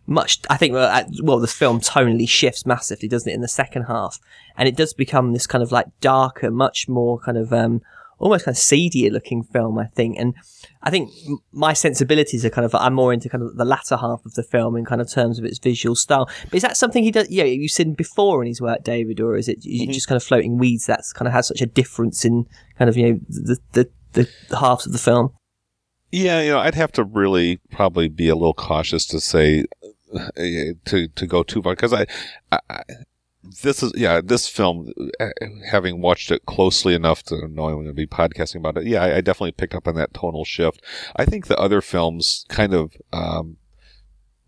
[0.07, 0.39] much.
[0.49, 4.19] I think well, well, the film tonally shifts massively, doesn't it, in the second half,
[4.57, 7.81] and it does become this kind of like darker, much more kind of um,
[8.21, 10.17] almost kind of seedier looking film, I think.
[10.17, 10.35] And
[10.83, 11.11] I think
[11.51, 14.43] my sensibilities are kind of, I'm more into kind of the latter half of the
[14.43, 16.29] film in kind of terms of its visual style.
[16.45, 19.35] But is that something he does, yeah, you've seen before in his work, David, or
[19.35, 19.89] is it is Mm-hmm.
[19.89, 22.45] it just kind of floating weeds that's kind of has such a difference in
[22.77, 25.33] kind of, you know, the, the, the, halves of the film?
[26.11, 29.65] Yeah, you know, I'd have to really probably be a little cautious to say
[30.13, 30.29] uh,
[30.85, 32.05] to to go too far because I,
[32.51, 32.83] I
[33.61, 35.29] this is yeah this film uh,
[35.69, 38.85] having watched it closely enough to know I'm going to be podcasting about it.
[38.85, 40.81] Yeah, I, I definitely picked up on that tonal shift.
[41.15, 43.57] I think the other films kind of um,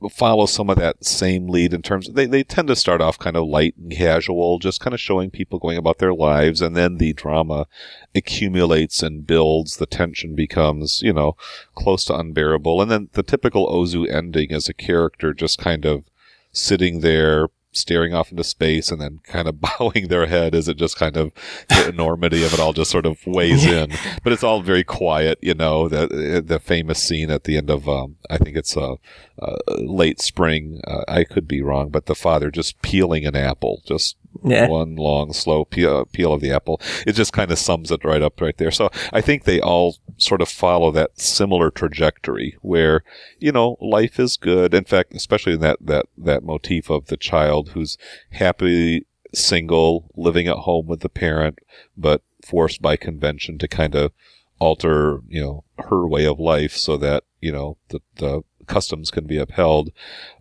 [0.10, 3.38] follow some of that same lead in terms they, they tend to start off kind
[3.38, 6.98] of light and casual just kind of showing people going about their lives and then
[6.98, 7.66] the drama
[8.14, 11.36] accumulates and builds the tension becomes you know
[11.76, 16.04] close to unbearable and then the typical ozu ending as a character just kind of
[16.52, 20.78] sitting there staring off into space and then kind of bowing their head as it
[20.78, 21.32] just kind of
[21.70, 23.92] the enormity of it all just sort of weighs in.
[24.24, 27.88] But it's all very quiet you know the the famous scene at the end of
[27.88, 28.96] um i think it's uh,
[29.42, 33.82] uh late spring uh, i could be wrong but the father just peeling an apple
[33.86, 34.68] just Yeah.
[34.68, 36.82] one long slow peel, peel of the apple.
[37.06, 38.72] It just kind of sums it right up right there.
[38.72, 43.04] So i think they all sort of follow that similar trajectory where
[43.40, 44.74] you know life is good.
[44.74, 47.98] In fact especially in that that that motif of the child who's
[48.32, 51.60] happy single living at home with the parent
[51.98, 54.12] but forced by convention to kind of
[54.60, 59.26] alter you know her way of life so that you know the the customs can
[59.26, 59.92] be upheld.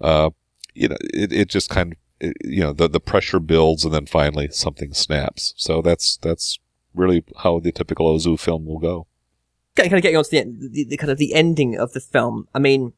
[0.00, 0.30] Uh
[0.74, 1.98] you know it, it just kind of
[2.44, 6.58] you know the the pressure builds and then finally something snaps so that's that's
[6.94, 9.06] really how the typical ozu film will go
[9.76, 12.00] kind of getting on to the, end, the, the kind of the ending of the
[12.00, 12.48] film.
[12.54, 12.92] I mean,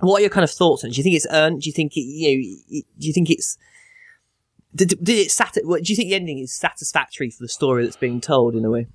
[0.00, 0.94] what are your kind of thoughts on it?
[0.94, 1.62] Do you think it's earned?
[1.62, 2.82] Do you think it, you know?
[2.98, 3.58] Do you think it's
[4.74, 5.54] did, did it sat?
[5.54, 8.70] Do you think the ending is satisfactory for the story that's being told in a
[8.70, 8.86] way?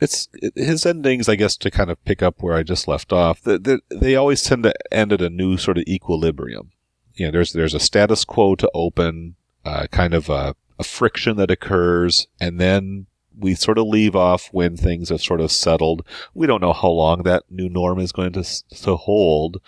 [0.00, 3.40] it's his endings, I guess, to kind of pick up where I just left off.
[3.42, 6.72] They, they, they always tend to end at a new sort of equilibrium.
[7.14, 11.36] You know, there's there's a status quo to open, uh, kind of a, a friction
[11.36, 16.04] that occurs, and then we sort of leave off when things have sort of settled.
[16.34, 18.44] We don't know how long that new norm is going to
[18.82, 19.60] to hold,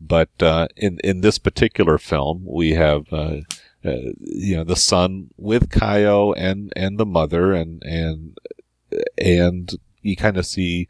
[0.00, 3.12] but uh, in in this particular film, we have.
[3.12, 3.40] Uh,
[3.86, 8.38] uh, you know the son with Kayo and and the mother and and
[9.18, 9.74] and
[10.04, 10.86] you kind of see,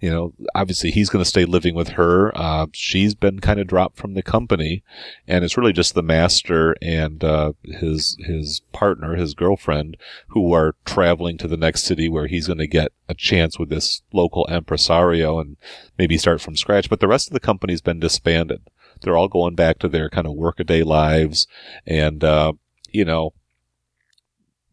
[0.00, 2.36] you know, obviously he's going to stay living with her.
[2.36, 4.82] Uh, she's been kind of dropped from the company,
[5.28, 9.98] and it's really just the master and uh, his his partner, his girlfriend,
[10.28, 13.68] who are traveling to the next city where he's going to get a chance with
[13.68, 15.58] this local impresario and
[15.98, 16.88] maybe start from scratch.
[16.88, 18.62] But the rest of the company's been disbanded.
[19.02, 21.46] They're all going back to their kind of workaday lives,
[21.86, 22.54] and uh,
[22.90, 23.34] you know,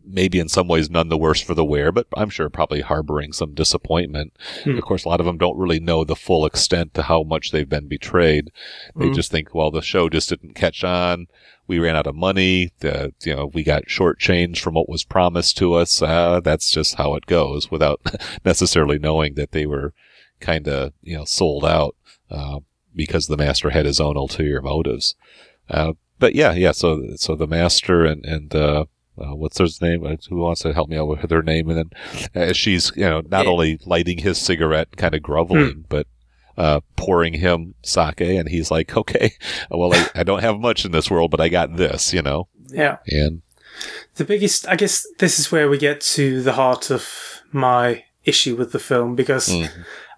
[0.10, 3.34] maybe in some ways none the worse for the wear, but I'm sure probably harboring
[3.34, 4.34] some disappointment.
[4.64, 4.78] Hmm.
[4.78, 7.52] Of course, a lot of them don't really know the full extent to how much
[7.52, 8.52] they've been betrayed.
[8.96, 9.16] They Mm.
[9.16, 11.28] just think, well, the show just didn't catch on.
[11.68, 12.72] We ran out of money.
[12.80, 16.02] The, you know, we got shortchanged from what was promised to us.
[16.02, 18.00] Uh, that's just how it goes without
[18.46, 19.94] necessarily knowing that they were
[20.40, 21.96] kind of, you know, sold out,
[22.32, 22.60] uh,
[22.96, 25.16] because the master had his own ulterior motives.
[25.70, 26.72] Uh, but yeah, yeah.
[26.72, 28.56] So, so the master and, and,
[29.18, 30.06] uh, uh, what's her name?
[30.06, 31.70] Uh, Who wants to help me out with her name?
[31.70, 31.90] And
[32.34, 36.08] then uh, she's, you know, not only lighting his cigarette, kind of groveling, but
[36.58, 39.32] uh, pouring him sake, and he's like, "Okay,
[39.70, 42.48] well, I, I don't have much in this world, but I got this," you know.
[42.70, 42.98] Yeah.
[43.08, 43.42] And
[44.16, 48.56] The biggest, I guess, this is where we get to the heart of my issue
[48.56, 49.70] with the film because Mm.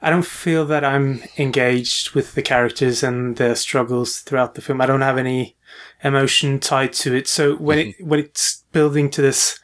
[0.02, 4.80] I don't feel that I'm engaged with the characters and their struggles throughout the film.
[4.80, 5.58] I don't have any
[6.04, 7.28] emotion tied to it.
[7.28, 8.10] So when it mm-hmm.
[8.10, 9.60] when it's building to this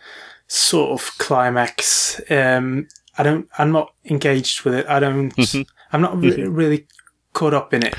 [0.48, 2.88] sort of climax, um,
[3.18, 3.48] I don't.
[3.58, 4.86] I'm not engaged with it.
[4.88, 5.36] I don't.
[5.36, 5.62] Mm-hmm.
[5.92, 6.54] I'm not re- mm-hmm.
[6.54, 6.88] really
[7.34, 7.96] caught up in it,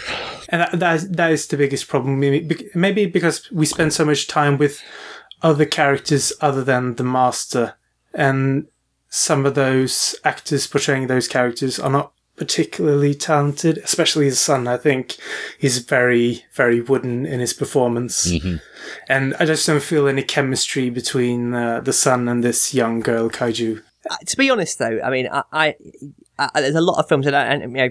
[0.49, 2.21] and that, that is, that is the biggest problem.
[2.21, 4.83] Maybe, maybe because we spend so much time with
[5.43, 7.75] other characters other than the master,
[8.13, 8.67] and
[9.09, 14.69] some of those actors portraying those characters are not particularly talented, especially the son.
[14.69, 15.17] I think
[15.59, 18.31] he's very, very wooden in his performance.
[19.09, 23.29] And I just don't feel any chemistry between uh, the son and this young girl,
[23.31, 23.83] Kaiju.
[24.09, 25.75] Uh, to be honest, though, I mean, I, I,
[26.39, 27.89] I there's a lot of films, that, I, and you know,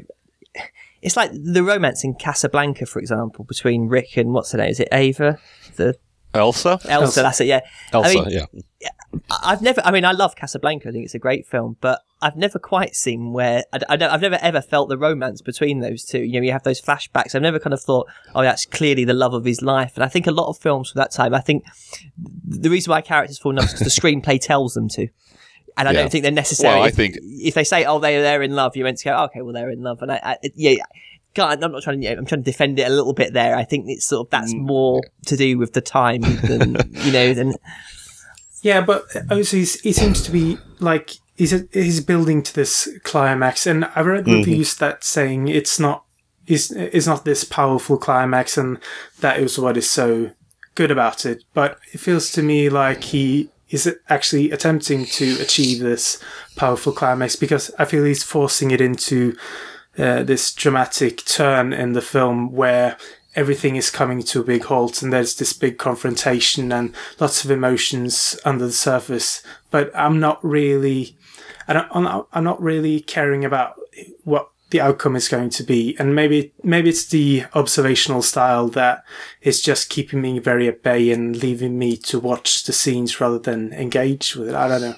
[1.01, 4.69] it's like the romance in Casablanca, for example, between Rick and what's her name?
[4.69, 5.37] Is it Ava?
[5.75, 5.95] The
[6.35, 7.21] Elsa, Elsa, Elsa.
[7.21, 7.47] that's it.
[7.47, 7.61] Yeah,
[7.93, 8.29] Elsa, I mean,
[8.81, 8.89] yeah,
[9.43, 9.81] I've never.
[9.85, 10.89] I mean, I love Casablanca.
[10.89, 14.11] I think it's a great film, but I've never quite seen where I, I don't,
[14.11, 16.19] I've never ever felt the romance between those two.
[16.21, 17.35] You know, you have those flashbacks.
[17.35, 19.93] I've never kind of thought, oh, that's clearly the love of his life.
[19.95, 21.33] And I think a lot of films from that time.
[21.33, 21.63] I think
[22.47, 25.07] the reason why characters fall in love is because the screenplay tells them to.
[25.77, 26.01] and I Yeah.
[26.01, 26.73] don't think they're necessary.
[26.73, 29.05] Well, I if- think- if they say, "Oh, they're they're in love," you're meant to
[29.05, 30.75] go, oh, "Okay, well, they're in love," and I, I yeah.
[31.35, 32.07] God, I'm not trying to.
[32.07, 33.55] I'm trying to defend it a little bit there.
[33.55, 34.61] I think it's sort of that's Mm.
[34.61, 36.75] more to do with the time than
[37.05, 37.53] you know than
[38.61, 43.85] Yeah, but also he seems to be like he's he's building to this climax, and
[43.95, 46.03] I read reviews that saying it's not
[46.47, 48.79] is is not this powerful climax, and
[49.19, 50.31] that is what is so
[50.73, 51.43] good about it.
[51.53, 56.19] But it feels to me like he is actually attempting to achieve this
[56.55, 59.35] powerful climax because I feel he's forcing it into
[59.97, 62.97] uh, this dramatic turn in the film where
[63.35, 67.51] everything is coming to a big halt and there's this big confrontation and lots of
[67.51, 69.43] emotions under the surface.
[69.71, 71.17] But I'm not really,
[71.67, 73.79] I don't, I'm not, I'm not really caring about
[74.23, 75.95] what the outcome is going to be.
[75.99, 79.03] And maybe, maybe it's the observational style that
[79.41, 83.39] is just keeping me very at bay and leaving me to watch the scenes rather
[83.39, 84.55] than engage with it.
[84.55, 84.95] I don't know.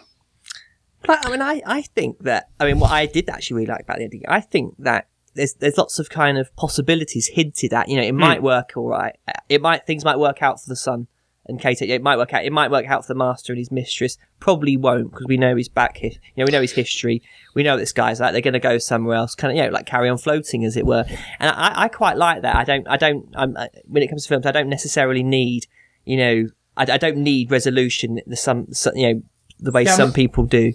[1.03, 3.81] But, I mean, I, I think that I mean, what I did actually really like
[3.81, 7.87] about the ending, I think that there's there's lots of kind of possibilities hinted at.
[7.87, 8.19] You know, it hmm.
[8.19, 9.15] might work all right.
[9.47, 11.07] It might things might work out for the son
[11.47, 11.81] and Kate.
[11.81, 12.43] It might work out.
[12.43, 14.17] It might work out for the master and his mistress.
[14.39, 15.97] Probably won't because we know his back.
[15.97, 17.21] His, you know, we know his history.
[17.53, 19.35] We know this guy's like they're going to go somewhere else.
[19.35, 21.05] Kind of, you know, like carry on floating as it were.
[21.39, 22.55] And I, I quite like that.
[22.55, 22.87] I don't.
[22.87, 23.29] I don't.
[23.35, 25.67] I'm, I, when it comes to films, I don't necessarily need.
[26.05, 28.19] You know, I, I don't need resolution.
[28.27, 29.21] The some, some you know
[29.59, 30.73] the way Yeah, some but- people do.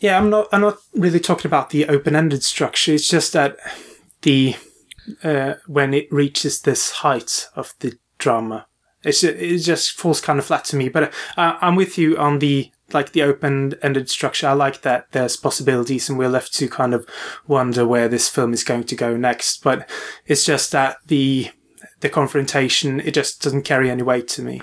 [0.00, 0.48] Yeah, I'm not.
[0.50, 2.92] I'm not really talking about the open-ended structure.
[2.92, 3.56] It's just that
[4.22, 4.56] the
[5.22, 8.66] uh, when it reaches this height of the drama,
[9.04, 10.88] it's it just falls kind of flat to me.
[10.88, 14.48] But uh, I'm with you on the like the open-ended structure.
[14.48, 17.06] I like that there's possibilities, and we're left to kind of
[17.46, 19.62] wonder where this film is going to go next.
[19.62, 19.88] But
[20.26, 21.50] it's just that the
[22.00, 24.62] the confrontation it just doesn't carry any weight to me.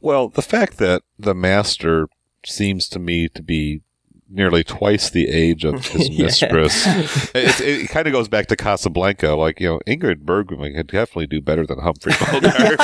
[0.00, 2.08] Well, the fact that the master
[2.46, 3.82] seems to me to be
[4.28, 6.86] nearly twice the age of his mistress,
[7.34, 9.34] it, it kind of goes back to Casablanca.
[9.34, 12.80] Like, you know, Ingrid Bergman could definitely do better than Humphrey Bogart.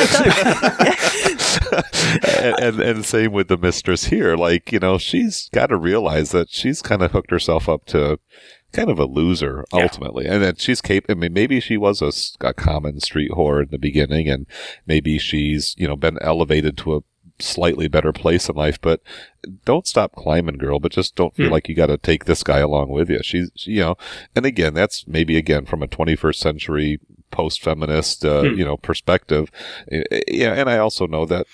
[2.39, 4.37] and, and, and same with the mistress here.
[4.37, 8.19] Like, you know, she's got to realize that she's kind of hooked herself up to
[8.73, 10.27] kind of a loser ultimately.
[10.27, 12.13] And then she's capable, I mean, maybe she was a,
[12.47, 14.47] a common street whore in the beginning and
[14.87, 17.01] maybe she's, you know, been elevated to a
[17.41, 19.01] slightly better place in life, but
[19.65, 22.59] don't stop climbing, girl, but just don't feel like you got to take this guy
[22.59, 23.21] along with you.
[23.23, 23.97] She's, she- you know,
[24.37, 27.01] and again, that's maybe again from a 21st century
[27.31, 29.51] post feminist, uh, you know, perspective.
[29.89, 30.53] Yeah.
[30.55, 31.47] And I also know that,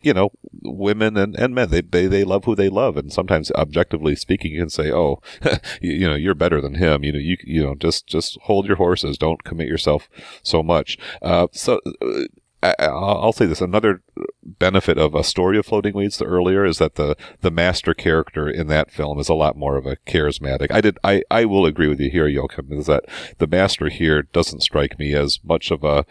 [0.00, 0.30] you know,
[0.62, 2.96] women and, and men, they, they, they love who they love.
[2.96, 5.20] And sometimes objectively speaking, you can say, oh,
[5.82, 7.04] you, you know, you're better than him.
[7.04, 9.18] You know, you, you know, just, just hold your horses.
[9.18, 10.08] Don't commit yourself
[10.42, 10.96] so much.
[11.20, 12.22] Uh, so, uh,
[12.62, 13.60] I'll I'll say this.
[13.60, 14.02] Another
[14.44, 18.48] benefit of a story of Floating Weeds the earlier is that the the master character
[18.48, 20.68] in that film is a lot more of a charismatic.
[20.70, 23.04] I did I, I will agree with you here, Joachim, is that
[23.38, 26.04] the master here doesn't strike me as much of a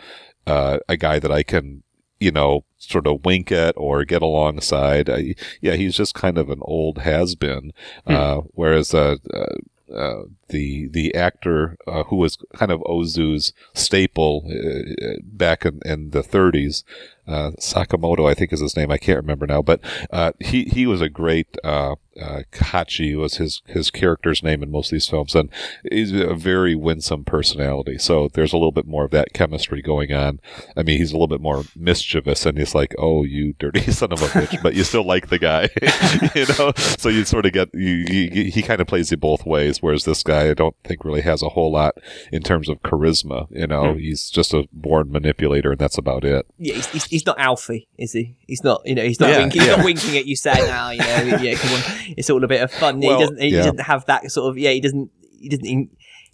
[0.47, 1.83] uh, a guy that I can
[2.19, 5.09] you know sort of wink at or get alongside.
[5.09, 7.73] I, yeah, he's just kind of an old has been.
[8.07, 14.45] Uh, whereas uh, uh, uh, the the actor uh, who was kind of Ozu's staple
[14.47, 16.83] uh, back in, in the 30s,
[17.29, 18.89] uh, Sakamoto, I think is his name.
[18.89, 19.81] I can't remember now, but
[20.11, 21.57] uh, he he was a great.
[21.63, 25.49] Uh, uh, Kachi was his his character's name in most of these films, and
[25.89, 27.97] he's a very winsome personality.
[27.99, 30.39] So there's a little bit more of that chemistry going on.
[30.75, 34.11] I mean, he's a little bit more mischievous, and he's like, "Oh, you dirty son
[34.11, 35.69] of a bitch," but you still like the guy,
[36.35, 36.73] you know.
[36.97, 39.83] So you sort of get you, you he kind of plays it both ways.
[39.83, 41.95] Whereas this guy, I don't think really has a whole lot
[42.31, 43.47] in terms of charisma.
[43.51, 46.45] You know, he's just a born manipulator, and that's about it.
[46.57, 48.37] Yeah, he's, he's, he's not Alfie, is he?
[48.47, 50.91] He's not, you know, he's not, Yeah, winking, he's not winking at you saying, "Now,
[50.91, 51.81] you know, yeah, come on,
[52.17, 53.57] it's all a bit of fun." Well, he doesn't, he yeah.
[53.63, 55.65] doesn't have that sort of, yeah, he doesn't, he doesn't,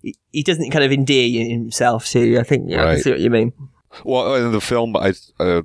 [0.02, 2.38] he, he doesn't kind of endear himself to.
[2.40, 3.54] I think, yeah, I see what you mean.
[4.04, 5.62] Well, in the film, I uh,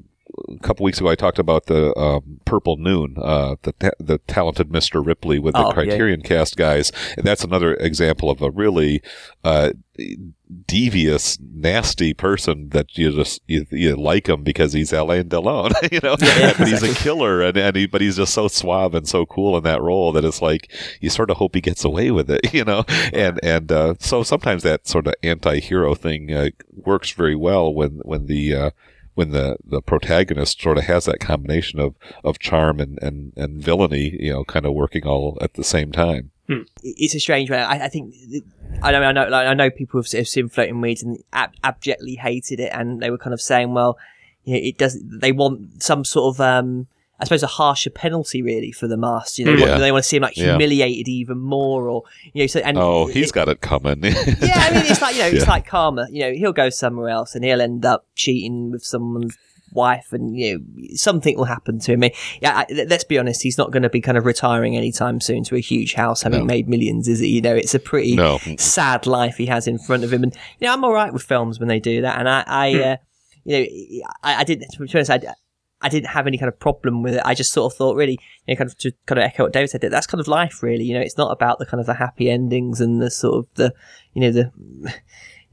[0.48, 4.18] a couple weeks ago I talked about the um, Purple Noon, uh, the ta- the
[4.26, 5.72] talented Mister Ripley with the Oh, yeah.
[5.74, 9.02] Criterion Cast guys, and that's another example of a really
[9.44, 9.70] uh,
[10.66, 16.00] devious, nasty person that you just you, you like him because he's Alain Delon, you
[16.02, 19.06] know, yeah, but he's a killer, and, and he, but he's just so suave and
[19.08, 22.10] so cool in that role that it's like you sort of hope he gets away
[22.10, 26.48] with it, you know, and and uh, so sometimes that sort of anti-hero thing uh,
[26.70, 28.70] works very well when when the uh,
[29.20, 31.94] when the, the protagonist sort of has that combination of,
[32.24, 35.92] of charm and, and, and villainy, you know, kind of working all at the same
[35.92, 36.30] time.
[36.48, 37.58] It- It's a strange way.
[37.58, 38.14] I, I think,
[38.82, 41.52] I know, I know, like, I know people have, have seen Floating Weeds and ab-
[41.62, 43.98] abjectly hated it, and they were kind of saying, well,
[44.44, 44.98] you know, it does.
[45.04, 46.86] They want some sort of um,
[47.20, 49.42] I suppose a harsher penalty really for the master.
[49.42, 49.58] You know, Hmm.
[49.58, 49.70] they, Yeah.
[49.72, 50.44] want, they want to see him like Yeah.
[50.56, 52.02] humiliated even more, or
[52.32, 52.46] you know.
[52.46, 54.02] So and Oh, it- he's got it coming.
[54.04, 55.50] yeah, I mean, it's like you know, it's Yeah.
[55.50, 56.06] like karma.
[56.10, 59.36] You know, he'll go somewhere else and he'll end up cheating with someone's
[59.72, 60.64] wife, and you know,
[60.96, 62.02] something will happen to him.
[62.42, 65.44] Yeah, I, let's be honest, he's not going to be kind of retiring anytime soon
[65.44, 66.44] to a huge house, having No.
[66.46, 67.26] made millions, is it?
[67.26, 68.38] You know, it's a pretty No.
[68.58, 71.22] sad life he has in front of him, and you know, I'm all right with
[71.22, 72.96] films when they do that, and I, I uh,
[73.44, 73.58] you
[74.02, 74.70] know, I, I didn't.
[74.72, 75.20] To be honest, I.
[75.82, 77.22] I didn't have any kind of problem with it.
[77.24, 79.52] I just sort of thought, really, you know, kind of to kind of echo what
[79.52, 79.80] David said.
[79.80, 80.84] that That's kind of life, really.
[80.84, 83.54] You know, it's not about the kind of the happy endings and the sort of
[83.54, 83.72] the,
[84.12, 84.52] you know, the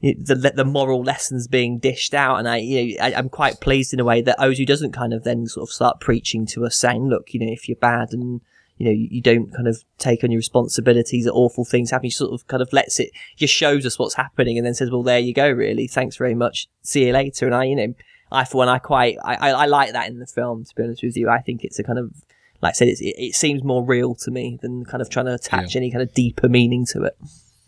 [0.02, 2.38] the the moral lessons being dished out.
[2.38, 5.12] And I, you know, I, I'm quite pleased in a way that Ozu doesn't kind
[5.12, 8.12] of then sort of start preaching to us, saying, look, you know, if you're bad
[8.12, 8.40] and
[8.76, 12.04] you know you, you don't kind of take on your responsibilities, that awful things happen.
[12.04, 14.90] He sort of kind of lets it, just shows us what's happening, and then says,
[14.90, 15.88] well, there you go, really.
[15.88, 16.68] Thanks very much.
[16.82, 17.46] See you later.
[17.46, 17.94] And I, you know.
[18.30, 20.64] I, for one, I quite, I, I, I like that in the film.
[20.64, 22.12] To be honest with you, I think it's a kind of,
[22.60, 25.26] like I said, it's, it, it seems more real to me than kind of trying
[25.26, 27.16] to attach any kind of deeper meaning to it.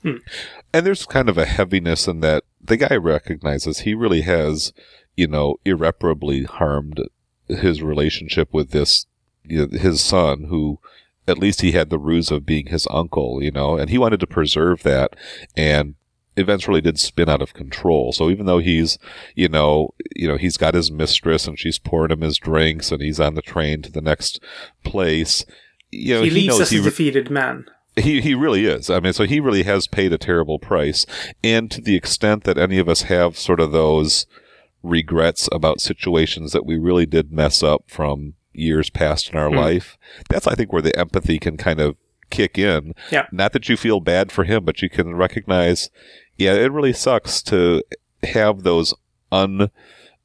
[0.03, 0.17] Hmm.
[0.73, 4.73] and there's kind of a heaviness in that the guy recognizes he really has,
[5.15, 7.03] you know, irreparably harmed
[7.49, 9.05] his relationship with this,
[9.45, 10.79] you know, his son, who
[11.29, 14.21] at least he had the ruse of being his uncle, you know, and he wanted
[14.21, 15.15] to preserve that
[15.57, 15.95] and
[16.41, 18.13] eventually did spin out of control.
[18.13, 18.99] So even though he's,
[19.35, 23.01] you know, you know, he's got his mistress and she's pouring him his drinks and
[23.03, 24.41] he's on the train to the next
[24.85, 25.45] place,
[25.91, 27.67] you know, he leaves us he a defeated man.
[27.97, 28.89] he he really is.
[28.91, 31.07] I mean, so he really has paid a terrible price.
[31.45, 34.27] And to the extent that any of us have sort of those
[34.83, 39.57] regrets about situations that we really did mess up from years past in our Hmm.
[39.57, 39.99] life,
[40.29, 41.97] that's I think where the empathy can kind of
[42.31, 42.95] kick in.
[43.11, 43.27] Yeah.
[43.33, 45.91] Not that you feel bad for him, but you can recognize,
[46.39, 47.83] yeah, it really sucks to
[48.23, 48.95] have those
[49.33, 49.71] un,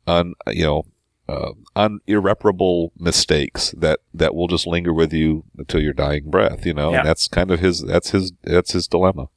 [0.07, 0.85] un, you know,
[1.27, 6.65] uh, un irreparable mistakes that that will just linger with you until your dying breath.
[6.65, 6.99] You know, Yeah.
[6.99, 7.81] and that's kind of his.
[7.81, 8.31] That's his.
[8.43, 9.29] That's his dilemma.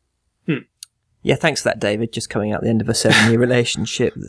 [1.21, 2.13] Yeah, thanks for that, David.
[2.13, 4.15] Just coming out the end of a seven-year relationship.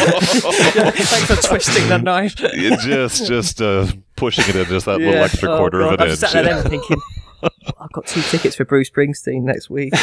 [0.00, 2.34] thanks for twisting the knife.
[2.80, 3.86] Just just uh,
[4.16, 5.94] pushing it in just that little extra Oh, quarter God.
[5.94, 6.18] of an I'm inch.
[6.18, 7.00] sat there then thinking,
[7.42, 9.92] I've got two tickets for Bruce Springsteen next week.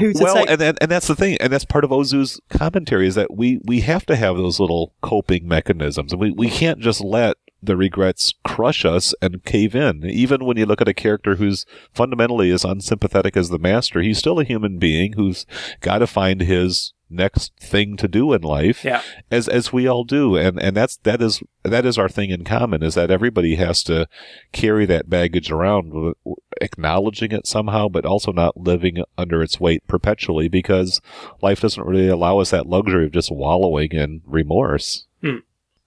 [0.20, 0.50] Well, take?
[0.50, 3.60] and, and and that's the thing, and that's part of Ozu's commentary is that we
[3.64, 7.76] we have to have those little coping mechanisms, and we we can't just let the
[7.76, 10.04] regrets crush us and cave in.
[10.04, 14.18] Even when you look at a character who's fundamentally as unsympathetic as the master, he's
[14.18, 15.46] still a human being who's
[15.80, 19.02] got to find his next thing to do in life Yeah.
[19.30, 22.44] as as we all do and and that's that is that is our thing in
[22.44, 24.06] common is that everybody has to
[24.52, 26.14] carry that baggage around
[26.60, 31.00] acknowledging it somehow but also not living under its weight perpetually because
[31.42, 35.38] life doesn't really allow us that luxury of just wallowing in remorse hmm.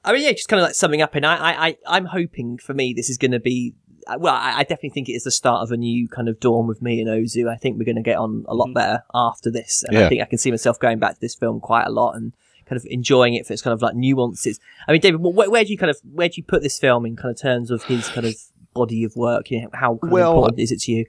[0.06, 2.58] I mean, yeah, just kind of like summing up, and I, I, I I'm hoping
[2.58, 3.74] for me this is going to be.
[4.08, 6.40] Uh, Well, I, I definitely think it is the start of a new kind of
[6.40, 7.50] dawn with me and Ozu.
[7.50, 10.22] I think we're going to get on a lot better after this, and I think
[10.22, 12.34] I can see myself going back to this film quite a lot and
[12.66, 14.60] kind of enjoying it for its kind of like nuances.
[14.88, 17.06] I mean, David, where, where do you kind of where do you put this film
[17.06, 18.36] in kind of terms of his kind of
[18.74, 19.52] body of work?
[19.52, 21.06] You know, how kind Well, of important is it to you?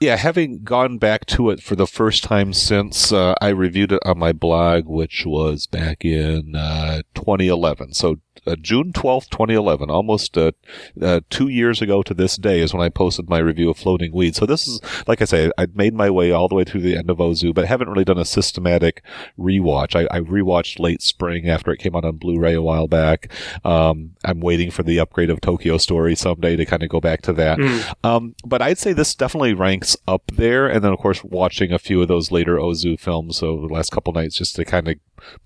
[0.00, 4.00] yeah having gone back to it for the first time since uh, i reviewed it
[4.04, 10.36] on my blog which was back in uh, 2011 so uh, June 12th, 2011, almost
[10.36, 10.52] uh,
[11.00, 14.12] uh, two years ago to this day, is when I posted my review of Floating
[14.12, 14.36] Weed.
[14.36, 16.96] So this is, like I say, I'd made my way all the way through the
[16.96, 19.02] end of Ozu, but haven't really done a systematic
[19.38, 19.94] rewatch.
[19.96, 23.30] I, I rewatched late spring after it came out on Blu-ray a while back.
[23.64, 27.22] Um, I'm waiting for the upgrade of Tokyo Story someday to kind of go back
[27.22, 27.58] to that.
[28.04, 30.68] Um, but I'd say this definitely ranks up there.
[30.68, 33.90] And then, of course, watching a few of those later Ozu films over the last
[33.90, 34.96] couple nights just to kind of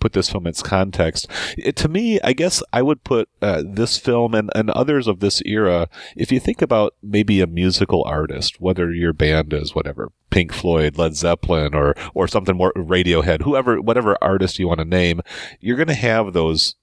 [0.00, 1.28] put this film in its context.
[1.56, 5.20] It, to me, I guess I would put uh, this film and, and others of
[5.20, 10.12] this era, if you think about maybe a musical artist, whether your band is whatever,
[10.30, 14.84] Pink Floyd, Led Zeppelin, or, or something more Radiohead, whoever, whatever artist you want to
[14.84, 15.20] name,
[15.60, 16.74] you're going to have those,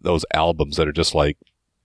[0.00, 1.36] those albums that are just like,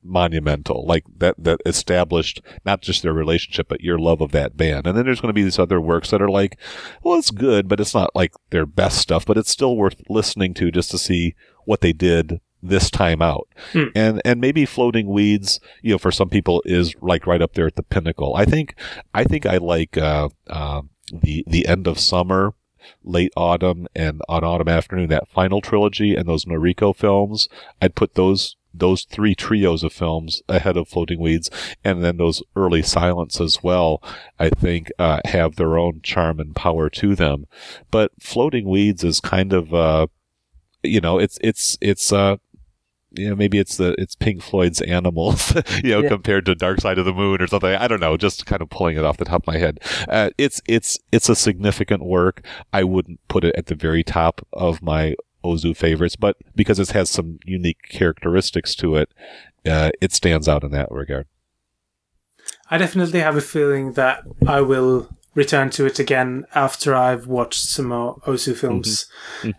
[0.03, 4.87] monumental like that that established not just their relationship but your love of that band.
[4.87, 6.57] And then there's going to be these other works that are like
[7.03, 10.53] well it's good but it's not like their best stuff but it's still worth listening
[10.55, 11.35] to just to see
[11.65, 13.47] what they did this time out.
[13.73, 13.85] Hmm.
[13.95, 17.67] and and maybe floating weeds you know for some people is like right up there
[17.67, 18.35] at the pinnacle.
[18.35, 18.75] I think
[19.13, 20.81] i think i like uh, uh
[21.11, 22.53] the the end of summer
[23.03, 27.47] late autumn and on autumn afternoon that final trilogy and those noriko films.
[27.81, 31.49] I'd put those those three trios of films ahead of Floating Weeds,
[31.83, 34.01] and then those early silents as well,
[34.39, 37.45] I think, uh, have their own charm and power to them.
[37.91, 40.07] But Floating Weeds is kind of, uh,
[40.81, 42.37] you know, it's, it's, it's, uh,
[43.15, 46.09] you know, maybe it's the it's Pink Floyd's Animals, you know, Yeah.
[46.09, 47.69] compared to Dark Side of the Moon or something.
[47.75, 49.79] I don't know, just kind of pulling it off the top of my head.
[50.09, 52.43] Uh, it's it's it's a significant work.
[52.73, 55.13] I wouldn't put it at the very top of my
[55.43, 59.13] Ozu favorites, but because it has some unique characteristics to it,
[59.65, 61.27] uh, it stands out in that regard.
[62.69, 67.65] I definitely have a feeling that I will return to it again after I've watched
[67.65, 69.07] some more Ozu films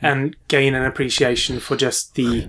[0.00, 2.48] and gain an appreciation for just the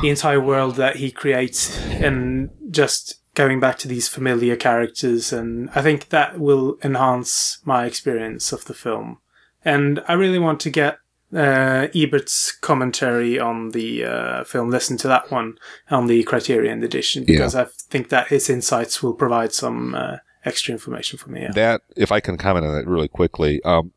[0.00, 5.68] the entire world that he creates and just going back to these familiar characters and
[5.74, 9.18] I think that will enhance my experience of the film.
[9.64, 10.98] And I really want to get
[11.34, 15.58] uh, Ebert's commentary on the uh, film, listen to that one
[15.90, 20.72] on the Criterion edition because I think that his insights will provide some uh, extra
[20.72, 21.42] information for me.
[21.42, 21.52] Yeah.
[21.52, 23.92] That, if I can comment on that really quickly, um,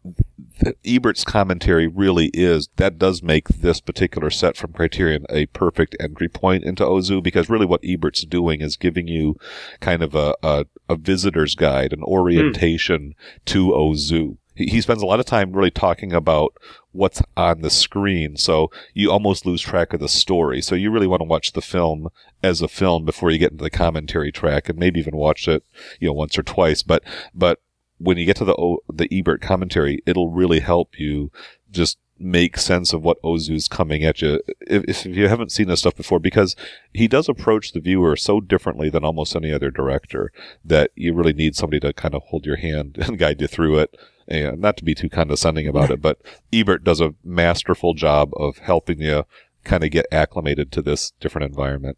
[0.83, 6.29] Ebert's commentary really is that does make this particular set from Criterion a perfect entry
[6.29, 9.37] point into Ozu because really what Ebert's doing is giving you
[9.79, 13.13] kind of a a, a visitor's guide, an orientation
[13.45, 14.37] to Ozu.
[14.57, 16.53] He spends a lot of time really talking about
[16.91, 20.61] what's on the screen, so you almost lose track of the story.
[20.61, 22.09] So you really want to watch the film
[22.41, 25.63] as a film before you get into the commentary track, and maybe even watch it,
[25.99, 26.81] you know, once or twice.
[26.81, 27.03] But
[27.33, 27.61] but
[27.99, 31.31] when you get to the the Ebert commentary, it'll really help you
[31.71, 35.81] just make sense of what Ozu's coming at you if, if you haven't seen this
[35.81, 36.55] stuff before because
[36.93, 40.31] he does approach the viewer so differently than almost any other director
[40.65, 43.77] that you really need somebody to kind of hold your hand and guide you through
[43.77, 43.95] it
[44.27, 46.19] and not to be too condescending about it but
[46.51, 49.23] Ebert does a masterful job of helping you
[49.63, 51.97] kind of get acclimated to this different environment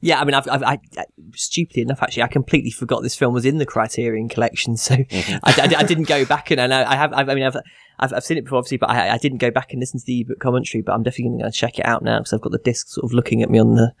[0.00, 1.04] Yeah, I mean, I've, I've I, I,
[1.34, 5.36] stupidly enough, actually, I completely forgot this film was in the Criterion collection, so mm-hmm.
[5.44, 7.12] I, I- I didn't go back and I I have.
[7.12, 7.56] I mean, I've,
[7.98, 10.06] I've I've seen it before, obviously, but I, I didn't go back and listen to
[10.06, 10.82] the Ebert commentary.
[10.82, 13.04] But I'm definitely going to check it out now because I've got the disc sort
[13.04, 13.92] of looking at me on the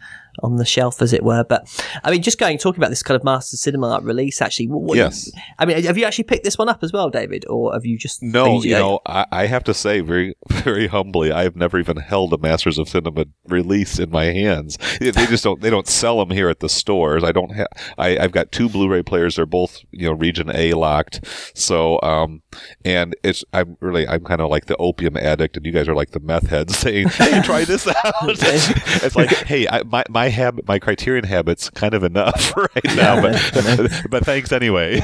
[0.42, 1.44] on the shelf, as it were.
[1.44, 1.66] But
[2.04, 4.68] I mean, just going talking about this kind of Master Cinema release, actually.
[4.68, 5.30] What, what- Yes.
[5.58, 7.98] I mean, have you actually picked this one up as well, David, or have you
[7.98, 11.54] just No, you uh, know, I, I have to say very, very humbly, I have
[11.54, 14.78] never even held a Masters of Cinema release in my hands.
[15.00, 17.24] They they just don't, they don't sell them here at the stores.
[17.24, 17.68] I don't have,
[17.98, 19.36] I, I've got two Blu-ray players.
[19.36, 21.24] They're both, you know, region A locked.
[21.54, 22.42] So, um,
[22.84, 25.94] and it's, I'm really, I'm kind of like the opium addict and you guys are
[25.94, 28.14] like the meth heads saying, Hey, try this out.
[28.24, 33.20] it's like, Hey, I, my, my habit, my criterion habit's kind of enough right now,
[33.22, 35.00] but, but thanks anyway.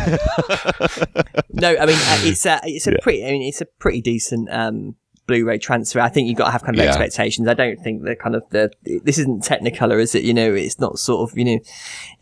[1.54, 2.96] No, I mean uh, it's a it's a Yeah.
[3.02, 3.24] pretty.
[3.26, 4.96] I mean it's a pretty decent um,
[5.26, 6.00] Blu-ray transfer.
[6.00, 6.90] I think you've got to have kind of Yeah.
[6.90, 7.46] expectations.
[7.48, 8.70] I don't think the kind of the
[9.04, 10.24] this isn't Technicolor, is it?
[10.24, 11.52] You know, it's not sort of you know,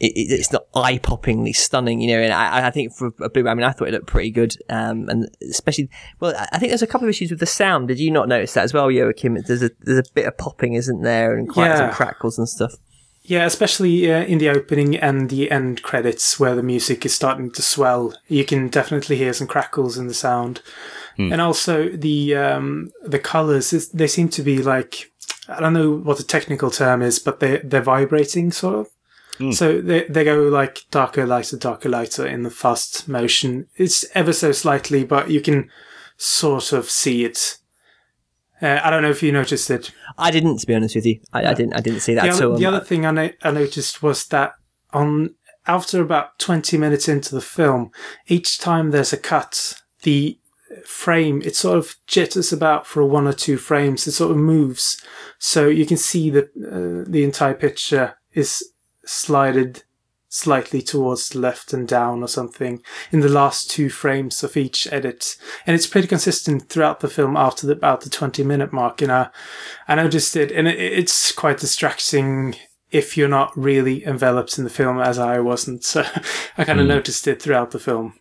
[0.00, 2.00] it, it, it's not eye-poppingly stunning.
[2.00, 4.06] You know, and I, I think for a Blu-ray, I mean, I thought it looked
[4.06, 4.54] pretty good.
[4.68, 5.88] Um, and especially,
[6.20, 7.88] well, I- I think there's a couple of issues with the sound.
[7.88, 9.38] Did you not notice that as well, Joachim?
[9.46, 12.74] There's a there's a bit of popping, isn't there, and quite some crackles and stuff.
[13.22, 17.50] Yeah, especially uh, in the opening and the end credits where the music is starting
[17.52, 18.14] to swell.
[18.28, 20.62] You can definitely hear some crackles in the sound.
[21.32, 25.12] And also the um, the colors, they seem to be like,
[25.48, 28.88] I don't know what the technical term is, but they, they're vibrating sort of.
[29.52, 33.68] So they, they go like darker, lighter, darker, lighter in the fast motion.
[33.76, 35.70] It's ever so slightly, but you can
[36.18, 37.56] sort of see it.
[38.60, 41.20] Uh, I don't know if you noticed it, I didn't, to be honest with you.
[41.32, 41.72] I, I didn't.
[41.72, 42.58] I didn't see that the at other, all.
[42.58, 44.52] the other thing I, no- I noticed was that
[44.92, 45.34] on
[45.66, 47.90] after about 20 minutes into the film,
[48.26, 50.38] each time there's a cut, the
[50.84, 54.06] frame, it sort of jitters about for one or two frames.
[54.06, 55.02] It sort of moves.
[55.38, 58.72] So you can see that uh, the entire picture is
[59.04, 59.82] slided
[60.32, 62.80] slightly towards the left and down or something
[63.10, 65.36] in the last two frames of each edit.
[65.66, 69.02] And it's pretty consistent throughout the film after the, about the 20 minute mark.
[69.02, 69.30] And I,
[69.88, 72.54] I noticed it and it, it's quite distracting
[72.92, 75.84] if you're not really enveloped in the film as I wasn't.
[75.90, 76.04] So
[76.56, 78.19] I kind of noticed it throughout the film.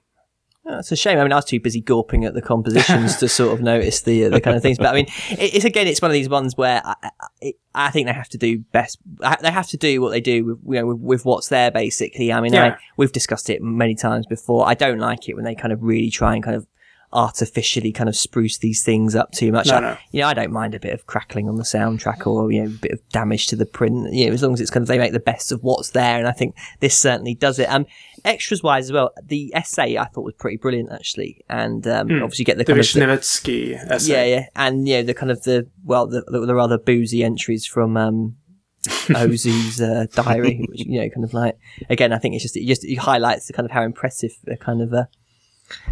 [0.71, 1.17] Oh, it's a shame.
[1.17, 4.27] I mean, I was too busy gawping at the compositions to sort of notice the
[4.27, 4.77] the kind of things.
[4.77, 7.09] But I mean, it's again, it's one of these ones where I, I,
[7.41, 8.99] it, I think they have to do best.
[9.41, 11.71] They have to do what they do with you know with, with what's there.
[11.71, 12.65] Basically, I mean, Yeah.
[12.65, 14.67] I, we've discussed it many times before.
[14.67, 16.67] I don't like it when they kind of really try and kind of
[17.11, 19.67] artificially kind of spruce these things up too much.
[19.67, 19.97] No, I, no.
[20.11, 22.67] You know, I don't mind a bit of crackling on the soundtrack or you know
[22.67, 24.13] a bit of damage to the print.
[24.13, 26.17] You know, as long as it's kind of they make the best of what's there,
[26.19, 27.69] and I think this certainly does it.
[27.69, 27.85] Um,
[28.25, 32.41] extras wise as well, the essay I thought was pretty brilliant actually, and um, obviously
[32.43, 34.11] you get the The kind of the- essay.
[34.11, 37.23] yeah, yeah, and you know the kind of the well the, the, the rather boozy
[37.23, 38.35] entries from um,
[39.09, 41.57] Ozu's uh, diary, which you know kind of like
[41.89, 44.57] again I think it's just it just it highlights the kind of how impressive the
[44.57, 45.05] kind of uh,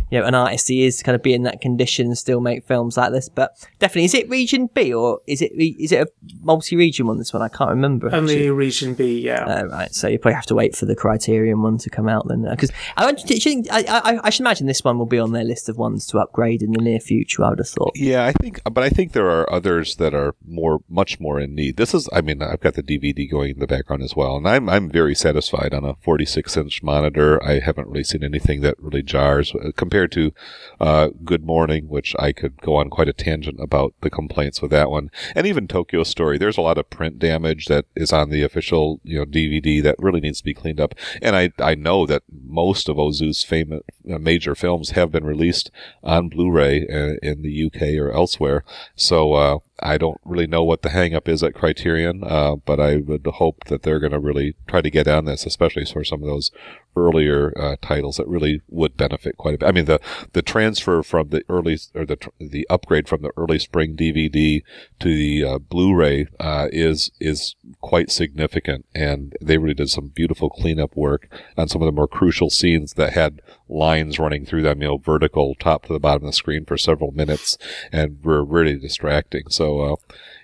[0.09, 2.39] you know an artist he is to kind of be in that condition and still
[2.41, 3.29] make films like this.
[3.29, 7.17] But definitely, is it Region B or is it is it a multi-region one?
[7.17, 8.13] This one I can't remember.
[8.13, 8.49] Only actually.
[8.51, 9.43] Region B, yeah.
[9.45, 12.27] Uh, right, so you probably have to wait for the Criterion one to come out
[12.27, 15.05] then, because I, don't- do you think- I, I, I should imagine this one will
[15.05, 17.43] be on their list of ones to upgrade in the near future.
[17.43, 17.91] I would have thought.
[17.95, 21.55] Yeah, I think, but I think there are others that are more, much more in
[21.55, 21.77] need.
[21.77, 24.47] This is, I mean, I've got the DVD going in the background as well, and
[24.47, 27.43] I'm, I'm very satisfied on a 46 inch monitor.
[27.43, 30.33] I haven't really seen anything that really jars uh, compared to
[30.79, 34.71] uh, Good Morning, which I could go on quite a tangent about the complaints with
[34.71, 36.37] that one, and even Tokyo Story.
[36.37, 39.95] There's a lot of print damage that is on the official, you know, DVD that
[39.99, 40.95] really needs to be cleaned up.
[41.21, 43.81] And I, I know that most of Ozu's famous
[44.11, 45.71] uh, major films have been released
[46.03, 48.63] on Blu-ray uh, in the UK or elsewhere.
[48.95, 52.97] So uh, I don't really know what the hang-up is at Criterion, uh, but I
[52.97, 56.23] would hope that they're going to really try to get on this, especially for some
[56.23, 56.51] of those
[56.97, 59.69] earlier uh, titles that really would benefit quite a bit.
[59.69, 59.99] I mean, the
[60.33, 64.63] the transfer from the early or the the upgrade from the early spring DVD
[64.99, 70.49] to the uh, Blu-ray uh, is is quite significant, and they really did some beautiful
[70.49, 74.81] cleanup work on some of the more crucial scenes that had lines running through them,
[74.81, 77.57] you know, vertical top to the bottom of the screen for several minutes,
[77.91, 79.43] and were really distracting.
[79.49, 79.95] So, uh,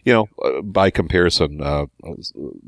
[0.06, 1.86] you know, uh, by comparison, uh,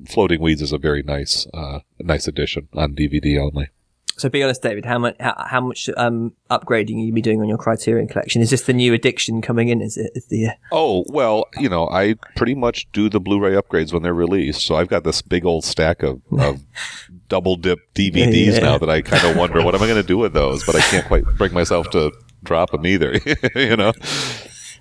[0.08, 3.70] Floating Weeds is a very nice, uh, nice addition on DVD only.
[4.18, 4.86] So be honest, David.
[4.86, 8.42] How much how, how much um, upgrading are you be doing on your Criterion collection?
[8.42, 9.82] Is this the new addiction coming in?
[9.82, 13.52] Is it is the uh, Oh, well, you know, I pretty much do the Blu-ray
[13.56, 14.62] upgrades when they're released.
[14.62, 16.62] So I've got this big old stack of, of
[17.28, 18.60] double dip DVDs Yeah.
[18.60, 20.78] now that I kind of wonder what am I going to do with those, but
[20.78, 23.16] I can't quite bring myself to drop them either.
[23.56, 23.90] you know,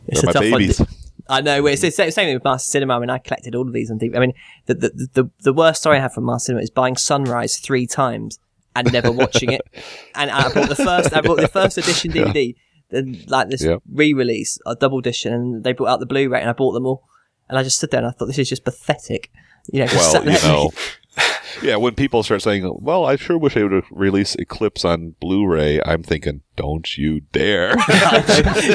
[0.07, 0.79] it's they're my tough babies.
[0.79, 0.89] one.
[1.29, 1.65] I know.
[1.67, 2.97] It's the same thing with Master Cinema.
[2.97, 4.17] I mean, I collected all of these on DVD.
[4.17, 4.33] I mean,
[4.67, 7.87] the the, the the worst story I have from Master Cinema is buying Sunrise three
[7.87, 8.39] times
[8.77, 9.63] and never watching it.
[10.15, 11.15] And I bought the first.
[11.15, 12.55] I bought the first edition DVD,
[12.91, 16.53] then like this re-release, a double edition, and they brought out the Blu-ray, and I
[16.53, 17.05] bought them all.
[17.49, 19.31] And I just stood there and I thought this is just pathetic.
[19.73, 20.71] You know, just Well, sat you know,
[21.63, 25.81] yeah, when people start saying, well, I sure wish they would release Eclipse on Blu-ray,
[25.85, 27.75] I'm thinking, don't you dare.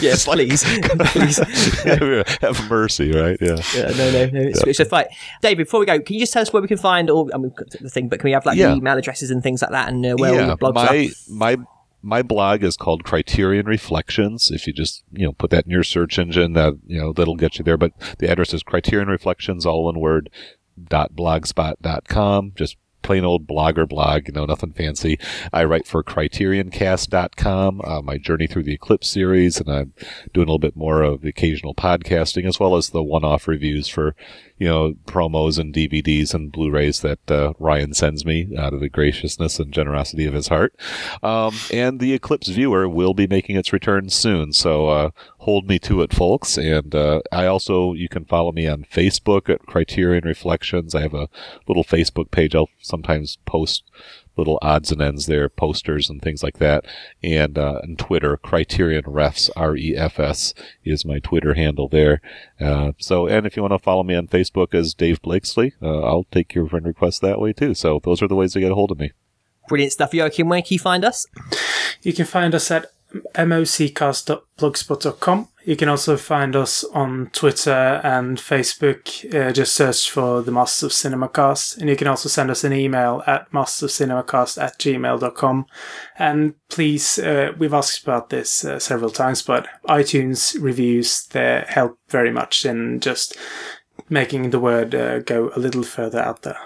[0.01, 1.37] yes, please, please.
[2.41, 3.37] Have mercy, right?
[3.41, 3.57] Yeah.
[3.75, 4.41] Yeah, no, no, no.
[4.41, 5.09] It's, it's just like
[5.41, 5.65] David.
[5.65, 7.29] Before we go, can you just tell us where we can find all?
[7.33, 8.69] I mean, the thing, but can we have like Yeah.
[8.69, 10.73] the email addresses and things like that, and uh, where all yeah, the blogs
[11.29, 11.55] my are?
[11.57, 11.65] my
[12.01, 14.51] my blog is called Criterion Reflections.
[14.51, 17.35] If you just you know put that in your search engine, that you know that'll
[17.35, 17.77] get you there.
[17.77, 20.29] But the address is Criterion Reflections, all one word,
[20.87, 22.53] dot blogspot dot com.
[22.55, 25.17] Just plain old blogger blog, you know, nothing fancy.
[25.53, 29.93] I write for CriterionCast.com, uh, my journey through the Eclipse series, and I'm
[30.33, 33.87] doing a little bit more of the occasional podcasting as well as the one-off reviews
[33.87, 34.15] for,
[34.59, 38.89] you know, promos and DVDs and Blu-rays that uh, Ryan sends me out of the
[38.89, 40.75] graciousness and generosity of his heart.
[41.23, 45.09] Um, and the Eclipse viewer will be making its return soon, so uh,
[45.39, 46.57] hold me to it, folks.
[46.57, 50.93] And uh, I also, you can follow me on Facebook at Criterion Reflections.
[50.93, 51.29] I have a
[51.67, 52.53] little Facebook page.
[52.53, 53.83] I'll sometimes post
[54.39, 56.85] little odds and ends there, posters and things like that.
[57.21, 60.53] And uh, on Twitter, Criterion Refs, R E F S,
[60.83, 62.21] is my Twitter handle there.
[62.59, 66.03] Uh, so, and if you want to follow me on Facebook as Dave Blakeslee, uh,
[66.03, 67.73] I'll take your friend request that way too.
[67.73, 69.11] So, those are the ways to get a hold of me.
[69.67, 70.49] Brilliant stuff, Joachim.
[70.49, 71.25] Where can you find us?
[72.01, 72.87] You can find us at
[73.35, 75.47] moccast.blogspot.com.
[75.69, 79.23] You can also find us on Twitter and Facebook.
[79.31, 81.77] Uh, just search for the Masters of Cinema Cast.
[81.77, 85.67] And you can also send us an email at mastersofcinemacast at gmail.com.
[86.17, 91.99] And please, uh, we've asked about this uh, several times, but iTunes reviews, they help
[92.09, 93.37] very much in just
[94.09, 96.57] making the word uh, go a little further out there.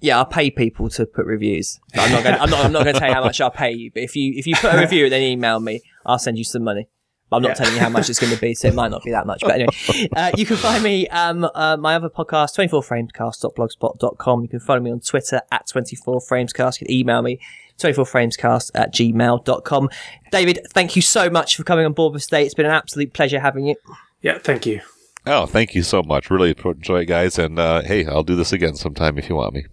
[0.00, 1.78] Yeah, I'll pay people to put reviews.
[1.94, 2.40] I'm not going.
[2.40, 2.64] I'm not.
[2.64, 3.90] I'm not to tell you how much I'll pay you.
[3.92, 6.44] But if you if you put a review and then email me, I'll send you
[6.44, 6.88] some money.
[7.28, 7.54] But I'm not Yeah.
[7.54, 9.40] telling you how much it's going to be, so it might not be that much.
[9.42, 14.42] But anyway, uh, you can find me um, uh, my other podcast, 24framescast.blogspot.com.
[14.42, 16.80] You can follow me on Twitter at 24framescast.
[16.80, 17.40] You can email me
[17.78, 19.88] 24framescast at gmail.com.
[20.30, 22.44] David, thank you so much for coming on board with today.
[22.44, 23.76] It's been an absolute pleasure having you.
[24.22, 24.80] Yeah, thank you.
[25.26, 26.30] Oh, thank you so much.
[26.30, 27.38] Really enjoy it, guys.
[27.38, 29.66] And uh, hey, I'll do this again sometime if you want me.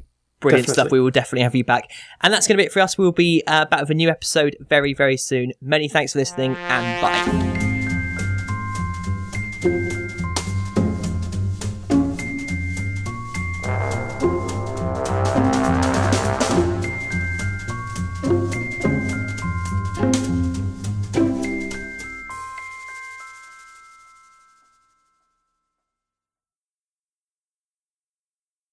[0.44, 0.82] Brilliant Definitely.
[0.84, 0.92] stuff.
[0.92, 1.90] We will definitely have you back.
[2.22, 2.98] And that's going to be it for us.
[2.98, 5.54] We'll be uh, back with a new episode very, very soon.
[5.62, 7.02] Many thanks for listening and
[9.64, 10.03] bye.